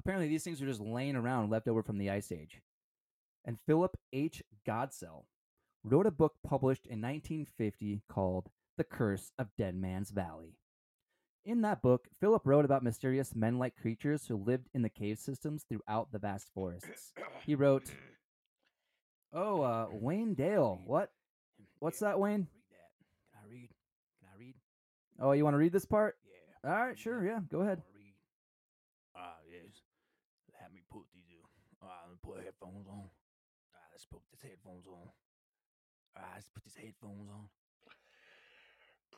Apparently, 0.00 0.28
these 0.28 0.42
things 0.42 0.60
were 0.60 0.66
just 0.66 0.80
laying 0.80 1.14
around 1.14 1.50
left 1.50 1.68
over 1.68 1.82
from 1.82 1.98
the 1.98 2.08
Ice 2.08 2.32
Age. 2.32 2.62
And 3.44 3.58
Philip 3.66 3.98
H. 4.14 4.42
Godsell 4.66 5.24
wrote 5.84 6.06
a 6.06 6.10
book 6.10 6.34
published 6.42 6.86
in 6.86 7.02
1950 7.02 8.00
called 8.08 8.48
The 8.78 8.84
Curse 8.84 9.32
of 9.38 9.48
Dead 9.58 9.74
Man's 9.74 10.10
Valley. 10.10 10.56
In 11.44 11.60
that 11.62 11.82
book, 11.82 12.08
Philip 12.18 12.42
wrote 12.46 12.64
about 12.64 12.82
mysterious 12.82 13.34
men 13.34 13.58
like 13.58 13.76
creatures 13.76 14.26
who 14.26 14.36
lived 14.36 14.68
in 14.72 14.80
the 14.80 14.88
cave 14.88 15.18
systems 15.18 15.66
throughout 15.68 16.12
the 16.12 16.18
vast 16.18 16.50
forests. 16.54 17.12
He 17.44 17.54
wrote, 17.54 17.90
Oh, 19.34 19.60
uh, 19.60 19.86
Wayne 19.92 20.34
Dale. 20.34 20.80
What? 20.86 21.10
What's 21.78 21.98
that, 22.00 22.18
Wayne? 22.18 22.46
Can 22.46 23.40
I 23.42 23.50
read? 23.50 23.68
Can 24.20 24.28
I 24.34 24.38
read? 24.38 24.54
Oh, 25.20 25.32
you 25.32 25.44
want 25.44 25.54
to 25.54 25.58
read 25.58 25.72
this 25.72 25.84
part? 25.84 26.16
Yeah. 26.64 26.70
All 26.70 26.86
right, 26.86 26.98
sure. 26.98 27.24
Yeah, 27.24 27.40
go 27.50 27.60
ahead. 27.60 27.78
Wanna 27.78 27.98
read? 27.98 28.14
Ah, 29.16 29.36
yes. 29.50 29.82
Let 30.60 30.72
me 30.72 30.82
put 30.90 31.02
these. 31.14 31.44
Uh, 31.82 31.86
uh, 31.86 31.88
let 32.04 32.12
me 32.12 32.18
put 32.32 32.44
headphones 32.44 32.86
on. 32.88 33.02
Ah, 33.74 33.78
let's 33.92 34.04
put 34.06 34.20
these 34.30 34.50
headphones 34.50 34.86
on. 34.86 35.08
Ah, 36.16 36.20
let's 36.34 36.48
put 36.48 36.64
these 36.64 36.76
headphones 36.76 37.28
on. 37.30 37.48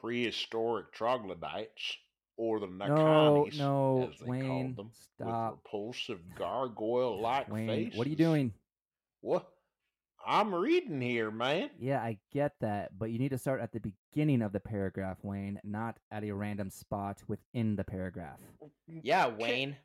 prehistoric 0.00 0.92
troglodytes, 0.92 1.96
or 2.36 2.58
the 2.58 2.66
No, 2.66 3.46
no, 3.56 4.08
as 4.10 4.18
they 4.18 4.26
Wayne, 4.26 4.48
called 4.48 4.76
them, 4.76 4.90
stop. 4.92 5.50
with 5.52 5.58
repulsive 5.64 6.34
gargoyle-like 6.34 7.48
Wayne, 7.48 7.68
faces. 7.68 7.98
what 7.98 8.06
are 8.06 8.10
you 8.10 8.16
doing? 8.16 8.52
What? 9.20 9.48
I'm 10.24 10.54
reading 10.54 11.00
here, 11.00 11.30
man. 11.30 11.70
Yeah, 11.78 12.00
I 12.00 12.18
get 12.32 12.54
that, 12.60 12.96
but 12.98 13.10
you 13.10 13.18
need 13.18 13.30
to 13.30 13.38
start 13.38 13.60
at 13.60 13.72
the 13.72 13.80
beginning 13.80 14.42
of 14.42 14.52
the 14.52 14.60
paragraph, 14.60 15.18
Wayne, 15.22 15.60
not 15.64 15.98
at 16.10 16.24
a 16.24 16.32
random 16.32 16.70
spot 16.70 17.22
within 17.28 17.76
the 17.76 17.84
paragraph. 17.84 18.38
Yeah, 18.86 19.28
Wayne. 19.28 19.76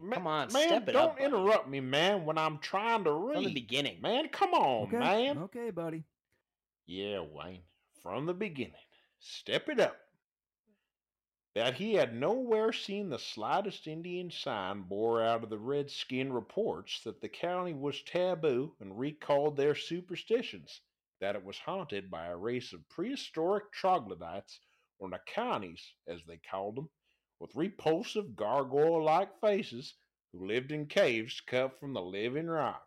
Ma- 0.00 0.14
Come 0.14 0.26
on, 0.26 0.52
man, 0.52 0.68
step 0.68 0.88
it 0.88 0.92
don't 0.92 1.10
up, 1.10 1.18
buddy. 1.18 1.24
interrupt 1.26 1.68
me, 1.68 1.80
man, 1.80 2.24
when 2.24 2.38
I'm 2.38 2.58
trying 2.58 3.04
to 3.04 3.12
read. 3.12 3.34
From 3.34 3.44
the 3.44 3.54
beginning. 3.54 4.00
Man, 4.00 4.28
come 4.28 4.54
on, 4.54 4.84
okay, 4.88 4.98
man. 4.98 5.38
okay, 5.38 5.70
buddy. 5.70 6.04
Yeah, 6.86 7.20
Wayne, 7.20 7.62
from 8.02 8.26
the 8.26 8.34
beginning. 8.34 8.72
Step 9.20 9.68
it 9.68 9.78
up. 9.78 9.96
That 11.54 11.74
he 11.74 11.92
had 11.94 12.14
nowhere 12.14 12.72
seen 12.72 13.10
the 13.10 13.18
slightest 13.18 13.86
Indian 13.86 14.30
sign 14.30 14.82
bore 14.82 15.22
out 15.22 15.44
of 15.44 15.50
the 15.50 15.58
redskin 15.58 16.32
reports 16.32 17.02
that 17.04 17.20
the 17.20 17.28
county 17.28 17.74
was 17.74 18.02
taboo 18.02 18.74
and 18.80 18.98
recalled 18.98 19.56
their 19.56 19.74
superstitions, 19.74 20.80
that 21.20 21.36
it 21.36 21.44
was 21.44 21.58
haunted 21.58 22.10
by 22.10 22.26
a 22.26 22.36
race 22.36 22.72
of 22.72 22.88
prehistoric 22.88 23.70
troglodytes, 23.70 24.60
or 24.98 25.10
Nakanis, 25.10 25.82
as 26.08 26.24
they 26.26 26.38
called 26.38 26.76
them, 26.76 26.88
with 27.42 27.56
repulsive 27.56 28.36
gargoyle 28.36 29.04
like 29.04 29.40
faces 29.40 29.96
who 30.32 30.46
lived 30.46 30.70
in 30.70 30.86
caves 30.86 31.42
cut 31.44 31.76
from 31.80 31.92
the 31.92 32.00
living 32.00 32.46
rock. 32.46 32.86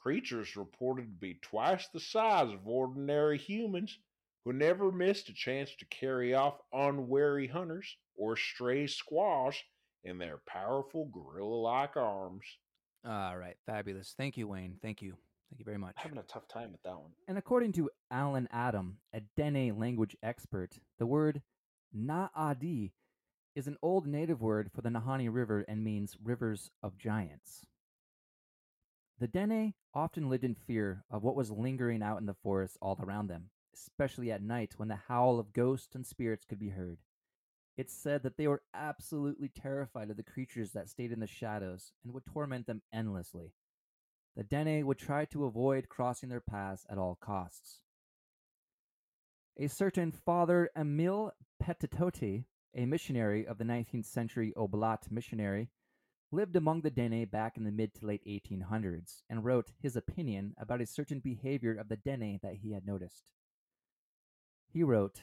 Creatures 0.00 0.56
reported 0.56 1.02
to 1.02 1.20
be 1.20 1.38
twice 1.42 1.86
the 1.94 2.00
size 2.00 2.52
of 2.52 2.66
ordinary 2.66 3.38
humans 3.38 3.96
who 4.44 4.52
never 4.52 4.90
missed 4.90 5.28
a 5.28 5.32
chance 5.32 5.70
to 5.78 5.86
carry 5.86 6.34
off 6.34 6.58
unwary 6.72 7.46
hunters 7.46 7.96
or 8.16 8.36
stray 8.36 8.88
squaws 8.88 9.54
in 10.02 10.18
their 10.18 10.40
powerful 10.48 11.06
gorilla 11.14 11.60
like 11.60 11.96
arms. 11.96 12.44
All 13.04 13.38
right, 13.38 13.56
fabulous. 13.64 14.12
Thank 14.18 14.36
you, 14.36 14.48
Wayne. 14.48 14.76
Thank 14.82 15.02
you. 15.02 15.14
Thank 15.50 15.60
you 15.60 15.64
very 15.64 15.78
much. 15.78 15.94
having 15.96 16.18
a 16.18 16.22
tough 16.24 16.48
time 16.48 16.72
with 16.72 16.82
that 16.82 16.98
one. 16.98 17.12
And 17.28 17.38
according 17.38 17.72
to 17.72 17.90
Alan 18.10 18.48
Adam, 18.50 18.98
a 19.14 19.22
Dene 19.36 19.78
language 19.78 20.16
expert, 20.22 20.78
the 20.98 21.06
word 21.06 21.42
Na'adi 21.96 22.90
is 23.58 23.66
an 23.66 23.76
old 23.82 24.06
native 24.06 24.40
word 24.40 24.70
for 24.72 24.82
the 24.82 24.88
Nahanni 24.88 25.28
River 25.28 25.64
and 25.66 25.82
means 25.82 26.16
rivers 26.22 26.70
of 26.80 26.96
giants. 26.96 27.66
The 29.18 29.26
Dene 29.26 29.74
often 29.92 30.30
lived 30.30 30.44
in 30.44 30.54
fear 30.54 31.02
of 31.10 31.24
what 31.24 31.34
was 31.34 31.50
lingering 31.50 32.00
out 32.00 32.20
in 32.20 32.26
the 32.26 32.36
forest 32.40 32.78
all 32.80 32.96
around 33.02 33.26
them, 33.26 33.50
especially 33.74 34.30
at 34.30 34.44
night 34.44 34.74
when 34.76 34.86
the 34.86 35.00
howl 35.08 35.40
of 35.40 35.52
ghosts 35.52 35.96
and 35.96 36.06
spirits 36.06 36.44
could 36.44 36.60
be 36.60 36.68
heard. 36.68 36.98
It's 37.76 37.92
said 37.92 38.22
that 38.22 38.36
they 38.36 38.46
were 38.46 38.62
absolutely 38.74 39.48
terrified 39.48 40.08
of 40.08 40.16
the 40.16 40.22
creatures 40.22 40.70
that 40.72 40.88
stayed 40.88 41.10
in 41.10 41.18
the 41.18 41.26
shadows 41.26 41.90
and 42.04 42.14
would 42.14 42.26
torment 42.26 42.68
them 42.68 42.82
endlessly. 42.92 43.54
The 44.36 44.44
Dene 44.44 44.86
would 44.86 44.98
try 44.98 45.24
to 45.26 45.46
avoid 45.46 45.88
crossing 45.88 46.28
their 46.28 46.40
paths 46.40 46.86
at 46.88 46.96
all 46.96 47.18
costs. 47.20 47.80
A 49.58 49.66
certain 49.66 50.12
Father 50.12 50.70
Emil 50.76 51.32
Petitotti, 51.60 52.44
a 52.74 52.86
missionary 52.86 53.46
of 53.46 53.58
the 53.58 53.64
19th 53.64 54.06
century 54.06 54.52
Oblate 54.56 55.10
missionary, 55.10 55.68
lived 56.30 56.56
among 56.56 56.82
the 56.82 56.90
Dene 56.90 57.26
back 57.26 57.56
in 57.56 57.64
the 57.64 57.72
mid 57.72 57.94
to 57.94 58.06
late 58.06 58.24
1800s 58.26 59.22
and 59.30 59.44
wrote 59.44 59.72
his 59.80 59.96
opinion 59.96 60.54
about 60.58 60.80
a 60.80 60.86
certain 60.86 61.20
behavior 61.20 61.74
of 61.74 61.88
the 61.88 61.96
Dene 61.96 62.38
that 62.42 62.56
he 62.62 62.72
had 62.72 62.86
noticed. 62.86 63.24
He 64.70 64.82
wrote, 64.82 65.22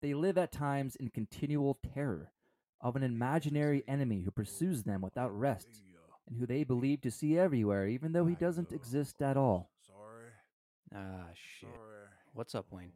They 0.00 0.14
live 0.14 0.38
at 0.38 0.52
times 0.52 0.96
in 0.96 1.10
continual 1.10 1.78
terror 1.94 2.32
of 2.80 2.96
an 2.96 3.02
imaginary 3.02 3.82
enemy 3.86 4.22
who 4.22 4.30
pursues 4.30 4.84
them 4.84 5.02
without 5.02 5.38
rest 5.38 5.82
and 6.28 6.38
who 6.38 6.46
they 6.46 6.64
believe 6.64 7.00
to 7.02 7.10
see 7.10 7.38
everywhere, 7.38 7.86
even 7.86 8.12
though 8.12 8.26
he 8.26 8.34
doesn't 8.34 8.72
exist 8.72 9.20
at 9.20 9.36
all. 9.36 9.70
Sorry. 9.86 10.30
Ah, 10.94 11.26
shit. 11.34 11.68
Sorry. 11.68 12.06
What's 12.32 12.54
up, 12.54 12.66
Wayne? 12.70 12.92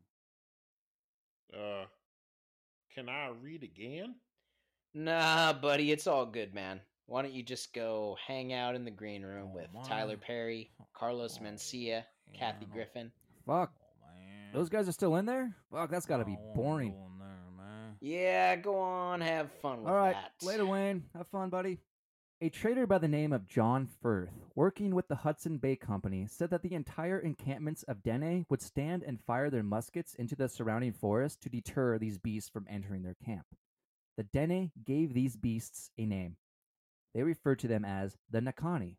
Uh, 1.53 1.85
can 2.95 3.09
I 3.09 3.31
read 3.43 3.63
again? 3.63 4.15
Nah, 4.95 5.53
buddy, 5.55 5.91
it's 5.93 6.07
all 6.07 6.27
good, 6.27 6.55
man. 6.55 6.81
Why 7.07 7.23
don't 7.23 7.33
you 7.33 7.43
just 7.43 7.73
go 7.75 8.17
hang 8.27 8.53
out 8.53 8.75
in 8.75 8.85
the 8.85 8.91
green 8.91 9.23
room 9.23 9.49
Oh, 9.53 9.55
with 9.55 9.69
Tyler. 9.87 10.17
Perry, 10.17 10.71
Carlos 10.95 11.39
Oh, 11.41 11.45
Mencia, 11.45 12.05
Kathy 12.35 12.61
man, 12.67 12.69
oh, 12.71 12.75
Griffin? 12.75 13.13
Fuck, 13.47 13.73
oh, 13.75 14.07
man. 14.19 14.53
those 14.53 14.69
guys 14.69 14.89
are 14.89 14.93
still 14.93 15.17
in 15.17 15.27
there? 15.27 15.55
Fuck, 15.71 15.91
that's 15.91 16.07
gotta 16.07 16.25
be 16.25 16.37
oh, 16.39 16.55
boring. 16.55 16.93
go 16.93 17.07
in 17.13 17.19
there, 17.19 17.29
man. 17.57 17.97
Yeah, 18.01 18.57
go 18.57 18.79
on, 18.79 19.21
have 19.21 19.51
fun 19.61 19.83
with 19.83 19.89
All 19.91 19.97
right, 19.97 20.15
that. 20.15 20.47
later, 20.47 20.67
Wayne. 20.67 21.05
Have 21.17 21.27
fun, 21.29 21.49
buddy. 21.51 21.79
A 22.43 22.49
trader 22.49 22.89
by 22.89 22.99
the 22.99 23.07
name 23.07 23.33
of 23.33 23.47
John 23.47 23.87
Firth, 23.87 24.33
working 24.57 24.97
with 24.97 25.07
the 25.07 25.15
Hudson 25.15 25.59
Bay 25.59 25.77
Company, 25.77 26.27
said 26.29 26.51
that 26.51 26.63
the 26.63 26.75
entire 26.75 27.21
encampments 27.21 27.85
of 27.85 28.03
Dene 28.03 28.47
would 28.49 28.61
stand 28.61 29.05
and 29.05 29.21
fire 29.21 29.49
their 29.49 29.63
muskets 29.63 30.17
into 30.17 30.35
the 30.35 30.49
surrounding 30.49 30.93
forest 30.93 31.41
to 31.43 31.49
deter 31.49 31.99
these 31.99 32.19
beasts 32.19 32.51
from 32.51 32.67
entering 32.69 33.05
their 33.05 33.15
camp. 33.25 33.47
The 34.17 34.25
Dene 34.25 34.73
gave 34.85 35.15
these 35.15 35.37
beasts 35.37 35.93
a 35.97 36.05
name. 36.05 36.35
They 37.15 37.23
referred 37.23 37.61
to 37.61 37.69
them 37.69 37.85
as 37.85 38.17
the 38.29 38.41
Nakani. 38.41 38.97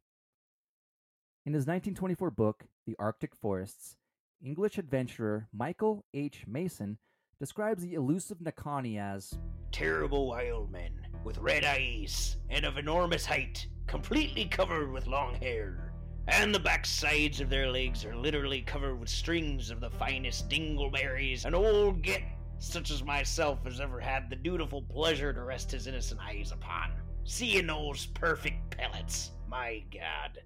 In 1.45 1.53
his 1.53 1.67
1924 1.67 2.31
book, 2.31 2.63
The 2.87 2.95
Arctic 2.97 3.35
Forests, 3.35 3.97
English 4.41 4.77
adventurer 4.77 5.49
Michael 5.51 6.05
H. 6.13 6.45
Mason 6.47 6.97
describes 7.41 7.83
the 7.83 7.95
elusive 7.95 8.37
Nakani 8.37 8.97
as 8.97 9.37
Terrible 9.73 10.27
wild 10.27 10.71
men 10.71 10.93
with 11.23 11.37
red 11.37 11.63
eyes 11.63 12.37
and 12.49 12.65
of 12.65 12.77
enormous 12.77 13.25
height, 13.25 13.67
completely 13.87 14.45
covered 14.45 14.91
with 14.91 15.07
long 15.07 15.35
hair. 15.35 15.93
And 16.27 16.53
the 16.53 16.59
backsides 16.59 17.41
of 17.41 17.49
their 17.49 17.69
legs 17.69 18.05
are 18.05 18.15
literally 18.15 18.61
covered 18.61 18.99
with 18.99 19.09
strings 19.09 19.69
of 19.69 19.81
the 19.81 19.89
finest 19.89 20.49
dingleberries 20.49 21.45
an 21.45 21.53
old 21.53 22.01
git 22.01 22.23
such 22.63 22.91
as 22.91 23.03
myself 23.03 23.65
has 23.65 23.81
ever 23.81 23.99
had 23.99 24.29
the 24.29 24.37
dutiful 24.37 24.81
pleasure 24.81 25.33
to 25.33 25.43
rest 25.43 25.71
his 25.71 25.85
innocent 25.85 26.21
eyes 26.21 26.53
upon. 26.53 26.91
Seeing 27.25 27.67
those 27.67 28.05
perfect 28.05 28.77
pellets, 28.77 29.31
my 29.49 29.83
god. 29.91 30.39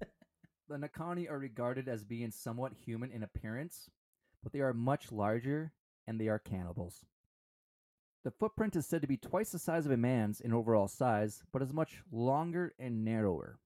The 0.68 0.76
Nakani 0.76 1.30
are 1.30 1.38
regarded 1.38 1.88
as 1.88 2.02
being 2.02 2.30
somewhat 2.30 2.72
human 2.72 3.12
in 3.12 3.22
appearance, 3.22 3.90
but 4.42 4.52
they 4.52 4.60
are 4.60 4.72
much 4.72 5.12
larger 5.12 5.72
and 6.06 6.20
they 6.20 6.28
are 6.28 6.38
cannibals. 6.38 7.04
The 8.24 8.30
footprint 8.30 8.76
is 8.76 8.86
said 8.86 9.02
to 9.02 9.08
be 9.08 9.16
twice 9.16 9.50
the 9.50 9.58
size 9.58 9.84
of 9.84 9.92
a 9.92 9.96
man's 9.96 10.40
in 10.40 10.52
overall 10.52 10.86
size, 10.86 11.42
but 11.52 11.60
is 11.60 11.72
much 11.72 12.02
longer 12.12 12.72
and 12.78 13.04
narrower. 13.04 13.58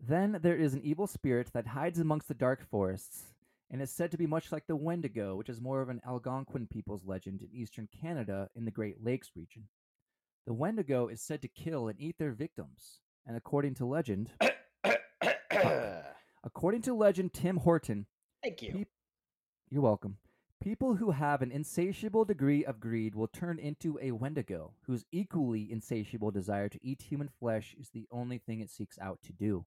Then 0.00 0.38
there 0.40 0.56
is 0.56 0.74
an 0.74 0.82
evil 0.82 1.08
spirit 1.08 1.50
that 1.52 1.66
hides 1.66 1.98
amongst 1.98 2.28
the 2.28 2.34
dark 2.34 2.64
forests 2.70 3.34
and 3.70 3.82
is 3.82 3.90
said 3.90 4.12
to 4.12 4.18
be 4.18 4.26
much 4.26 4.52
like 4.52 4.66
the 4.68 4.76
Wendigo, 4.76 5.34
which 5.34 5.48
is 5.48 5.60
more 5.60 5.82
of 5.82 5.88
an 5.88 6.00
Algonquin 6.06 6.68
people's 6.68 7.04
legend 7.04 7.42
in 7.42 7.48
eastern 7.52 7.88
Canada 8.00 8.48
in 8.54 8.64
the 8.64 8.70
Great 8.70 9.02
Lakes 9.02 9.32
region. 9.34 9.64
The 10.46 10.54
Wendigo 10.54 11.08
is 11.08 11.20
said 11.20 11.42
to 11.42 11.48
kill 11.48 11.88
and 11.88 12.00
eat 12.00 12.16
their 12.18 12.32
victims, 12.32 13.00
and 13.26 13.36
according 13.36 13.74
to 13.74 13.84
legend, 13.84 14.30
according 16.44 16.82
to 16.82 16.94
legend, 16.94 17.34
Tim 17.34 17.56
Horton, 17.56 18.06
Thank 18.42 18.62
you. 18.62 18.72
Peop- 18.72 18.88
You're 19.70 19.82
welcome. 19.82 20.16
People 20.60 20.96
who 20.96 21.12
have 21.12 21.40
an 21.40 21.52
insatiable 21.52 22.24
degree 22.24 22.64
of 22.64 22.80
greed 22.80 23.14
will 23.14 23.28
turn 23.28 23.60
into 23.60 23.96
a 24.02 24.10
Wendigo, 24.10 24.74
whose 24.86 25.04
equally 25.12 25.70
insatiable 25.70 26.32
desire 26.32 26.68
to 26.68 26.84
eat 26.84 27.02
human 27.02 27.28
flesh 27.28 27.76
is 27.78 27.90
the 27.90 28.08
only 28.10 28.38
thing 28.38 28.60
it 28.60 28.70
seeks 28.70 28.98
out 28.98 29.20
to 29.22 29.32
do. 29.32 29.66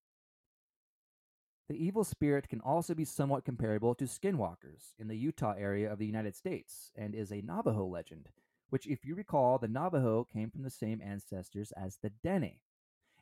The 1.69 1.81
evil 1.81 2.03
spirit 2.03 2.49
can 2.49 2.59
also 2.59 2.93
be 2.93 3.05
somewhat 3.05 3.45
comparable 3.45 3.95
to 3.95 4.03
skinwalkers 4.03 4.93
in 4.99 5.07
the 5.07 5.15
Utah 5.15 5.53
area 5.57 5.89
of 5.89 5.97
the 5.97 6.05
United 6.05 6.35
States 6.35 6.91
and 6.97 7.15
is 7.15 7.31
a 7.31 7.41
Navajo 7.41 7.85
legend, 7.85 8.27
which, 8.69 8.85
if 8.85 9.05
you 9.05 9.15
recall, 9.15 9.57
the 9.57 9.69
Navajo 9.69 10.25
came 10.25 10.51
from 10.51 10.63
the 10.63 10.69
same 10.69 11.01
ancestors 11.01 11.71
as 11.77 11.99
the 12.03 12.11
Dene. 12.21 12.59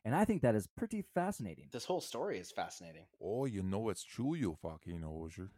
And 0.04 0.16
I 0.16 0.26
think 0.26 0.42
that 0.42 0.56
is 0.56 0.66
pretty 0.66 1.04
fascinating. 1.14 1.68
This 1.72 1.86
whole 1.86 2.02
story 2.02 2.40
is 2.40 2.52
fascinating. 2.52 3.04
Oh, 3.22 3.46
you 3.46 3.62
know 3.62 3.90
it's 3.90 4.04
true, 4.04 4.34
you 4.34 4.58
fucking 4.60 5.02
hoser. 5.02 5.50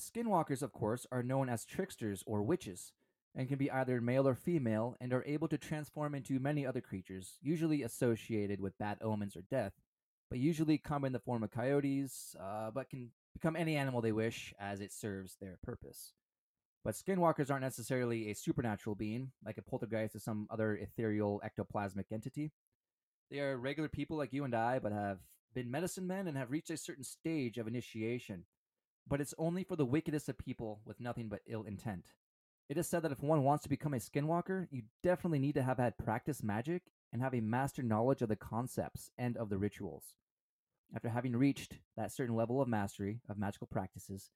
Skinwalkers, 0.00 0.62
of 0.62 0.72
course, 0.72 1.06
are 1.12 1.22
known 1.22 1.48
as 1.48 1.64
tricksters 1.64 2.24
or 2.26 2.42
witches, 2.42 2.92
and 3.34 3.48
can 3.48 3.58
be 3.58 3.70
either 3.70 4.00
male 4.00 4.26
or 4.26 4.34
female, 4.34 4.96
and 5.00 5.12
are 5.12 5.24
able 5.24 5.46
to 5.48 5.58
transform 5.58 6.14
into 6.14 6.40
many 6.40 6.66
other 6.66 6.80
creatures, 6.80 7.38
usually 7.40 7.82
associated 7.82 8.60
with 8.60 8.78
bad 8.78 8.98
omens 9.02 9.36
or 9.36 9.42
death, 9.42 9.74
but 10.30 10.38
usually 10.38 10.78
come 10.78 11.04
in 11.04 11.12
the 11.12 11.18
form 11.18 11.42
of 11.42 11.50
coyotes, 11.50 12.34
uh, 12.40 12.70
but 12.70 12.88
can 12.88 13.10
become 13.34 13.56
any 13.56 13.76
animal 13.76 14.00
they 14.00 14.12
wish 14.12 14.54
as 14.58 14.80
it 14.80 14.92
serves 14.92 15.36
their 15.36 15.58
purpose. 15.62 16.14
But 16.82 16.94
skinwalkers 16.94 17.50
aren't 17.50 17.62
necessarily 17.62 18.30
a 18.30 18.34
supernatural 18.34 18.96
being, 18.96 19.32
like 19.44 19.58
a 19.58 19.62
poltergeist 19.62 20.16
or 20.16 20.18
some 20.18 20.46
other 20.50 20.76
ethereal 20.76 21.42
ectoplasmic 21.44 22.06
entity. 22.10 22.52
They 23.30 23.40
are 23.40 23.56
regular 23.56 23.88
people 23.88 24.16
like 24.16 24.32
you 24.32 24.44
and 24.44 24.54
I, 24.54 24.78
but 24.78 24.92
have 24.92 25.18
been 25.54 25.70
medicine 25.70 26.06
men 26.06 26.26
and 26.26 26.36
have 26.36 26.50
reached 26.50 26.70
a 26.70 26.76
certain 26.76 27.04
stage 27.04 27.58
of 27.58 27.68
initiation. 27.68 28.44
But 29.08 29.20
it's 29.20 29.34
only 29.38 29.64
for 29.64 29.76
the 29.76 29.84
wickedest 29.84 30.28
of 30.28 30.38
people 30.38 30.80
with 30.84 31.00
nothing 31.00 31.28
but 31.28 31.42
ill 31.46 31.64
intent. 31.64 32.12
It 32.68 32.78
is 32.78 32.86
said 32.86 33.02
that 33.02 33.12
if 33.12 33.22
one 33.22 33.42
wants 33.42 33.64
to 33.64 33.68
become 33.68 33.94
a 33.94 33.98
skinwalker, 33.98 34.68
you 34.70 34.82
definitely 35.02 35.40
need 35.40 35.54
to 35.54 35.62
have 35.62 35.78
had 35.78 35.98
practiced 35.98 36.44
magic 36.44 36.82
and 37.12 37.20
have 37.20 37.34
a 37.34 37.40
master 37.40 37.82
knowledge 37.82 38.22
of 38.22 38.28
the 38.28 38.36
concepts 38.36 39.10
and 39.18 39.36
of 39.36 39.48
the 39.48 39.58
rituals. 39.58 40.14
After 40.94 41.08
having 41.08 41.34
reached 41.34 41.78
that 41.96 42.12
certain 42.12 42.36
level 42.36 42.60
of 42.60 42.68
mastery 42.68 43.20
of 43.28 43.38
magical 43.38 43.66
practices, 43.66 44.30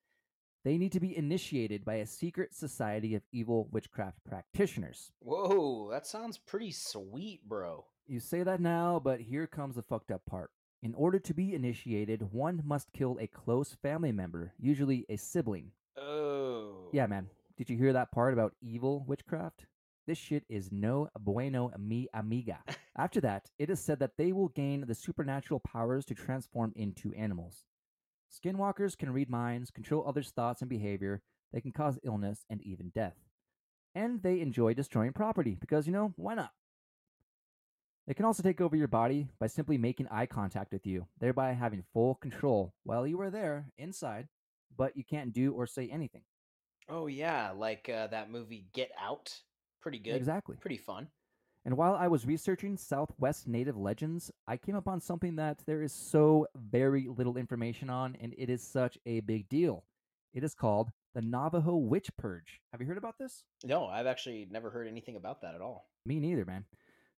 they 0.64 0.78
need 0.78 0.92
to 0.92 1.00
be 1.00 1.16
initiated 1.16 1.84
by 1.84 1.96
a 1.96 2.06
secret 2.06 2.54
society 2.54 3.14
of 3.14 3.22
evil 3.32 3.68
witchcraft 3.70 4.24
practitioners. 4.24 5.12
Whoa, 5.20 5.90
that 5.90 6.06
sounds 6.06 6.38
pretty 6.38 6.72
sweet, 6.72 7.46
bro. 7.46 7.84
You 8.06 8.18
say 8.18 8.42
that 8.42 8.60
now, 8.60 9.00
but 9.02 9.20
here 9.20 9.46
comes 9.46 9.76
the 9.76 9.82
fucked 9.82 10.10
up 10.10 10.24
part. 10.26 10.50
In 10.84 10.94
order 10.96 11.18
to 11.18 11.32
be 11.32 11.54
initiated, 11.54 12.30
one 12.30 12.60
must 12.62 12.92
kill 12.92 13.16
a 13.18 13.26
close 13.26 13.74
family 13.80 14.12
member, 14.12 14.52
usually 14.60 15.06
a 15.08 15.16
sibling. 15.16 15.70
Oh. 15.96 16.90
Yeah, 16.92 17.06
man. 17.06 17.30
Did 17.56 17.70
you 17.70 17.78
hear 17.78 17.94
that 17.94 18.12
part 18.12 18.34
about 18.34 18.52
evil 18.60 19.02
witchcraft? 19.08 19.64
This 20.06 20.18
shit 20.18 20.44
is 20.50 20.70
no 20.70 21.08
bueno 21.18 21.72
mi 21.78 22.08
amiga. 22.12 22.58
After 22.98 23.18
that, 23.22 23.48
it 23.58 23.70
is 23.70 23.80
said 23.80 23.98
that 24.00 24.18
they 24.18 24.30
will 24.32 24.48
gain 24.48 24.84
the 24.86 24.94
supernatural 24.94 25.60
powers 25.60 26.04
to 26.04 26.14
transform 26.14 26.74
into 26.76 27.14
animals. 27.14 27.64
Skinwalkers 28.30 28.98
can 28.98 29.10
read 29.10 29.30
minds, 29.30 29.70
control 29.70 30.04
others' 30.06 30.32
thoughts 30.32 30.60
and 30.60 30.68
behavior, 30.68 31.22
they 31.50 31.62
can 31.62 31.72
cause 31.72 31.98
illness 32.02 32.44
and 32.50 32.60
even 32.60 32.90
death. 32.90 33.16
And 33.94 34.22
they 34.22 34.40
enjoy 34.40 34.74
destroying 34.74 35.14
property 35.14 35.56
because, 35.58 35.86
you 35.86 35.94
know, 35.94 36.12
why 36.16 36.34
not? 36.34 36.50
They 38.06 38.14
can 38.14 38.26
also 38.26 38.42
take 38.42 38.60
over 38.60 38.76
your 38.76 38.88
body 38.88 39.28
by 39.38 39.46
simply 39.46 39.78
making 39.78 40.08
eye 40.10 40.26
contact 40.26 40.72
with 40.72 40.86
you, 40.86 41.06
thereby 41.18 41.52
having 41.52 41.84
full 41.92 42.16
control 42.16 42.74
while 42.84 43.06
you 43.06 43.20
are 43.22 43.30
there 43.30 43.66
inside, 43.78 44.28
but 44.76 44.96
you 44.96 45.04
can't 45.04 45.32
do 45.32 45.52
or 45.52 45.66
say 45.66 45.88
anything. 45.88 46.22
Oh 46.88 47.06
yeah, 47.06 47.52
like 47.52 47.88
uh, 47.88 48.08
that 48.08 48.30
movie 48.30 48.66
Get 48.74 48.90
Out. 49.00 49.34
Pretty 49.80 49.98
good. 49.98 50.16
Exactly. 50.16 50.56
Pretty 50.60 50.76
fun. 50.76 51.08
And 51.64 51.78
while 51.78 51.94
I 51.94 52.08
was 52.08 52.26
researching 52.26 52.76
Southwest 52.76 53.48
Native 53.48 53.78
legends, 53.78 54.30
I 54.46 54.58
came 54.58 54.74
upon 54.74 55.00
something 55.00 55.36
that 55.36 55.62
there 55.66 55.82
is 55.82 55.92
so 55.94 56.46
very 56.54 57.08
little 57.08 57.38
information 57.38 57.88
on, 57.88 58.18
and 58.20 58.34
it 58.36 58.50
is 58.50 58.62
such 58.62 58.98
a 59.06 59.20
big 59.20 59.48
deal. 59.48 59.84
It 60.34 60.44
is 60.44 60.54
called 60.54 60.90
the 61.14 61.22
Navajo 61.22 61.76
Witch 61.76 62.10
Purge. 62.18 62.60
Have 62.72 62.82
you 62.82 62.86
heard 62.86 62.98
about 62.98 63.16
this? 63.18 63.44
No, 63.64 63.86
I've 63.86 64.06
actually 64.06 64.46
never 64.50 64.68
heard 64.68 64.88
anything 64.88 65.16
about 65.16 65.40
that 65.40 65.54
at 65.54 65.62
all. 65.62 65.88
Me 66.04 66.20
neither, 66.20 66.44
man. 66.44 66.66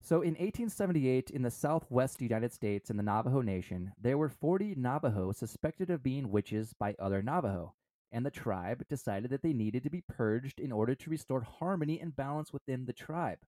So 0.01 0.17
in 0.23 0.35
1878, 0.35 1.31
in 1.31 1.43
the 1.43 1.51
southwest 1.51 2.21
United 2.21 2.53
States 2.53 2.91
in 2.91 2.97
the 2.97 3.03
Navajo 3.03 3.41
Nation, 3.41 3.93
there 4.01 4.19
were 4.19 4.29
40 4.29 4.75
Navajo 4.77 5.33
suspected 5.33 5.91
of 5.91 6.03
being 6.03 6.31
witches 6.31 6.73
by 6.73 6.95
other 6.99 7.23
Navajo, 7.23 7.75
and 8.13 8.25
the 8.25 8.31
tribe 8.31 8.87
decided 8.89 9.31
that 9.31 9.43
they 9.43 9.53
needed 9.53 9.83
to 9.83 9.91
be 9.91 10.03
purged 10.03 10.61
in 10.61 10.71
order 10.71 10.95
to 10.95 11.11
restore 11.11 11.41
harmony 11.41 11.99
and 12.01 12.15
balance 12.15 12.53
within 12.53 12.87
the 12.87 12.93
tribe. 12.93 13.39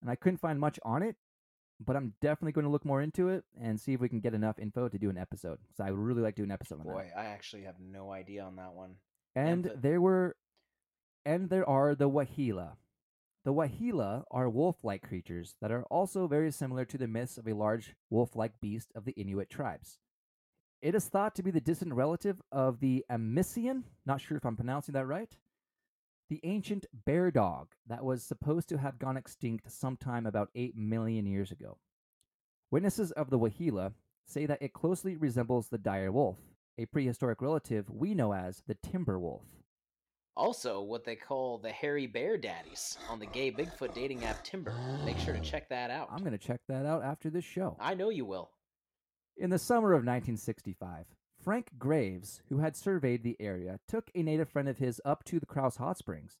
And 0.00 0.10
I 0.10 0.14
couldn't 0.14 0.38
find 0.38 0.60
much 0.60 0.78
on 0.84 1.02
it, 1.02 1.16
but 1.84 1.96
I'm 1.96 2.14
definitely 2.20 2.52
going 2.52 2.64
to 2.66 2.70
look 2.70 2.84
more 2.84 3.02
into 3.02 3.28
it 3.28 3.44
and 3.60 3.80
see 3.80 3.94
if 3.94 4.00
we 4.00 4.08
can 4.08 4.20
get 4.20 4.34
enough 4.34 4.60
info 4.60 4.88
to 4.88 4.98
do 4.98 5.10
an 5.10 5.18
episode. 5.18 5.58
So 5.76 5.82
I 5.82 5.90
would 5.90 5.98
really 5.98 6.22
like 6.22 6.36
to 6.36 6.42
do 6.42 6.44
an 6.44 6.52
episode 6.52 6.80
on 6.80 6.86
that. 6.86 6.92
Boy, 6.92 7.10
I 7.16 7.24
actually 7.26 7.62
have 7.62 7.80
no 7.80 8.12
idea 8.12 8.44
on 8.44 8.56
that 8.56 8.74
one. 8.74 8.96
And 9.34 9.64
the- 9.64 9.76
there 9.76 10.00
were, 10.00 10.36
and 11.24 11.50
there 11.50 11.68
are 11.68 11.96
the 11.96 12.08
Waheela. 12.08 12.76
The 13.44 13.54
Waheela 13.54 14.24
are 14.30 14.48
wolf-like 14.48 15.02
creatures 15.02 15.54
that 15.60 15.70
are 15.72 15.84
also 15.84 16.26
very 16.26 16.50
similar 16.50 16.84
to 16.84 16.98
the 16.98 17.08
myths 17.08 17.38
of 17.38 17.46
a 17.46 17.54
large 17.54 17.94
wolf-like 18.10 18.60
beast 18.60 18.90
of 18.94 19.04
the 19.04 19.12
Inuit 19.12 19.48
tribes. 19.48 19.98
It 20.82 20.94
is 20.94 21.06
thought 21.06 21.34
to 21.36 21.42
be 21.42 21.50
the 21.50 21.60
distant 21.60 21.94
relative 21.94 22.40
of 22.52 22.80
the 22.80 23.04
Amisian, 23.10 23.84
not 24.06 24.20
sure 24.20 24.36
if 24.36 24.44
I'm 24.44 24.56
pronouncing 24.56 24.92
that 24.92 25.06
right, 25.06 25.36
the 26.30 26.40
ancient 26.44 26.86
bear 27.06 27.30
dog 27.30 27.68
that 27.86 28.04
was 28.04 28.22
supposed 28.22 28.68
to 28.68 28.78
have 28.78 28.98
gone 28.98 29.16
extinct 29.16 29.70
sometime 29.72 30.26
about 30.26 30.50
8 30.54 30.76
million 30.76 31.26
years 31.26 31.50
ago. 31.50 31.78
Witnesses 32.70 33.12
of 33.12 33.30
the 33.30 33.38
Waheela 33.38 33.92
say 34.26 34.44
that 34.44 34.60
it 34.60 34.74
closely 34.74 35.16
resembles 35.16 35.68
the 35.68 35.78
dire 35.78 36.12
wolf, 36.12 36.36
a 36.76 36.84
prehistoric 36.84 37.40
relative 37.40 37.88
we 37.90 38.14
know 38.14 38.34
as 38.34 38.62
the 38.66 38.74
timber 38.74 39.18
wolf. 39.18 39.42
Also, 40.38 40.80
what 40.80 41.04
they 41.04 41.16
call 41.16 41.58
the 41.58 41.70
hairy 41.70 42.06
bear 42.06 42.38
daddies 42.38 42.96
on 43.10 43.18
the 43.18 43.26
gay 43.26 43.50
Bigfoot 43.50 43.92
dating 43.92 44.24
app 44.24 44.44
Timber. 44.44 44.72
Make 45.04 45.18
sure 45.18 45.34
to 45.34 45.40
check 45.42 45.68
that 45.68 45.90
out. 45.90 46.08
I'm 46.12 46.20
going 46.20 46.30
to 46.30 46.38
check 46.38 46.60
that 46.68 46.86
out 46.86 47.02
after 47.02 47.28
this 47.28 47.44
show. 47.44 47.76
I 47.80 47.94
know 47.94 48.10
you 48.10 48.24
will. 48.24 48.50
In 49.36 49.50
the 49.50 49.58
summer 49.58 49.88
of 49.88 50.04
1965, 50.04 51.06
Frank 51.42 51.70
Graves, 51.76 52.40
who 52.48 52.58
had 52.58 52.76
surveyed 52.76 53.24
the 53.24 53.36
area, 53.40 53.80
took 53.88 54.12
a 54.14 54.22
native 54.22 54.48
friend 54.48 54.68
of 54.68 54.78
his 54.78 55.00
up 55.04 55.24
to 55.24 55.40
the 55.40 55.46
Kraus 55.46 55.76
Hot 55.78 55.98
Springs. 55.98 56.38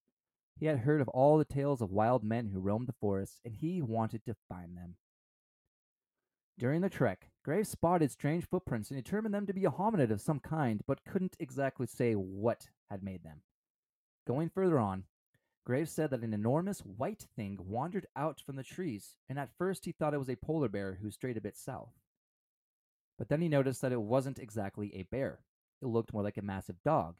He 0.60 0.66
had 0.66 0.78
heard 0.78 1.00
of 1.00 1.08
all 1.08 1.36
the 1.36 1.44
tales 1.44 1.82
of 1.82 1.90
wild 1.90 2.22
men 2.22 2.50
who 2.52 2.60
roamed 2.60 2.86
the 2.86 2.94
forests, 3.00 3.40
and 3.44 3.56
he 3.56 3.82
wanted 3.82 4.24
to 4.26 4.36
find 4.48 4.76
them. 4.76 4.94
During 6.56 6.82
the 6.82 6.88
trek, 6.88 7.30
Graves 7.44 7.68
spotted 7.68 8.12
strange 8.12 8.46
footprints 8.48 8.92
and 8.92 9.02
determined 9.02 9.34
them 9.34 9.46
to 9.46 9.52
be 9.52 9.64
a 9.64 9.70
hominid 9.70 10.12
of 10.12 10.20
some 10.20 10.38
kind, 10.38 10.82
but 10.86 11.04
couldn't 11.04 11.36
exactly 11.40 11.88
say 11.88 12.14
what 12.14 12.68
had 12.90 13.02
made 13.02 13.24
them. 13.24 13.42
Going 14.28 14.50
further 14.50 14.78
on, 14.78 15.04
Graves 15.64 15.90
said 15.90 16.10
that 16.10 16.22
an 16.22 16.34
enormous 16.34 16.80
white 16.80 17.24
thing 17.34 17.58
wandered 17.66 18.06
out 18.14 18.42
from 18.44 18.56
the 18.56 18.62
trees, 18.62 19.16
and 19.26 19.38
at 19.38 19.56
first 19.56 19.86
he 19.86 19.92
thought 19.92 20.12
it 20.12 20.18
was 20.18 20.28
a 20.28 20.36
polar 20.36 20.68
bear 20.68 20.98
who 21.00 21.10
strayed 21.10 21.38
a 21.38 21.40
bit 21.40 21.56
south. 21.56 21.94
But 23.16 23.30
then 23.30 23.40
he 23.40 23.48
noticed 23.48 23.80
that 23.80 23.92
it 23.92 24.02
wasn't 24.02 24.38
exactly 24.38 24.94
a 24.94 25.04
bear. 25.04 25.40
It 25.80 25.86
looked 25.86 26.12
more 26.12 26.22
like 26.22 26.36
a 26.36 26.42
massive 26.42 26.76
dog. 26.84 27.14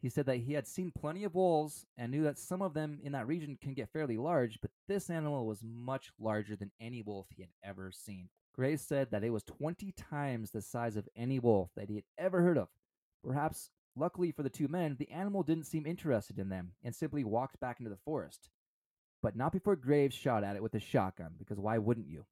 He 0.00 0.08
said 0.08 0.26
that 0.26 0.36
he 0.36 0.52
had 0.52 0.68
seen 0.68 0.92
plenty 0.96 1.24
of 1.24 1.34
wolves 1.34 1.84
and 1.98 2.12
knew 2.12 2.22
that 2.22 2.38
some 2.38 2.62
of 2.62 2.74
them 2.74 3.00
in 3.02 3.10
that 3.10 3.26
region 3.26 3.58
can 3.60 3.74
get 3.74 3.92
fairly 3.92 4.16
large, 4.16 4.60
but 4.60 4.70
this 4.86 5.10
animal 5.10 5.46
was 5.46 5.64
much 5.64 6.12
larger 6.16 6.54
than 6.54 6.70
any 6.80 7.02
wolf 7.02 7.26
he 7.34 7.42
had 7.42 7.50
ever 7.64 7.90
seen. 7.90 8.28
Graves 8.54 8.82
said 8.82 9.10
that 9.10 9.24
it 9.24 9.30
was 9.30 9.42
20 9.42 9.90
times 9.92 10.52
the 10.52 10.62
size 10.62 10.96
of 10.96 11.08
any 11.16 11.40
wolf 11.40 11.70
that 11.76 11.88
he 11.88 11.96
had 11.96 12.04
ever 12.18 12.42
heard 12.42 12.56
of. 12.56 12.68
Perhaps, 13.24 13.70
luckily 13.96 14.30
for 14.30 14.42
the 14.42 14.50
two 14.50 14.68
men, 14.68 14.96
the 14.98 15.10
animal 15.10 15.42
didn't 15.42 15.66
seem 15.66 15.86
interested 15.86 16.38
in 16.38 16.48
them 16.48 16.72
and 16.84 16.94
simply 16.94 17.24
walked 17.24 17.58
back 17.58 17.80
into 17.80 17.90
the 17.90 17.96
forest. 17.96 18.50
But 19.22 19.34
not 19.34 19.52
before 19.52 19.76
Graves 19.76 20.14
shot 20.14 20.44
at 20.44 20.54
it 20.54 20.62
with 20.62 20.74
a 20.74 20.80
shotgun, 20.80 21.32
because 21.38 21.58
why 21.58 21.78
wouldn't 21.78 22.08
you? 22.08 22.26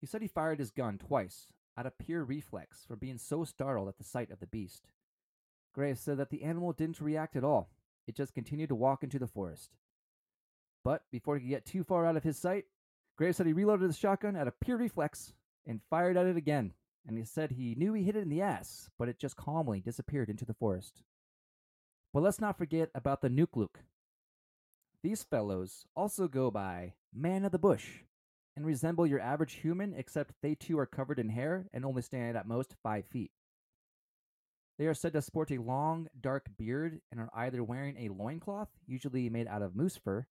He 0.00 0.06
said 0.06 0.22
he 0.22 0.28
fired 0.28 0.58
his 0.58 0.70
gun 0.70 0.98
twice, 0.98 1.46
out 1.76 1.86
of 1.86 1.96
pure 1.98 2.24
reflex 2.24 2.84
for 2.86 2.96
being 2.96 3.18
so 3.18 3.44
startled 3.44 3.88
at 3.88 3.96
the 3.96 4.04
sight 4.04 4.30
of 4.30 4.40
the 4.40 4.46
beast. 4.46 4.88
Graves 5.72 6.00
said 6.00 6.18
that 6.18 6.30
the 6.30 6.42
animal 6.42 6.72
didn't 6.72 7.00
react 7.00 7.36
at 7.36 7.44
all. 7.44 7.70
It 8.06 8.16
just 8.16 8.34
continued 8.34 8.70
to 8.70 8.74
walk 8.74 9.02
into 9.02 9.18
the 9.18 9.28
forest. 9.28 9.70
But 10.82 11.04
before 11.12 11.36
he 11.36 11.42
could 11.42 11.50
get 11.50 11.66
too 11.66 11.84
far 11.84 12.06
out 12.06 12.16
of 12.16 12.24
his 12.24 12.38
sight, 12.38 12.64
Graves 13.16 13.36
said 13.36 13.46
he 13.46 13.52
reloaded 13.52 13.86
his 13.86 13.98
shotgun 13.98 14.36
out 14.36 14.48
of 14.48 14.58
pure 14.60 14.78
reflex 14.78 15.32
and 15.66 15.80
fired 15.90 16.16
at 16.16 16.26
it 16.26 16.36
again. 16.36 16.72
And 17.06 17.16
he 17.18 17.24
said 17.24 17.52
he 17.52 17.74
knew 17.74 17.92
he 17.92 18.04
hit 18.04 18.16
it 18.16 18.22
in 18.22 18.28
the 18.28 18.42
ass, 18.42 18.90
but 18.98 19.08
it 19.08 19.18
just 19.18 19.36
calmly 19.36 19.80
disappeared 19.80 20.28
into 20.28 20.44
the 20.44 20.54
forest. 20.54 21.02
But 22.12 22.22
let's 22.22 22.40
not 22.40 22.58
forget 22.58 22.90
about 22.94 23.22
the 23.22 23.30
Nukluk. 23.30 23.82
These 25.02 25.22
fellows 25.22 25.86
also 25.96 26.28
go 26.28 26.50
by 26.50 26.94
Man 27.14 27.44
of 27.44 27.52
the 27.52 27.58
Bush 27.58 28.00
and 28.56 28.66
resemble 28.66 29.06
your 29.06 29.20
average 29.20 29.54
human, 29.54 29.94
except 29.94 30.34
they 30.42 30.54
too 30.54 30.78
are 30.78 30.86
covered 30.86 31.18
in 31.18 31.30
hair 31.30 31.66
and 31.72 31.84
only 31.84 32.02
stand 32.02 32.36
at 32.36 32.46
most 32.46 32.74
five 32.82 33.06
feet. 33.06 33.30
They 34.78 34.86
are 34.86 34.94
said 34.94 35.12
to 35.12 35.22
sport 35.22 35.50
a 35.50 35.58
long, 35.58 36.08
dark 36.20 36.48
beard 36.58 37.00
and 37.10 37.20
are 37.20 37.30
either 37.34 37.62
wearing 37.62 37.96
a 37.96 38.12
loincloth, 38.12 38.68
usually 38.86 39.28
made 39.28 39.46
out 39.46 39.62
of 39.62 39.76
moose 39.76 39.96
fur, 39.96 40.26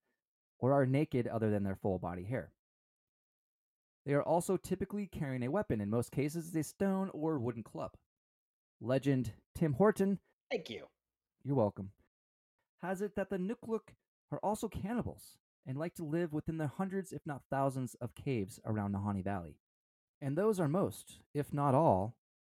or 0.59 0.73
are 0.73 0.85
naked 0.85 1.27
other 1.27 1.49
than 1.49 1.63
their 1.63 1.75
full 1.75 1.99
body 1.99 2.25
hair. 2.25 2.51
They 4.05 4.13
are 4.13 4.23
also 4.23 4.57
typically 4.57 5.07
carrying 5.07 5.43
a 5.43 5.51
weapon, 5.51 5.81
in 5.81 5.89
most 5.89 6.11
cases, 6.11 6.55
a 6.55 6.63
stone 6.63 7.09
or 7.13 7.37
wooden 7.39 7.63
club. 7.63 7.91
Legend 8.81 9.33
Tim 9.55 9.73
Horton, 9.73 10.19
Thank 10.49 10.69
you. 10.69 10.85
you're 11.43 11.55
welcome, 11.55 11.91
has 12.81 13.01
it 13.01 13.15
that 13.15 13.29
the 13.29 13.37
Nukluk 13.37 13.93
are 14.31 14.39
also 14.39 14.67
cannibals 14.69 15.37
and 15.67 15.77
like 15.77 15.93
to 15.95 16.03
live 16.05 16.31
within 16.33 16.57
the 16.57 16.67
hundreds, 16.67 17.11
if 17.11 17.25
not 17.25 17.41
thousands, 17.51 17.95
of 17.95 18.15
caves 18.15 18.59
around 18.65 18.93
Nahanni 18.93 19.23
Valley. 19.23 19.57
And 20.21 20.37
those 20.37 20.59
are 20.59 20.67
most, 20.67 21.19
if 21.33 21.53
not 21.53 21.75
all, 21.75 22.15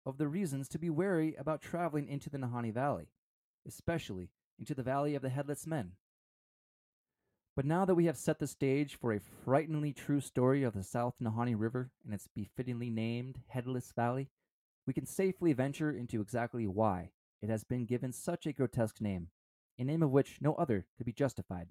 of 0.06 0.18
the 0.18 0.28
reasons 0.28 0.68
to 0.68 0.78
be 0.78 0.90
wary 0.90 1.34
about 1.38 1.60
traveling 1.62 2.06
into 2.06 2.30
the 2.30 2.38
Nahanni 2.38 2.72
Valley, 2.72 3.08
especially 3.66 4.30
into 4.58 4.74
the 4.74 4.82
Valley 4.82 5.14
of 5.14 5.22
the 5.22 5.28
Headless 5.30 5.66
Men. 5.66 5.92
But 7.60 7.66
now 7.66 7.84
that 7.84 7.94
we 7.94 8.06
have 8.06 8.16
set 8.16 8.38
the 8.38 8.46
stage 8.46 8.94
for 8.94 9.12
a 9.12 9.20
frighteningly 9.44 9.92
true 9.92 10.22
story 10.22 10.62
of 10.62 10.72
the 10.72 10.82
South 10.82 11.16
Nahanni 11.20 11.54
River 11.54 11.90
and 12.06 12.14
its 12.14 12.26
befittingly 12.26 12.88
named 12.88 13.38
Headless 13.48 13.92
Valley, 13.92 14.30
we 14.86 14.94
can 14.94 15.04
safely 15.04 15.52
venture 15.52 15.90
into 15.92 16.22
exactly 16.22 16.66
why 16.66 17.10
it 17.42 17.50
has 17.50 17.62
been 17.62 17.84
given 17.84 18.14
such 18.14 18.46
a 18.46 18.54
grotesque 18.54 19.02
name 19.02 19.28
a 19.78 19.84
name 19.84 20.02
of 20.02 20.10
which 20.10 20.38
no 20.40 20.54
other 20.54 20.86
could 20.96 21.04
be 21.04 21.12
justified. 21.12 21.68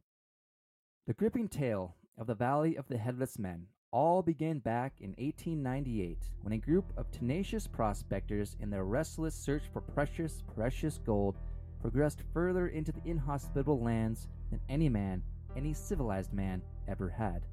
The 1.08 1.16
gripping 1.16 1.48
tale 1.48 1.96
of 2.20 2.28
the 2.28 2.36
Valley 2.36 2.78
of 2.78 2.88
the 2.88 3.00
Headless 3.00 3.40
Men 3.40 3.66
all 3.90 4.22
began 4.22 4.60
back 4.60 5.02
in 5.02 5.16
1898 5.18 6.20
when 6.44 6.54
a 6.54 6.60
group 6.60 6.86
of 6.98 7.10
tenacious 7.10 7.66
prospectors 7.66 8.56
in 8.60 8.70
their 8.70 8.86
restless 8.86 9.34
search 9.34 9.64
for 9.74 9.82
precious, 9.82 10.44
precious 10.54 11.00
gold 11.04 11.40
progressed 11.82 12.22
further 12.32 12.68
into 12.68 12.92
the 12.92 13.02
inhospitable 13.06 13.82
lands 13.82 14.28
than 14.52 14.60
any 14.70 14.88
man, 14.88 15.24
any 15.56 15.74
civilized 15.74 16.34
man, 16.34 16.62
ever 16.88 17.10
had. 17.10 17.46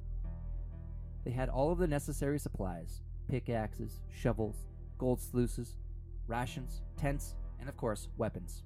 They 1.24 1.30
had 1.30 1.49
all 1.49 1.72
of 1.72 1.78
the 1.78 1.86
necessary 1.86 2.38
supplies 2.38 3.03
pickaxes, 3.28 4.01
shovels, 4.09 4.66
gold 4.99 5.20
sluices, 5.20 5.76
rations, 6.28 6.82
tents, 6.97 7.34
and 7.59 7.68
of 7.68 7.76
course, 7.76 8.09
weapons. 8.16 8.62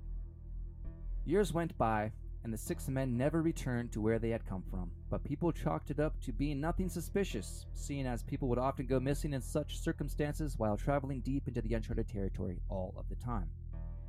Years 1.25 1.53
went 1.53 1.77
by, 1.79 2.13
and 2.45 2.53
the 2.53 2.59
six 2.59 2.89
men 2.89 3.17
never 3.17 3.43
returned 3.43 3.93
to 3.93 4.01
where 4.01 4.19
they 4.19 4.31
had 4.31 4.47
come 4.47 4.63
from, 4.71 4.91
but 5.11 5.25
people 5.25 5.53
chalked 5.53 5.91
it 5.91 6.01
up 6.01 6.21
to 6.23 6.33
being 6.33 6.61
nothing 6.61 6.89
suspicious, 6.89 7.67
seeing 7.75 8.07
as 8.07 8.23
people 8.23 8.49
would 8.49 8.59
often 8.59 8.87
go 8.87 8.99
missing 8.99 9.35
in 9.35 9.41
such 9.41 9.79
circumstances 9.79 10.59
while 10.59 10.77
traveling 10.77 11.21
deep 11.21 11.49
into 11.49 11.61
the 11.61 11.75
uncharted 11.75 12.09
territory 12.09 12.61
all 12.69 12.95
of 12.97 13.09
the 13.09 13.17
time. 13.17 13.49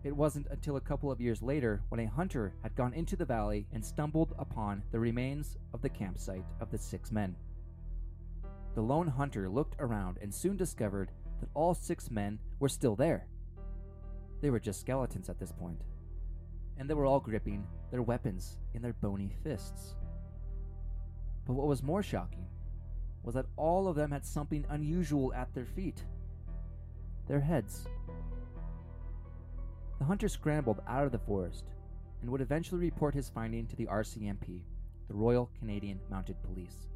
It 0.04 0.16
wasn't 0.16 0.48
until 0.50 0.78
a 0.78 0.82
couple 0.82 1.12
of 1.12 1.22
years 1.22 1.44
later 1.44 1.82
when 1.90 2.00
a 2.00 2.10
hunter 2.10 2.54
had 2.64 2.76
gone 2.76 2.94
into 2.94 3.16
the 3.16 3.26
valley 3.26 3.68
and 3.72 3.86
stumbled 3.86 4.34
upon 4.40 4.82
the 4.92 5.00
remains 5.00 5.58
of 5.74 5.82
the 5.82 5.90
campsite 5.90 6.46
of 6.60 6.72
the 6.72 6.78
six 6.80 7.12
men. 7.12 7.36
The 8.74 8.82
lone 8.82 9.08
hunter 9.08 9.48
looked 9.48 9.76
around 9.80 10.18
and 10.22 10.34
soon 10.34 10.58
discovered 10.58 11.12
that 11.40 11.50
all 11.54 11.76
six 11.76 12.10
men 12.10 12.40
were 12.60 12.70
still 12.70 12.96
there. 12.96 13.28
They 14.42 14.50
were 14.50 14.60
just 14.60 14.82
skeletons 14.82 15.30
at 15.30 15.40
this 15.40 15.52
point, 15.52 15.82
and 16.78 16.90
they 16.90 16.96
were 16.96 17.06
all 17.06 17.20
gripping 17.20 17.68
their 17.92 18.02
weapons 18.02 18.58
in 18.74 18.82
their 18.82 18.94
bony 18.94 19.36
fists. 19.44 19.96
But 21.46 21.54
what 21.54 21.68
was 21.68 21.84
more 21.84 22.02
shocking 22.02 22.48
was 23.22 23.36
that 23.36 23.46
all 23.56 23.88
of 23.88 23.96
them 23.96 24.10
had 24.10 24.26
something 24.26 24.66
unusual 24.70 25.32
at 25.34 25.54
their 25.54 25.66
feet 25.66 26.04
their 27.28 27.40
heads. 27.40 27.88
The 30.02 30.08
hunter 30.08 30.30
scrambled 30.30 30.82
out 30.88 31.06
of 31.06 31.12
the 31.12 31.20
forest 31.20 31.66
and 32.22 32.32
would 32.32 32.42
eventually 32.42 32.82
report 32.82 33.14
his 33.14 33.30
finding 33.30 33.68
to 33.68 33.76
the 33.76 33.86
RCMP, 33.86 34.62
the 35.08 35.14
Royal 35.14 35.52
Canadian 35.60 36.00
Mounted 36.10 36.42
Police, 36.42 36.88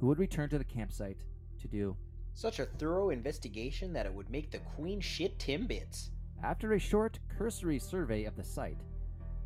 who 0.00 0.06
would 0.06 0.18
return 0.18 0.48
to 0.48 0.56
the 0.56 0.64
campsite 0.64 1.24
to 1.60 1.68
do 1.68 1.94
Such 2.32 2.58
a 2.58 2.64
thorough 2.64 3.10
investigation 3.10 3.92
that 3.92 4.06
it 4.06 4.14
would 4.14 4.30
make 4.30 4.50
the 4.50 4.60
queen 4.60 4.98
shit 4.98 5.38
Timbits. 5.38 6.08
After 6.42 6.72
a 6.72 6.78
short, 6.78 7.18
cursory 7.28 7.78
survey 7.78 8.24
of 8.24 8.34
the 8.34 8.44
site, 8.44 8.80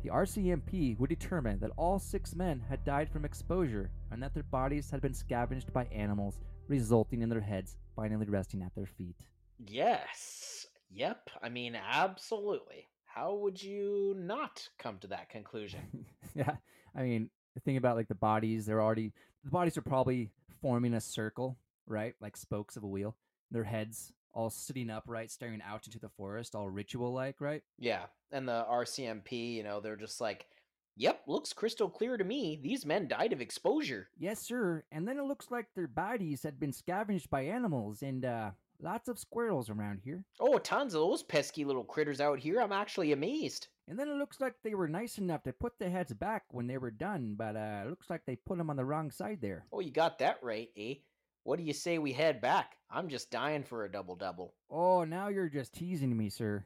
the 0.01 0.09
RCMP 0.09 0.97
would 0.97 1.09
determine 1.09 1.59
that 1.59 1.71
all 1.75 1.99
six 1.99 2.33
men 2.33 2.61
had 2.69 2.85
died 2.85 3.09
from 3.09 3.25
exposure 3.25 3.91
and 4.11 4.23
that 4.23 4.33
their 4.33 4.43
bodies 4.43 4.89
had 4.89 5.01
been 5.01 5.13
scavenged 5.13 5.73
by 5.73 5.87
animals, 5.87 6.39
resulting 6.69 7.21
in 7.21 7.27
their 7.27 7.41
heads 7.41 7.75
finally 7.97 8.27
resting 8.27 8.61
at 8.61 8.73
their 8.75 8.85
feet. 8.85 9.17
Yes. 9.59 10.67
Yep. 10.89 11.31
I 11.41 11.49
mean, 11.49 11.75
absolutely. 11.75 12.87
How 13.13 13.35
would 13.35 13.61
you 13.61 14.15
not 14.17 14.67
come 14.79 14.97
to 14.99 15.07
that 15.07 15.29
conclusion? 15.29 16.05
yeah, 16.35 16.55
I 16.95 17.03
mean, 17.03 17.29
the 17.53 17.59
thing 17.59 17.77
about 17.77 17.95
like 17.95 18.07
the 18.07 18.15
bodies, 18.15 18.65
they're 18.65 18.81
already 18.81 19.13
the 19.43 19.51
bodies 19.51 19.77
are 19.77 19.83
probably 19.83 20.31
forming 20.61 20.95
a 20.95 21.01
circle, 21.01 21.57
right? 21.85 22.15
Like 22.19 22.35
spokes 22.35 22.75
of 22.75 22.83
a 22.83 22.87
wheel. 22.87 23.15
Their 23.51 23.65
heads 23.65 24.13
all 24.33 24.49
sitting 24.49 24.89
upright, 24.89 25.29
staring 25.29 25.61
out 25.61 25.85
into 25.85 25.99
the 25.99 26.09
forest, 26.09 26.55
all 26.55 26.71
ritual 26.71 27.13
like, 27.13 27.39
right? 27.39 27.61
Yeah. 27.77 28.05
And 28.31 28.47
the 28.47 28.65
RCMP, 28.67 29.53
you 29.53 29.63
know, 29.63 29.79
they're 29.79 29.95
just 29.95 30.19
like, 30.19 30.47
yep, 30.95 31.21
looks 31.27 31.53
crystal 31.53 31.89
clear 31.89 32.17
to 32.17 32.23
me. 32.23 32.59
These 32.63 32.83
men 32.83 33.07
died 33.07 33.31
of 33.31 33.41
exposure. 33.41 34.07
Yes, 34.17 34.39
sir. 34.39 34.85
And 34.91 35.07
then 35.07 35.19
it 35.19 35.25
looks 35.25 35.51
like 35.51 35.67
their 35.75 35.87
bodies 35.87 36.41
had 36.41 36.59
been 36.59 36.73
scavenged 36.73 37.29
by 37.29 37.41
animals 37.41 38.01
and 38.01 38.25
uh 38.25 38.51
lots 38.83 39.07
of 39.07 39.17
squirrels 39.17 39.69
around 39.69 40.01
here. 40.03 40.23
Oh, 40.39 40.57
tons 40.57 40.93
of 40.93 41.01
those 41.01 41.23
pesky 41.23 41.65
little 41.65 41.83
critters 41.83 42.21
out 42.21 42.39
here. 42.39 42.61
I'm 42.61 42.71
actually 42.71 43.11
amazed. 43.11 43.67
And 43.87 43.97
then 43.97 44.07
it 44.07 44.17
looks 44.17 44.39
like 44.39 44.55
they 44.63 44.75
were 44.75 44.87
nice 44.87 45.17
enough 45.17 45.43
to 45.43 45.53
put 45.53 45.79
the 45.79 45.89
heads 45.89 46.13
back 46.13 46.43
when 46.51 46.67
they 46.67 46.77
were 46.77 46.91
done, 46.91 47.35
but 47.37 47.55
uh, 47.55 47.83
looks 47.89 48.09
like 48.09 48.21
they 48.25 48.35
put 48.35 48.57
them 48.57 48.69
on 48.69 48.75
the 48.75 48.85
wrong 48.85 49.11
side 49.11 49.39
there. 49.41 49.65
Oh, 49.71 49.79
you 49.79 49.91
got 49.91 50.19
that 50.19 50.39
right, 50.41 50.69
eh? 50.77 50.95
What 51.43 51.57
do 51.57 51.63
you 51.63 51.73
say 51.73 51.97
we 51.97 52.13
head 52.13 52.39
back? 52.39 52.77
I'm 52.89 53.09
just 53.09 53.31
dying 53.31 53.63
for 53.63 53.83
a 53.83 53.91
double 53.91 54.15
double. 54.15 54.53
Oh, 54.69 55.03
now 55.03 55.27
you're 55.27 55.49
just 55.49 55.73
teasing 55.73 56.15
me, 56.15 56.29
sir. 56.29 56.63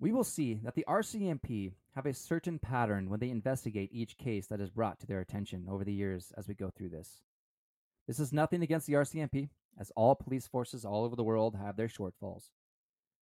We 0.00 0.12
will 0.12 0.24
see 0.24 0.60
that 0.64 0.74
the 0.74 0.84
RCMP 0.86 1.72
have 1.94 2.04
a 2.04 2.12
certain 2.12 2.58
pattern 2.58 3.08
when 3.08 3.20
they 3.20 3.30
investigate 3.30 3.90
each 3.92 4.18
case 4.18 4.48
that 4.48 4.60
is 4.60 4.68
brought 4.68 5.00
to 5.00 5.06
their 5.06 5.20
attention 5.20 5.66
over 5.70 5.84
the 5.84 5.94
years 5.94 6.32
as 6.36 6.48
we 6.48 6.54
go 6.54 6.70
through 6.70 6.90
this. 6.90 7.22
This 8.06 8.18
is 8.18 8.32
nothing 8.32 8.62
against 8.62 8.86
the 8.86 8.94
RCMP, 8.94 9.48
as 9.78 9.92
all 9.96 10.14
police 10.14 10.46
forces 10.46 10.84
all 10.84 11.04
over 11.04 11.16
the 11.16 11.24
world 11.24 11.56
have 11.56 11.76
their 11.76 11.88
shortfalls. 11.88 12.50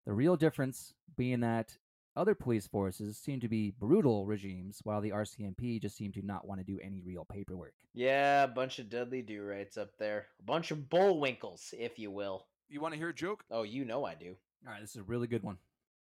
The 0.06 0.12
real 0.12 0.36
difference 0.36 0.94
being 1.16 1.40
that 1.40 1.76
other 2.16 2.34
police 2.34 2.66
forces 2.66 3.16
seem 3.16 3.40
to 3.40 3.48
be 3.48 3.70
brutal 3.70 4.26
regimes, 4.26 4.80
while 4.82 5.00
the 5.00 5.10
RCMP 5.10 5.80
just 5.80 5.96
seem 5.96 6.12
to 6.12 6.26
not 6.26 6.46
want 6.46 6.60
to 6.60 6.64
do 6.64 6.80
any 6.82 7.00
real 7.00 7.24
paperwork. 7.24 7.74
Yeah, 7.94 8.44
a 8.44 8.48
bunch 8.48 8.78
of 8.78 8.90
Dudley 8.90 9.22
Do 9.22 9.42
Rights 9.42 9.76
up 9.76 9.90
there. 9.98 10.26
A 10.40 10.42
bunch 10.42 10.70
of 10.70 10.88
bullwinkles, 10.90 11.72
if 11.78 11.98
you 11.98 12.10
will. 12.10 12.46
You 12.68 12.80
want 12.80 12.94
to 12.94 12.98
hear 12.98 13.10
a 13.10 13.14
joke? 13.14 13.44
Oh, 13.50 13.62
you 13.62 13.84
know 13.84 14.04
I 14.04 14.14
do. 14.14 14.36
All 14.66 14.72
right, 14.72 14.80
this 14.80 14.90
is 14.90 15.00
a 15.00 15.04
really 15.04 15.26
good 15.26 15.42
one. 15.42 15.58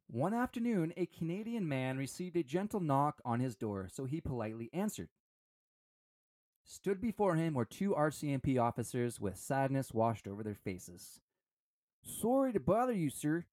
One 0.08 0.34
afternoon, 0.34 0.92
a 0.96 1.06
Canadian 1.06 1.68
man 1.68 1.96
received 1.96 2.36
a 2.36 2.42
gentle 2.42 2.80
knock 2.80 3.20
on 3.24 3.40
his 3.40 3.56
door, 3.56 3.88
so 3.90 4.04
he 4.04 4.20
politely 4.20 4.68
answered. 4.72 5.08
Stood 6.72 7.02
before 7.02 7.34
him 7.34 7.52
were 7.52 7.66
two 7.66 7.90
RCMP 7.90 8.58
officers 8.58 9.20
with 9.20 9.36
sadness 9.36 9.92
washed 9.92 10.26
over 10.26 10.42
their 10.42 10.54
faces. 10.54 11.20
Sorry 12.02 12.50
to 12.54 12.60
bother 12.60 12.94
you, 12.94 13.10
sir, 13.10 13.44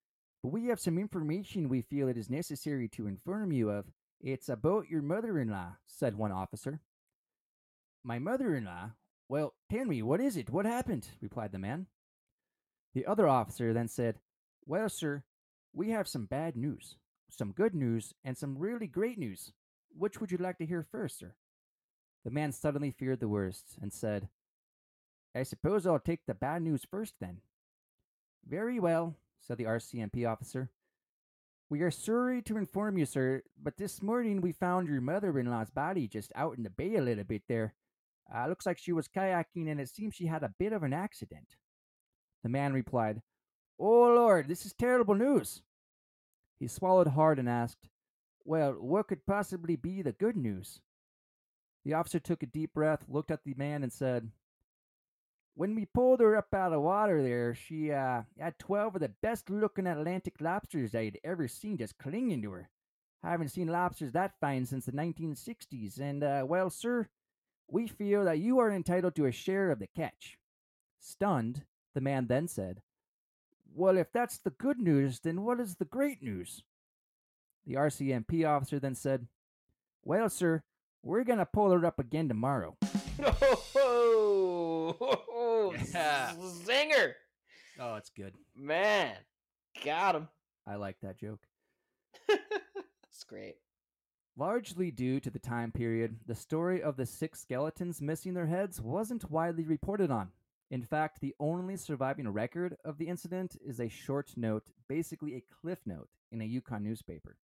but 0.42 0.54
we 0.54 0.68
have 0.68 0.80
some 0.80 0.98
information 0.98 1.68
we 1.68 1.82
feel 1.82 2.08
it 2.08 2.16
is 2.16 2.30
necessary 2.30 2.88
to 2.88 3.08
inform 3.08 3.52
you 3.52 3.72
of. 3.72 3.92
It's 4.22 4.48
about 4.48 4.88
your 4.90 5.02
mother 5.02 5.38
in 5.38 5.50
law, 5.50 5.76
said 5.86 6.16
one 6.16 6.32
officer. 6.32 6.80
My 8.06 8.20
mother 8.20 8.56
in 8.56 8.64
law? 8.64 8.92
Well, 9.28 9.54
tell 9.70 9.84
me, 9.84 10.02
what 10.02 10.22
is 10.22 10.38
it? 10.38 10.50
What 10.50 10.66
happened? 10.66 11.10
replied 11.20 11.52
the 11.52 11.60
man. 11.60 11.88
The 12.94 13.06
other 13.06 13.28
officer 13.28 13.74
then 13.74 13.90
said, 13.90 14.22
Well, 14.66 14.88
sir, 14.88 15.26
we 15.74 15.90
have 15.90 16.08
some 16.08 16.26
bad 16.26 16.56
news, 16.56 16.96
some 17.28 17.52
good 17.52 17.76
news, 17.76 18.14
and 18.24 18.38
some 18.38 18.58
really 18.58 18.88
great 18.88 19.18
news. 19.18 19.52
Which 19.94 20.22
would 20.22 20.32
you 20.32 20.38
like 20.38 20.58
to 20.60 20.66
hear 20.66 20.88
first, 20.90 21.20
sir? 21.20 21.36
The 22.26 22.32
man 22.32 22.52
suddenly 22.52 22.92
feared 22.92 23.20
the 23.20 23.28
worst 23.28 23.78
and 23.82 23.94
said, 23.94 24.30
I 25.36 25.44
suppose 25.44 25.86
I'll 25.86 26.00
take 26.00 26.26
the 26.26 26.34
bad 26.34 26.62
news 26.62 26.86
first 26.90 27.16
then. 27.22 27.42
Very 28.48 28.80
well, 28.80 29.16
said 29.40 29.58
the 29.58 29.66
RCMP 29.66 30.30
officer. 30.30 30.70
We 31.70 31.82
are 31.82 31.92
sorry 31.92 32.42
to 32.44 32.58
inform 32.58 32.98
you, 32.98 33.06
sir, 33.06 33.44
but 33.62 33.78
this 33.78 34.02
morning 34.02 34.42
we 34.42 34.52
found 34.52 34.88
your 34.88 35.02
mother 35.02 35.38
in 35.38 35.46
law's 35.46 35.70
body 35.70 36.08
just 36.08 36.32
out 36.36 36.58
in 36.58 36.64
the 36.64 36.70
bay 36.70 36.96
a 36.96 37.02
little 37.02 37.24
bit 37.24 37.44
there. 37.48 37.76
Uh, 38.34 38.48
looks 38.48 38.66
like 38.66 38.78
she 38.78 38.92
was 38.92 39.08
kayaking 39.08 39.70
and 39.70 39.80
it 39.80 39.90
seems 39.90 40.16
she 40.16 40.26
had 40.26 40.44
a 40.44 40.54
bit 40.58 40.74
of 40.74 40.84
an 40.84 40.94
accident. 40.94 41.56
The 42.44 42.50
man 42.50 42.74
replied, 42.74 43.22
Oh 43.80 44.14
Lord, 44.14 44.48
this 44.48 44.66
is 44.66 44.74
terrible 44.74 45.16
news. 45.16 45.62
He 46.60 46.68
swallowed 46.68 47.08
hard 47.08 47.40
and 47.40 47.48
asked, 47.48 47.88
Well, 48.44 48.74
what 48.74 49.08
could 49.08 49.26
possibly 49.26 49.76
be 49.76 50.02
the 50.02 50.12
good 50.12 50.36
news? 50.36 50.82
The 51.86 51.94
officer 51.94 52.20
took 52.20 52.44
a 52.44 52.48
deep 52.48 52.74
breath, 52.74 53.06
looked 53.08 53.32
at 53.32 53.44
the 53.44 53.54
man, 53.56 53.84
and 53.84 53.92
said, 53.92 54.32
When 55.56 55.76
we 55.76 55.86
pulled 55.86 56.20
her 56.20 56.36
up 56.36 56.54
out 56.54 56.74
of 56.74 56.82
water 56.82 57.24
there, 57.24 57.56
she 57.56 57.92
uh, 57.92 58.24
had 58.38 58.60
12 58.60 58.96
of 58.96 59.02
the 59.02 59.10
best 59.22 59.50
looking 59.50 59.88
Atlantic 59.88 60.36
lobsters 60.40 60.94
I 60.94 61.06
had 61.06 61.18
ever 61.24 61.48
seen 61.48 61.78
just 61.78 61.98
clinging 61.98 62.42
to 62.42 62.52
her. 62.52 62.70
I 63.24 63.32
haven't 63.32 63.50
seen 63.50 63.68
lobsters 63.68 64.14
that 64.14 64.40
fine 64.40 64.66
since 64.66 64.86
the 64.86 64.92
1960s, 64.92 66.00
and, 66.00 66.24
uh, 66.24 66.44
well, 66.48 66.70
sir, 66.70 67.10
we 67.68 67.88
feel 67.88 68.26
that 68.26 68.40
you 68.40 68.60
are 68.60 68.72
entitled 68.72 69.16
to 69.16 69.26
a 69.26 69.32
share 69.32 69.72
of 69.72 69.80
the 69.80 69.88
catch. 69.88 70.38
Stunned, 71.00 71.64
the 71.94 72.02
man 72.02 72.28
then 72.28 72.48
said, 72.48 72.82
Well, 73.74 73.98
if 73.98 74.12
that's 74.12 74.38
the 74.38 74.50
good 74.50 74.80
news, 74.80 75.20
then 75.20 75.44
what 75.44 75.60
is 75.60 75.76
the 75.76 75.86
great 75.86 76.22
news? 76.22 76.64
The 77.66 77.76
RCMP 77.76 78.48
officer 78.48 78.80
then 78.80 78.96
said, 78.96 79.28
Well, 80.04 80.30
sir, 80.30 80.64
we're 81.04 81.24
gonna 81.24 81.46
pull 81.46 81.72
her 81.72 81.86
up 81.86 82.00
again 82.00 82.28
tomorrow. 82.28 82.76
Oh, 83.22 84.96
ho, 84.98 84.98
ho, 85.30 85.74
Yeah. 85.94 86.34
zinger! 86.38 87.14
Oh, 87.80 87.96
it's 87.96 88.10
good. 88.10 88.34
Man, 88.56 89.16
got 89.84 90.16
him. 90.16 90.28
I 90.68 90.76
like 90.76 90.98
that 91.02 91.18
joke. 91.20 91.40
That's 92.28 93.24
great. 93.28 93.56
Largely 94.38 94.92
due 94.92 95.20
to 95.20 95.30
the 95.30 95.40
time 95.40 95.72
period, 95.72 96.18
the 96.26 96.36
story 96.36 96.82
of 96.82 96.96
the 96.96 97.06
six 97.06 97.42
skeletons 97.42 98.02
missing 98.02 98.34
their 98.34 98.46
heads 98.46 98.80
wasn't 98.82 99.30
widely 99.30 99.64
reported 99.66 100.12
on. 100.12 100.30
In 100.72 100.84
fact, 100.84 101.20
the 101.20 101.36
only 101.40 101.76
surviving 101.76 102.28
record 102.30 102.78
of 102.86 102.98
the 102.98 103.08
incident 103.08 103.58
is 103.66 103.80
a 103.80 103.90
short 103.90 104.32
note, 104.38 104.68
basically 104.88 105.36
a 105.36 105.44
cliff 105.62 105.80
note, 105.86 106.10
in 106.32 106.42
a 106.42 106.46
Yukon 106.46 106.84
newspaper. 106.84 107.38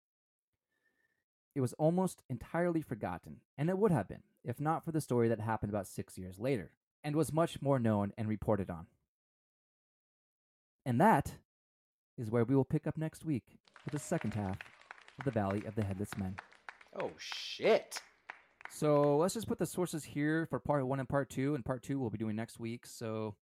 It 1.54 1.60
was 1.60 1.74
almost 1.74 2.22
entirely 2.30 2.82
forgotten, 2.82 3.40
and 3.58 3.68
it 3.68 3.78
would 3.78 3.92
have 3.92 4.08
been 4.08 4.22
if 4.44 4.60
not 4.60 4.84
for 4.84 4.92
the 4.92 5.00
story 5.00 5.28
that 5.28 5.40
happened 5.40 5.70
about 5.70 5.86
six 5.86 6.18
years 6.18 6.38
later 6.38 6.70
and 7.04 7.16
was 7.16 7.32
much 7.32 7.60
more 7.60 7.78
known 7.78 8.12
and 8.16 8.28
reported 8.28 8.70
on. 8.70 8.86
And 10.84 11.00
that 11.00 11.34
is 12.18 12.30
where 12.30 12.44
we 12.44 12.54
will 12.54 12.64
pick 12.64 12.86
up 12.86 12.96
next 12.96 13.24
week 13.24 13.44
for 13.82 13.90
the 13.90 13.98
second 13.98 14.34
half 14.34 14.58
of 15.18 15.24
the 15.24 15.30
Valley 15.30 15.64
of 15.66 15.74
the 15.74 15.84
Headless 15.84 16.10
Men. 16.18 16.36
Oh 16.98 17.10
shit. 17.18 18.00
So 18.70 19.16
let's 19.16 19.34
just 19.34 19.48
put 19.48 19.58
the 19.58 19.66
sources 19.66 20.04
here 20.04 20.46
for 20.48 20.58
part 20.58 20.86
one 20.86 20.98
and 20.98 21.08
part 21.08 21.30
two, 21.30 21.54
and 21.54 21.64
part 21.64 21.82
two 21.82 21.98
we'll 21.98 22.10
be 22.10 22.18
doing 22.18 22.36
next 22.36 22.58
week. 22.58 22.86
So 22.86 23.36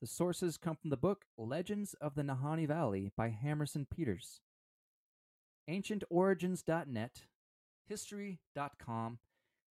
the 0.00 0.06
sources 0.06 0.56
come 0.56 0.76
from 0.76 0.90
the 0.90 0.96
book 0.96 1.24
Legends 1.36 1.94
of 2.00 2.14
the 2.14 2.22
Nahanni 2.22 2.66
Valley 2.66 3.10
by 3.16 3.30
Hammerson 3.30 3.86
Peters, 3.88 4.40
ancientorigins.net, 5.68 7.22
history.com, 7.88 9.18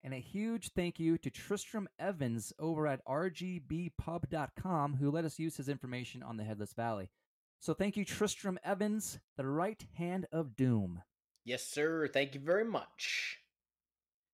and 0.04 0.14
a 0.14 0.18
huge 0.18 0.72
thank 0.74 1.00
you 1.00 1.18
to 1.20 1.30
Tristram 1.30 1.88
Evans 2.00 2.54
over 2.60 2.88
at 2.88 3.06
rgbpub.com 3.06 4.96
who 4.96 5.12
let 5.12 5.26
us 5.26 5.40
use 5.40 5.58
his 5.58 5.70
information 5.70 6.24
on 6.24 6.38
the 6.38 6.44
Headless 6.44 6.74
Valley. 6.74 7.10
So 7.60 7.76
thank 7.76 7.96
you, 7.96 8.04
Tristram 8.04 8.58
Evans, 8.64 9.20
the 9.38 9.46
right 9.46 9.84
hand 9.96 10.26
of 10.32 10.56
doom. 10.56 11.04
Yes, 11.46 11.64
sir. 11.64 12.08
Thank 12.08 12.34
you 12.34 12.40
very 12.40 12.66
much. 12.66 13.38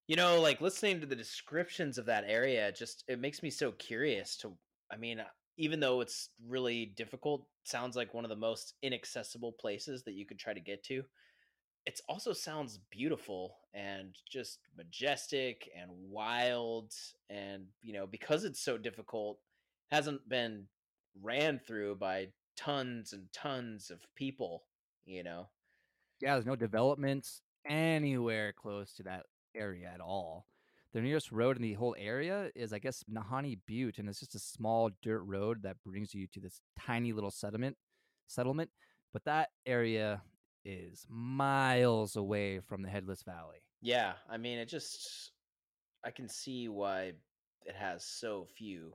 You 0.07 0.15
know, 0.15 0.39
like 0.39 0.61
listening 0.61 1.01
to 1.01 1.05
the 1.05 1.15
descriptions 1.15 1.97
of 1.97 2.05
that 2.05 2.23
area, 2.27 2.71
just 2.71 3.03
it 3.09 3.19
makes 3.19 3.43
me 3.43 3.49
so 3.49 3.73
curious 3.73 4.37
to. 4.37 4.53
I 4.89 4.95
mean, 4.95 5.21
even 5.57 5.81
though 5.81 5.99
it's 5.99 6.29
really 6.47 6.85
difficult, 6.85 7.45
sounds 7.65 7.97
like 7.97 8.13
one 8.13 8.23
of 8.23 8.29
the 8.29 8.35
most 8.37 8.75
inaccessible 8.81 9.51
places 9.53 10.03
that 10.03 10.13
you 10.13 10.25
could 10.25 10.39
try 10.39 10.53
to 10.53 10.59
get 10.61 10.83
to. 10.85 11.03
It 11.85 11.99
also 12.07 12.31
sounds 12.31 12.79
beautiful 12.89 13.57
and 13.77 14.15
just 14.29 14.59
majestic 14.75 15.69
and 15.79 15.91
wild, 16.09 16.93
and 17.29 17.65
you 17.83 17.93
know, 17.93 18.07
because 18.07 18.43
it's 18.43 18.59
so 18.59 18.77
difficult, 18.77 19.37
hasn't 19.91 20.27
been 20.27 20.65
ran 21.21 21.59
through 21.59 21.95
by 21.95 22.27
tons 22.55 23.13
and 23.13 23.31
tons 23.31 23.91
of 23.91 23.99
people. 24.15 24.63
You 25.05 25.23
know, 25.23 25.47
Yeah, 26.19 26.33
there's 26.33 26.45
no 26.45 26.55
developments 26.55 27.41
anywhere 27.69 28.51
close 28.51 28.93
to 28.95 29.03
that 29.03 29.25
area 29.55 29.91
at 29.93 30.01
all. 30.01 30.47
The 30.93 31.01
nearest 31.01 31.31
road 31.31 31.57
in 31.57 31.61
the 31.61 31.73
whole 31.73 31.95
area 31.99 32.49
is, 32.55 32.73
I 32.73 32.79
guess, 32.79 33.03
Nahanni 33.11 33.59
Butte, 33.67 33.99
and 33.99 34.09
it's 34.09 34.19
just 34.19 34.35
a 34.35 34.39
small 34.39 34.89
dirt 35.03 35.21
road 35.21 35.61
that 35.63 35.77
brings 35.85 36.13
you 36.13 36.27
to 36.27 36.39
this 36.39 36.61
tiny 36.79 37.13
little 37.13 37.31
settlement. 37.31 37.77
Settlement, 38.27 38.71
but 39.13 39.23
that 39.25 39.49
area 39.65 40.21
is 40.65 41.05
miles 41.09 42.15
away 42.17 42.59
from 42.59 42.81
the 42.81 42.89
Headless 42.89 43.23
Valley. 43.23 43.66
Yeah, 43.81 44.13
I 44.29 44.37
mean, 44.37 44.57
it 44.57 44.67
just 44.67 45.31
I 46.03 46.11
can 46.11 46.29
see 46.29 46.69
why 46.69 47.13
it 47.65 47.75
has 47.75 48.05
so 48.05 48.45
few 48.45 48.93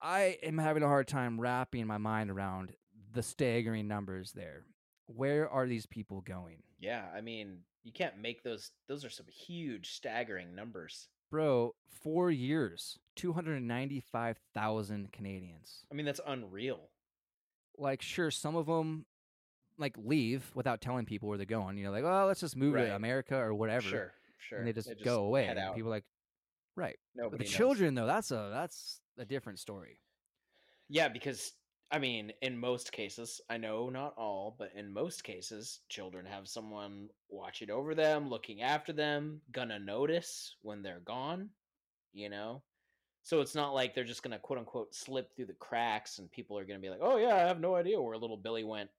I 0.00 0.38
am 0.42 0.58
having 0.58 0.84
a 0.84 0.88
hard 0.88 1.08
time 1.08 1.40
wrapping 1.40 1.86
my 1.86 1.98
mind 1.98 2.30
around 2.30 2.72
the 3.12 3.22
staggering 3.22 3.88
numbers 3.88 4.32
there. 4.32 4.64
Where 5.06 5.50
are 5.50 5.66
these 5.66 5.86
people 5.86 6.20
going? 6.20 6.62
Yeah, 6.80 7.04
I 7.14 7.20
mean, 7.20 7.58
you 7.82 7.92
can't 7.92 8.18
make 8.18 8.44
those 8.44 8.70
those 8.88 9.04
are 9.04 9.10
some 9.10 9.26
huge 9.26 9.92
staggering 9.92 10.54
numbers. 10.54 11.08
Bro, 11.32 11.74
four 11.88 12.30
years, 12.30 12.98
295,000 13.16 15.10
Canadians. 15.12 15.86
I 15.90 15.94
mean, 15.94 16.04
that's 16.04 16.20
unreal. 16.26 16.90
Like, 17.78 18.02
sure, 18.02 18.30
some 18.30 18.54
of 18.54 18.66
them 18.66 19.06
like 19.78 19.96
leave 19.96 20.50
without 20.54 20.82
telling 20.82 21.06
people 21.06 21.30
where 21.30 21.38
they're 21.38 21.46
going. 21.46 21.78
You 21.78 21.84
know, 21.84 21.90
like, 21.90 22.04
well, 22.04 22.26
let's 22.26 22.40
just 22.40 22.54
move 22.54 22.74
Right. 22.74 22.84
to 22.88 22.94
America 22.94 23.34
or 23.38 23.54
whatever. 23.54 23.88
Sure, 23.88 24.12
sure. 24.36 24.58
And 24.58 24.68
they 24.68 24.74
just, 24.74 24.90
go 25.02 25.24
away. 25.24 25.46
Head 25.46 25.56
and 25.56 25.68
out. 25.68 25.74
people 25.74 25.88
are 25.88 25.94
like, 25.94 26.04
right. 26.76 26.98
Nobody 27.14 27.30
But 27.30 27.38
the 27.38 27.44
knows. 27.50 27.56
children, 27.56 27.94
though, 27.94 28.06
that's 28.06 28.30
a 28.30 28.50
that's 28.52 29.00
a 29.16 29.24
different 29.24 29.58
story. 29.58 30.00
Yeah, 30.90 31.08
because 31.08 31.52
I 31.92 31.98
mean, 31.98 32.32
in 32.40 32.56
most 32.58 32.90
cases, 32.90 33.40
I 33.50 33.58
know 33.58 33.90
not 33.90 34.14
all, 34.16 34.56
but 34.58 34.72
in 34.74 34.92
most 34.92 35.24
cases, 35.24 35.80
children 35.90 36.24
have 36.26 36.48
someone 36.48 37.10
watching 37.28 37.70
over 37.70 37.94
them, 37.94 38.28
looking 38.30 38.62
after 38.62 38.92
them, 38.94 39.42
gonna 39.52 39.78
notice 39.78 40.56
when 40.62 40.82
they're 40.82 41.00
gone, 41.00 41.50
you 42.12 42.28
know? 42.30 42.62
So 43.24 43.40
it's 43.42 43.54
not 43.54 43.74
like 43.74 43.94
they're 43.94 44.04
just 44.04 44.22
gonna 44.22 44.38
quote 44.40 44.58
unquote 44.60 44.94
slip 44.94 45.36
through 45.36 45.46
the 45.46 45.54
cracks 45.54 46.18
and 46.18 46.30
people 46.32 46.58
are 46.58 46.64
gonna 46.66 46.80
be 46.80 46.90
like, 46.90 47.00
oh 47.02 47.18
yeah, 47.18 47.34
I 47.36 47.40
have 47.40 47.60
no 47.60 47.76
idea 47.76 48.00
where 48.00 48.16
little 48.18 48.38
Billy 48.38 48.64
went, 48.64 48.90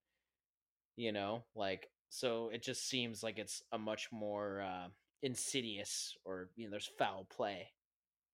you 0.96 1.12
know? 1.12 1.44
Like, 1.56 1.90
so 2.10 2.50
it 2.54 2.62
just 2.64 2.88
seems 2.88 3.24
like 3.24 3.40
it's 3.40 3.64
a 3.72 3.78
much 3.78 4.10
more 4.12 4.62
uh, 4.62 4.88
insidious 5.22 6.16
or, 6.26 6.50
you 6.56 6.66
know, 6.66 6.72
there's 6.72 6.90
foul 6.98 7.26
play, 7.36 7.68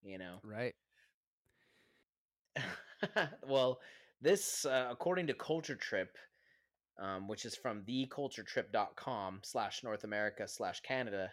you 0.03 0.17
know? 0.17 0.39
Right. 0.43 0.75
well, 3.47 3.79
this, 4.21 4.65
uh, 4.65 4.87
according 4.89 5.27
to 5.27 5.33
Culture 5.33 5.75
Trip, 5.75 6.15
um, 6.99 7.27
which 7.27 7.45
is 7.45 7.55
from 7.55 7.83
theculturetrip.com 7.83 9.39
slash 9.43 9.83
North 9.83 10.03
America 10.03 10.47
slash 10.47 10.81
Canada, 10.81 11.29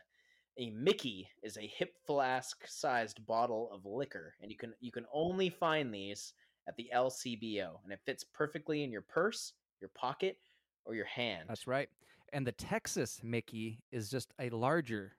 a 0.58 0.70
Mickey 0.70 1.28
is 1.42 1.56
a 1.56 1.70
hip 1.76 1.94
flask 2.06 2.66
sized 2.66 3.26
bottle 3.26 3.70
of 3.72 3.84
liquor, 3.84 4.34
and 4.40 4.50
you 4.50 4.56
can 4.56 4.72
you 4.80 4.90
can 4.90 5.04
only 5.12 5.50
find 5.50 5.92
these 5.92 6.32
at 6.68 6.76
the 6.76 6.88
LCBO, 6.94 7.78
and 7.84 7.92
it 7.92 8.00
fits 8.06 8.24
perfectly 8.24 8.82
in 8.82 8.90
your 8.90 9.02
purse, 9.02 9.52
your 9.80 9.90
pocket, 9.94 10.38
or 10.84 10.94
your 10.94 11.06
hand. 11.06 11.44
That's 11.48 11.66
right. 11.66 11.88
And 12.32 12.46
the 12.46 12.52
Texas 12.52 13.20
Mickey 13.22 13.82
is 13.92 14.10
just 14.10 14.32
a 14.40 14.50
larger 14.50 15.12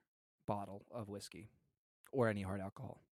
bottle 0.46 0.84
of 0.90 1.08
whiskey 1.08 1.48
or 2.12 2.28
any 2.28 2.42
hard 2.42 2.60
alcohol. 2.60 3.02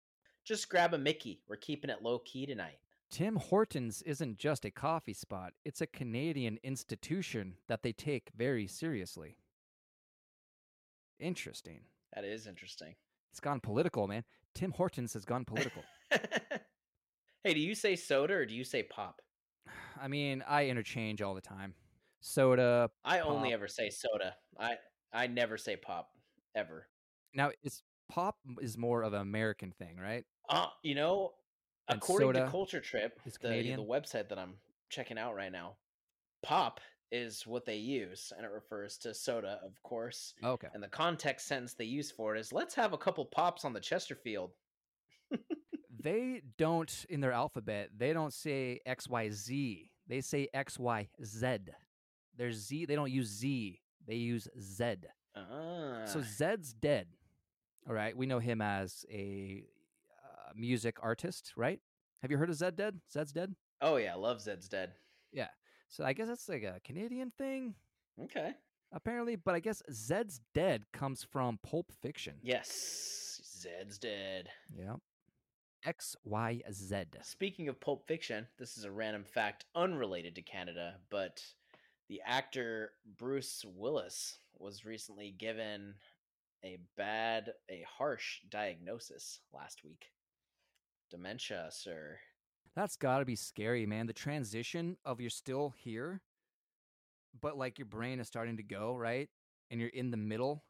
Just 0.44 0.68
grab 0.68 0.94
a 0.94 0.98
Mickey. 0.98 1.40
We're 1.48 1.56
keeping 1.56 1.90
it 1.90 2.02
low 2.02 2.18
key 2.20 2.46
tonight. 2.46 2.78
Tim 3.10 3.36
Hortons 3.36 4.02
isn't 4.02 4.38
just 4.38 4.64
a 4.64 4.70
coffee 4.70 5.12
spot, 5.12 5.52
it's 5.64 5.80
a 5.80 5.86
Canadian 5.86 6.58
institution 6.62 7.54
that 7.68 7.82
they 7.82 7.92
take 7.92 8.30
very 8.36 8.66
seriously. 8.66 9.36
Interesting. 11.18 11.80
That 12.14 12.24
is 12.24 12.46
interesting. 12.46 12.94
It's 13.30 13.40
gone 13.40 13.60
political, 13.60 14.06
man. 14.06 14.24
Tim 14.54 14.72
Hortons 14.72 15.12
has 15.14 15.24
gone 15.24 15.44
political. 15.44 15.82
hey, 17.44 17.54
do 17.54 17.60
you 17.60 17.74
say 17.74 17.96
soda 17.96 18.34
or 18.34 18.46
do 18.46 18.54
you 18.54 18.64
say 18.64 18.82
pop? 18.82 19.20
I 20.00 20.08
mean, 20.08 20.42
I 20.46 20.66
interchange 20.66 21.22
all 21.22 21.34
the 21.34 21.40
time. 21.40 21.74
Soda, 22.20 22.90
I 23.04 23.20
only 23.20 23.52
ever 23.52 23.68
say 23.68 23.90
soda. 23.90 24.34
I 24.58 24.76
I 25.12 25.26
never 25.26 25.56
say 25.56 25.76
pop 25.76 26.10
ever. 26.56 26.88
Now, 27.34 27.50
is 27.62 27.82
pop 28.08 28.36
is 28.60 28.76
more 28.76 29.02
of 29.02 29.12
an 29.12 29.20
American 29.20 29.70
thing, 29.70 29.96
right? 29.96 30.24
Uh, 30.48 30.68
you 30.82 30.94
know, 30.94 31.32
according 31.88 32.32
to 32.34 32.50
Culture 32.50 32.80
Trip, 32.80 33.18
the, 33.42 33.48
the 33.76 33.82
website 33.84 34.28
that 34.28 34.38
I'm 34.38 34.54
checking 34.88 35.18
out 35.18 35.34
right 35.34 35.52
now, 35.52 35.76
pop 36.42 36.80
is 37.12 37.46
what 37.46 37.64
they 37.64 37.76
use, 37.76 38.32
and 38.36 38.44
it 38.44 38.50
refers 38.50 38.98
to 38.98 39.14
soda, 39.14 39.60
of 39.64 39.80
course. 39.82 40.34
Okay. 40.42 40.68
And 40.74 40.82
the 40.82 40.88
context 40.88 41.46
sentence 41.46 41.74
they 41.74 41.84
use 41.84 42.10
for 42.10 42.34
it 42.34 42.40
is 42.40 42.52
"Let's 42.52 42.74
have 42.74 42.92
a 42.92 42.98
couple 42.98 43.24
pops 43.24 43.64
on 43.64 43.72
the 43.72 43.80
Chesterfield." 43.80 44.50
they 46.00 46.42
don't 46.58 47.06
in 47.08 47.20
their 47.20 47.32
alphabet. 47.32 47.90
They 47.96 48.12
don't 48.12 48.32
say 48.32 48.80
X 48.86 49.08
Y 49.08 49.30
Z. 49.30 49.90
They 50.08 50.20
say 50.20 50.48
X 50.52 50.78
Y 50.78 51.08
Z. 51.24 51.58
There's 52.36 52.56
Z. 52.56 52.86
They 52.86 52.94
don't 52.94 53.10
use 53.10 53.28
Z. 53.28 53.80
They 54.06 54.16
use 54.16 54.48
Z. 54.60 54.96
Ah, 55.36 56.04
So 56.04 56.22
Zed's 56.22 56.72
dead. 56.72 57.08
All 57.88 57.94
right. 57.94 58.16
We 58.16 58.26
know 58.26 58.38
him 58.38 58.60
as 58.60 59.04
a 59.10 59.64
music 60.54 60.96
artist, 61.02 61.52
right? 61.56 61.80
Have 62.22 62.30
you 62.30 62.38
heard 62.38 62.50
of 62.50 62.56
Zed 62.56 62.76
dead? 62.76 63.00
Zed's 63.12 63.32
dead. 63.32 63.54
oh 63.80 63.96
yeah, 63.96 64.14
Love 64.14 64.40
Zed's 64.40 64.68
dead. 64.68 64.92
Yeah. 65.32 65.48
So 65.88 66.04
I 66.04 66.12
guess 66.12 66.28
that's 66.28 66.48
like 66.48 66.62
a 66.64 66.80
Canadian 66.84 67.30
thing, 67.38 67.74
Okay. 68.22 68.52
apparently. 68.92 69.36
But 69.36 69.54
I 69.54 69.60
guess 69.60 69.82
Zed's 69.92 70.40
dead 70.54 70.84
comes 70.92 71.22
from 71.22 71.58
Pulp 71.62 71.92
Fiction. 72.02 72.34
Yes, 72.42 73.40
Zed's 73.60 73.98
dead. 73.98 74.48
Yeah. 74.76 74.96
X 75.84 76.16
Y 76.24 76.62
Z. 76.72 77.04
Speaking 77.22 77.68
of 77.68 77.78
Pulp 77.80 78.08
Fiction, 78.08 78.46
this 78.58 78.76
is 78.76 78.84
a 78.84 78.90
random 78.90 79.22
fact 79.24 79.64
unrelated 79.76 80.34
to 80.34 80.42
Canada, 80.42 80.94
but 81.10 81.40
the 82.08 82.20
actor 82.26 82.92
Bruce 83.18 83.64
Willis 83.76 84.38
was 84.58 84.84
recently 84.84 85.34
given 85.38 85.94
a 86.64 86.78
bad, 86.96 87.52
a 87.70 87.84
harsh 87.98 88.40
diagnosis 88.50 89.40
last 89.52 89.84
week. 89.84 90.06
Dementia, 91.10 91.68
sir. 91.70 92.18
That's 92.74 92.96
got 92.96 93.20
to 93.20 93.24
be 93.24 93.36
scary, 93.36 93.86
man. 93.86 94.06
The 94.06 94.12
transition 94.12 94.96
of 95.04 95.20
you're 95.20 95.30
still 95.30 95.70
here, 95.78 96.20
but 97.40 97.56
like 97.56 97.78
your 97.78 97.86
brain 97.86 98.20
is 98.20 98.26
starting 98.26 98.56
to 98.58 98.62
go, 98.62 98.94
right? 98.96 99.28
And 99.70 99.80
you're 99.80 99.88
in 99.90 100.10
the 100.10 100.16
middle, 100.16 100.64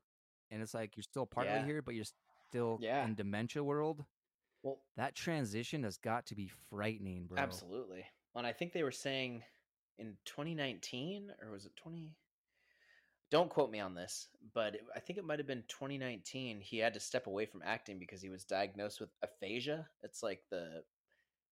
and 0.50 0.62
it's 0.62 0.74
like 0.74 0.96
you're 0.96 1.02
still 1.02 1.26
partly 1.26 1.52
Yeah. 1.54 1.64
here, 1.64 1.82
but 1.82 1.94
you're 1.94 2.04
still 2.48 2.78
Yeah. 2.80 3.04
in 3.04 3.14
dementia 3.14 3.62
world. 3.64 4.04
Well, 4.62 4.82
That 4.96 5.14
transition 5.14 5.82
has 5.84 5.96
got 5.98 6.26
to 6.26 6.34
be 6.34 6.48
frightening, 6.48 7.26
bro. 7.26 7.38
absolutely. 7.38 8.04
And 8.34 8.46
I 8.46 8.52
think 8.52 8.72
they 8.72 8.82
were 8.82 8.92
saying 8.92 9.44
in 9.98 10.16
2019, 10.24 11.34
or 11.40 11.50
was 11.50 11.66
it 11.66 11.74
20? 11.76 12.14
Don't 13.30 13.50
quote 13.50 13.70
me 13.70 13.80
on 13.80 13.94
this, 13.94 14.28
but 14.54 14.74
it, 14.76 14.84
I 14.94 15.00
think 15.00 15.18
it 15.18 15.24
might 15.24 15.40
have 15.40 15.48
been 15.48 15.64
2019. 15.68 16.60
He 16.60 16.78
had 16.78 16.94
to 16.94 17.00
step 17.00 17.26
away 17.26 17.46
from 17.46 17.62
acting 17.64 17.98
because 17.98 18.22
he 18.22 18.28
was 18.28 18.44
diagnosed 18.44 19.00
with 19.00 19.10
aphasia. 19.22 19.86
It's 20.02 20.22
like 20.22 20.42
the 20.50 20.82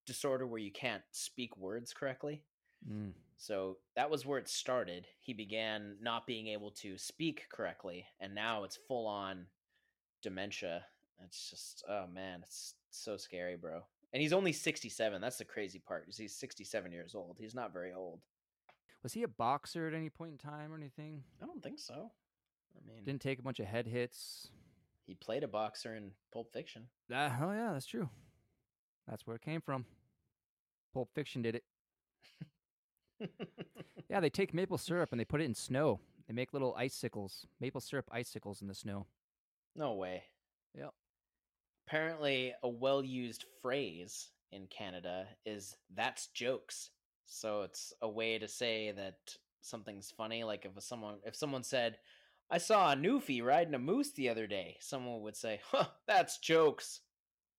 disorder 0.07 0.47
where 0.47 0.61
you 0.61 0.71
can't 0.71 1.03
speak 1.11 1.57
words 1.57 1.93
correctly. 1.93 2.43
Mm. 2.89 3.13
So 3.37 3.79
that 3.97 4.11
was 4.11 4.25
where 4.25 4.39
it 4.39 4.49
started. 4.49 5.07
He 5.19 5.33
began 5.33 5.97
not 6.01 6.27
being 6.27 6.49
able 6.49 6.71
to 6.73 6.97
speak 6.97 7.47
correctly, 7.51 8.07
and 8.21 8.35
now 8.35 8.65
it's 8.65 8.79
full 8.89 9.07
on 9.07 9.47
dementia. 10.23 10.85
It's 11.25 11.51
just, 11.51 11.85
oh 11.89 12.07
man, 12.13 12.41
it's 12.43 12.75
so 12.91 13.17
scary, 13.17 13.57
bro. 13.57 13.83
And 14.13 14.23
he's 14.23 14.33
only 14.33 14.53
67. 14.53 15.21
That's 15.21 15.39
the 15.39 15.45
crazy 15.45 15.81
part. 15.81 16.09
Is 16.09 16.17
he's 16.17 16.37
67 16.37 16.93
years 16.93 17.15
old. 17.17 17.37
He's 17.39 17.55
not 17.55 17.73
very 17.73 17.93
old. 17.93 18.21
Was 19.05 19.13
he 19.13 19.23
a 19.23 19.29
boxer 19.29 19.87
at 19.87 19.95
any 19.95 20.11
point 20.11 20.33
in 20.33 20.39
time 20.39 20.73
or 20.73 20.77
anything? 20.77 21.23
I 21.41 21.47
don't 21.47 21.63
think 21.63 21.79
so. 21.79 22.11
I 22.77 22.81
mean, 22.93 23.05
Didn't 23.05 23.21
take 23.21 23.39
a 23.39 23.43
bunch 23.43 23.61
of 23.61 23.67
head 23.67 23.87
hits. 23.87 24.49
he 25.07 25.15
played 25.15 25.45
a 25.45 25.49
boxer 25.49 25.95
in 25.95 26.11
Pulp 26.33 26.53
Fiction. 26.53 26.89
Oh 27.13 27.15
yeah, 27.15 27.71
that's 27.73 27.87
true. 27.87 28.09
That's 29.07 29.27
where 29.27 29.37
it 29.37 29.43
came 29.43 29.61
from. 29.61 29.85
Pulp 30.93 31.11
Fiction 31.15 31.43
did 31.43 31.55
it. 31.57 31.65
Yeah, 34.11 34.21
they 34.21 34.29
take 34.31 34.53
maple 34.53 34.77
syrup 34.79 35.11
and 35.13 35.19
they 35.21 35.25
put 35.25 35.41
it 35.41 35.45
in 35.45 35.55
snow. 35.55 35.99
They 36.29 36.35
make 36.35 36.53
little 36.53 36.75
icicles, 36.77 37.47
maple 37.59 37.81
syrup 37.81 38.07
icicles 38.13 38.61
in 38.61 38.69
the 38.69 38.75
snow. 38.75 39.07
no 39.75 39.95
way. 39.95 40.25
Yep. 40.77 40.93
Apparently, 41.89 42.53
a 42.63 42.69
well 42.69 43.03
used 43.03 43.45
phrase 43.63 44.31
in 44.53 44.67
Canada 44.67 45.27
is 45.47 45.75
that's 45.95 46.27
jokes. 46.29 46.91
So 47.27 47.63
it's 47.63 47.93
a 48.03 48.09
way 48.09 48.39
to 48.39 48.49
say 48.49 48.93
that 48.93 49.37
something's 49.61 50.11
funny. 50.11 50.45
Like 50.45 50.65
if 50.65 50.83
someone 50.83 51.19
if 51.25 51.35
someone 51.35 51.63
said, 51.63 51.99
I 52.51 52.59
saw 52.59 52.93
a 52.93 52.97
newfie 52.97 53.43
riding 53.43 53.75
a 53.75 53.79
moose 53.79 54.13
the 54.13 54.29
other 54.29 54.47
day, 54.47 54.77
someone 54.81 55.23
would 55.23 55.37
say, 55.37 55.61
Huh, 55.71 55.87
that's 56.07 56.39
jokes. 56.39 57.01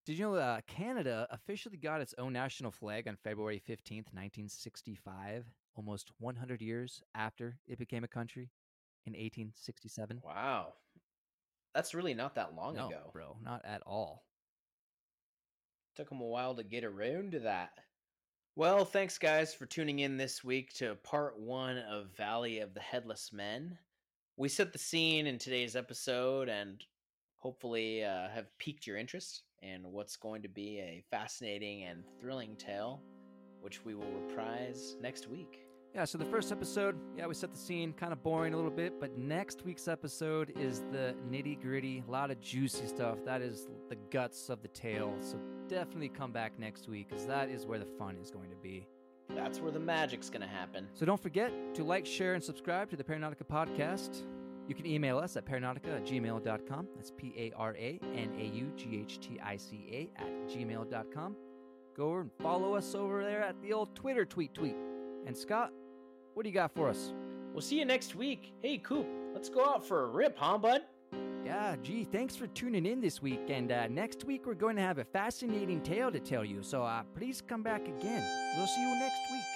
Did 0.05 0.19
you 0.19 0.25
know 0.25 0.35
uh, 0.35 0.61
Canada 0.67 1.27
officially 1.31 1.77
got 1.77 2.01
its 2.01 2.13
own 2.19 2.31
national 2.33 2.69
flag 2.69 3.07
on 3.07 3.15
February 3.15 3.59
15th, 3.67 4.13
1965, 4.13 5.45
almost 5.75 6.11
100 6.19 6.61
years 6.61 7.01
after 7.15 7.57
it 7.67 7.79
became 7.79 8.03
a 8.03 8.07
country 8.07 8.51
in 9.07 9.13
1867? 9.13 10.21
Wow. 10.23 10.73
That's 11.73 11.95
really 11.95 12.13
not 12.13 12.35
that 12.35 12.55
long 12.55 12.75
no, 12.75 12.87
ago. 12.87 13.09
bro, 13.11 13.35
not 13.43 13.65
at 13.65 13.81
all. 13.87 14.25
Took 15.95 16.09
them 16.09 16.21
a 16.21 16.25
while 16.25 16.53
to 16.55 16.63
get 16.63 16.83
around 16.83 17.31
to 17.31 17.39
that. 17.39 17.71
Well, 18.57 18.85
thanks 18.85 19.17
guys 19.17 19.53
for 19.53 19.65
tuning 19.65 19.99
in 19.99 20.15
this 20.15 20.41
week 20.41 20.71
to 20.75 20.95
part 21.03 21.37
one 21.37 21.77
of 21.77 22.15
Valley 22.15 22.59
of 22.59 22.73
the 22.73 22.79
Headless 22.79 23.33
Men. 23.33 23.77
We 24.37 24.47
set 24.47 24.71
the 24.71 24.79
scene 24.79 25.27
in 25.27 25.37
today's 25.37 25.75
episode 25.75 26.47
and 26.47 26.81
hopefully 27.35 28.05
uh, 28.05 28.29
have 28.29 28.57
piqued 28.57 28.87
your 28.87 28.95
interest 28.95 29.43
in 29.61 29.91
what's 29.91 30.15
going 30.15 30.41
to 30.43 30.47
be 30.47 30.79
a 30.79 31.03
fascinating 31.11 31.83
and 31.83 32.05
thrilling 32.21 32.55
tale, 32.55 33.01
which 33.59 33.83
we 33.83 33.93
will 33.93 34.09
reprise 34.25 34.95
next 35.01 35.27
week. 35.27 35.64
Yeah, 35.95 36.03
so 36.03 36.17
the 36.17 36.25
first 36.25 36.51
episode, 36.51 36.97
yeah, 37.17 37.25
we 37.25 37.33
set 37.33 37.53
the 37.53 37.57
scene, 37.57 37.93
kind 37.93 38.11
of 38.11 38.21
boring 38.21 38.53
a 38.53 38.57
little 38.57 38.69
bit, 38.69 38.99
but 38.99 39.17
next 39.17 39.63
week's 39.63 39.87
episode 39.87 40.51
is 40.59 40.83
the 40.91 41.15
nitty 41.31 41.61
gritty, 41.61 42.03
a 42.05 42.11
lot 42.11 42.31
of 42.31 42.41
juicy 42.41 42.85
stuff. 42.85 43.19
That 43.23 43.41
is 43.41 43.69
the 43.87 43.95
guts 44.11 44.49
of 44.49 44.61
the 44.61 44.67
tale. 44.67 45.15
So 45.21 45.39
definitely 45.69 46.09
come 46.09 46.33
back 46.33 46.59
next 46.59 46.89
week 46.89 47.07
because 47.07 47.25
that 47.27 47.47
is 47.47 47.65
where 47.65 47.79
the 47.79 47.85
fun 47.85 48.17
is 48.21 48.29
going 48.29 48.49
to 48.49 48.57
be. 48.57 48.85
That's 49.29 49.61
where 49.61 49.71
the 49.71 49.79
magic's 49.79 50.29
going 50.29 50.41
to 50.41 50.49
happen. 50.49 50.89
So 50.93 51.05
don't 51.05 51.21
forget 51.21 51.53
to 51.75 51.85
like, 51.85 52.05
share, 52.05 52.33
and 52.33 52.43
subscribe 52.43 52.89
to 52.89 52.97
the 52.97 53.03
Paranaughtica 53.03 53.45
podcast. 53.49 54.23
You 54.67 54.75
can 54.75 54.85
email 54.85 55.17
us 55.17 55.37
at 55.37 55.45
paranaughtica 55.45 55.95
at 55.95 56.05
gmail.com. 56.05 56.87
That's 56.95 57.11
P 57.11 57.33
A 57.37 57.53
R 57.55 57.73
A 57.77 58.01
N 58.13 58.33
A 58.37 58.45
U 58.53 58.69
G 58.75 58.99
H 59.01 59.21
T 59.21 59.39
I 59.41 59.55
C 59.55 60.09
A 60.17 60.21
at 60.21 60.49
gmail.com. 60.49 61.37
Go 61.95 62.09
over 62.09 62.19
and 62.19 62.31
follow 62.41 62.75
us 62.75 62.95
over 62.95 63.23
there 63.23 63.41
at 63.41 63.55
the 63.61 63.71
old 63.71 63.95
Twitter 63.95 64.25
tweet 64.25 64.53
tweet. 64.53 64.75
And 65.25 65.35
Scott, 65.35 65.71
what 66.35 66.43
do 66.43 66.49
you 66.49 66.53
got 66.53 66.75
for 66.75 66.89
us? 66.89 67.13
We'll 67.53 67.61
see 67.61 67.79
you 67.79 67.85
next 67.85 68.13
week. 68.13 68.53
Hey, 68.61 68.77
Coop, 68.77 69.07
let's 69.33 69.49
go 69.49 69.65
out 69.65 69.87
for 69.87 70.03
a 70.03 70.07
rip, 70.07 70.37
huh, 70.37 70.57
bud? 70.57 70.81
Yeah, 71.45 71.75
gee, 71.81 72.03
thanks 72.03 72.35
for 72.35 72.47
tuning 72.47 72.85
in 72.85 72.99
this 72.99 73.21
week. 73.21 73.49
And 73.49 73.71
uh, 73.71 73.87
next 73.87 74.25
week, 74.25 74.45
we're 74.45 74.53
going 74.55 74.75
to 74.75 74.81
have 74.81 74.97
a 74.97 75.05
fascinating 75.05 75.81
tale 75.81 76.11
to 76.11 76.19
tell 76.19 76.43
you. 76.43 76.61
So 76.61 76.83
uh, 76.83 77.03
please 77.15 77.41
come 77.41 77.63
back 77.63 77.87
again. 77.87 78.23
We'll 78.57 78.67
see 78.67 78.81
you 78.81 78.99
next 78.99 79.19
week. 79.31 79.54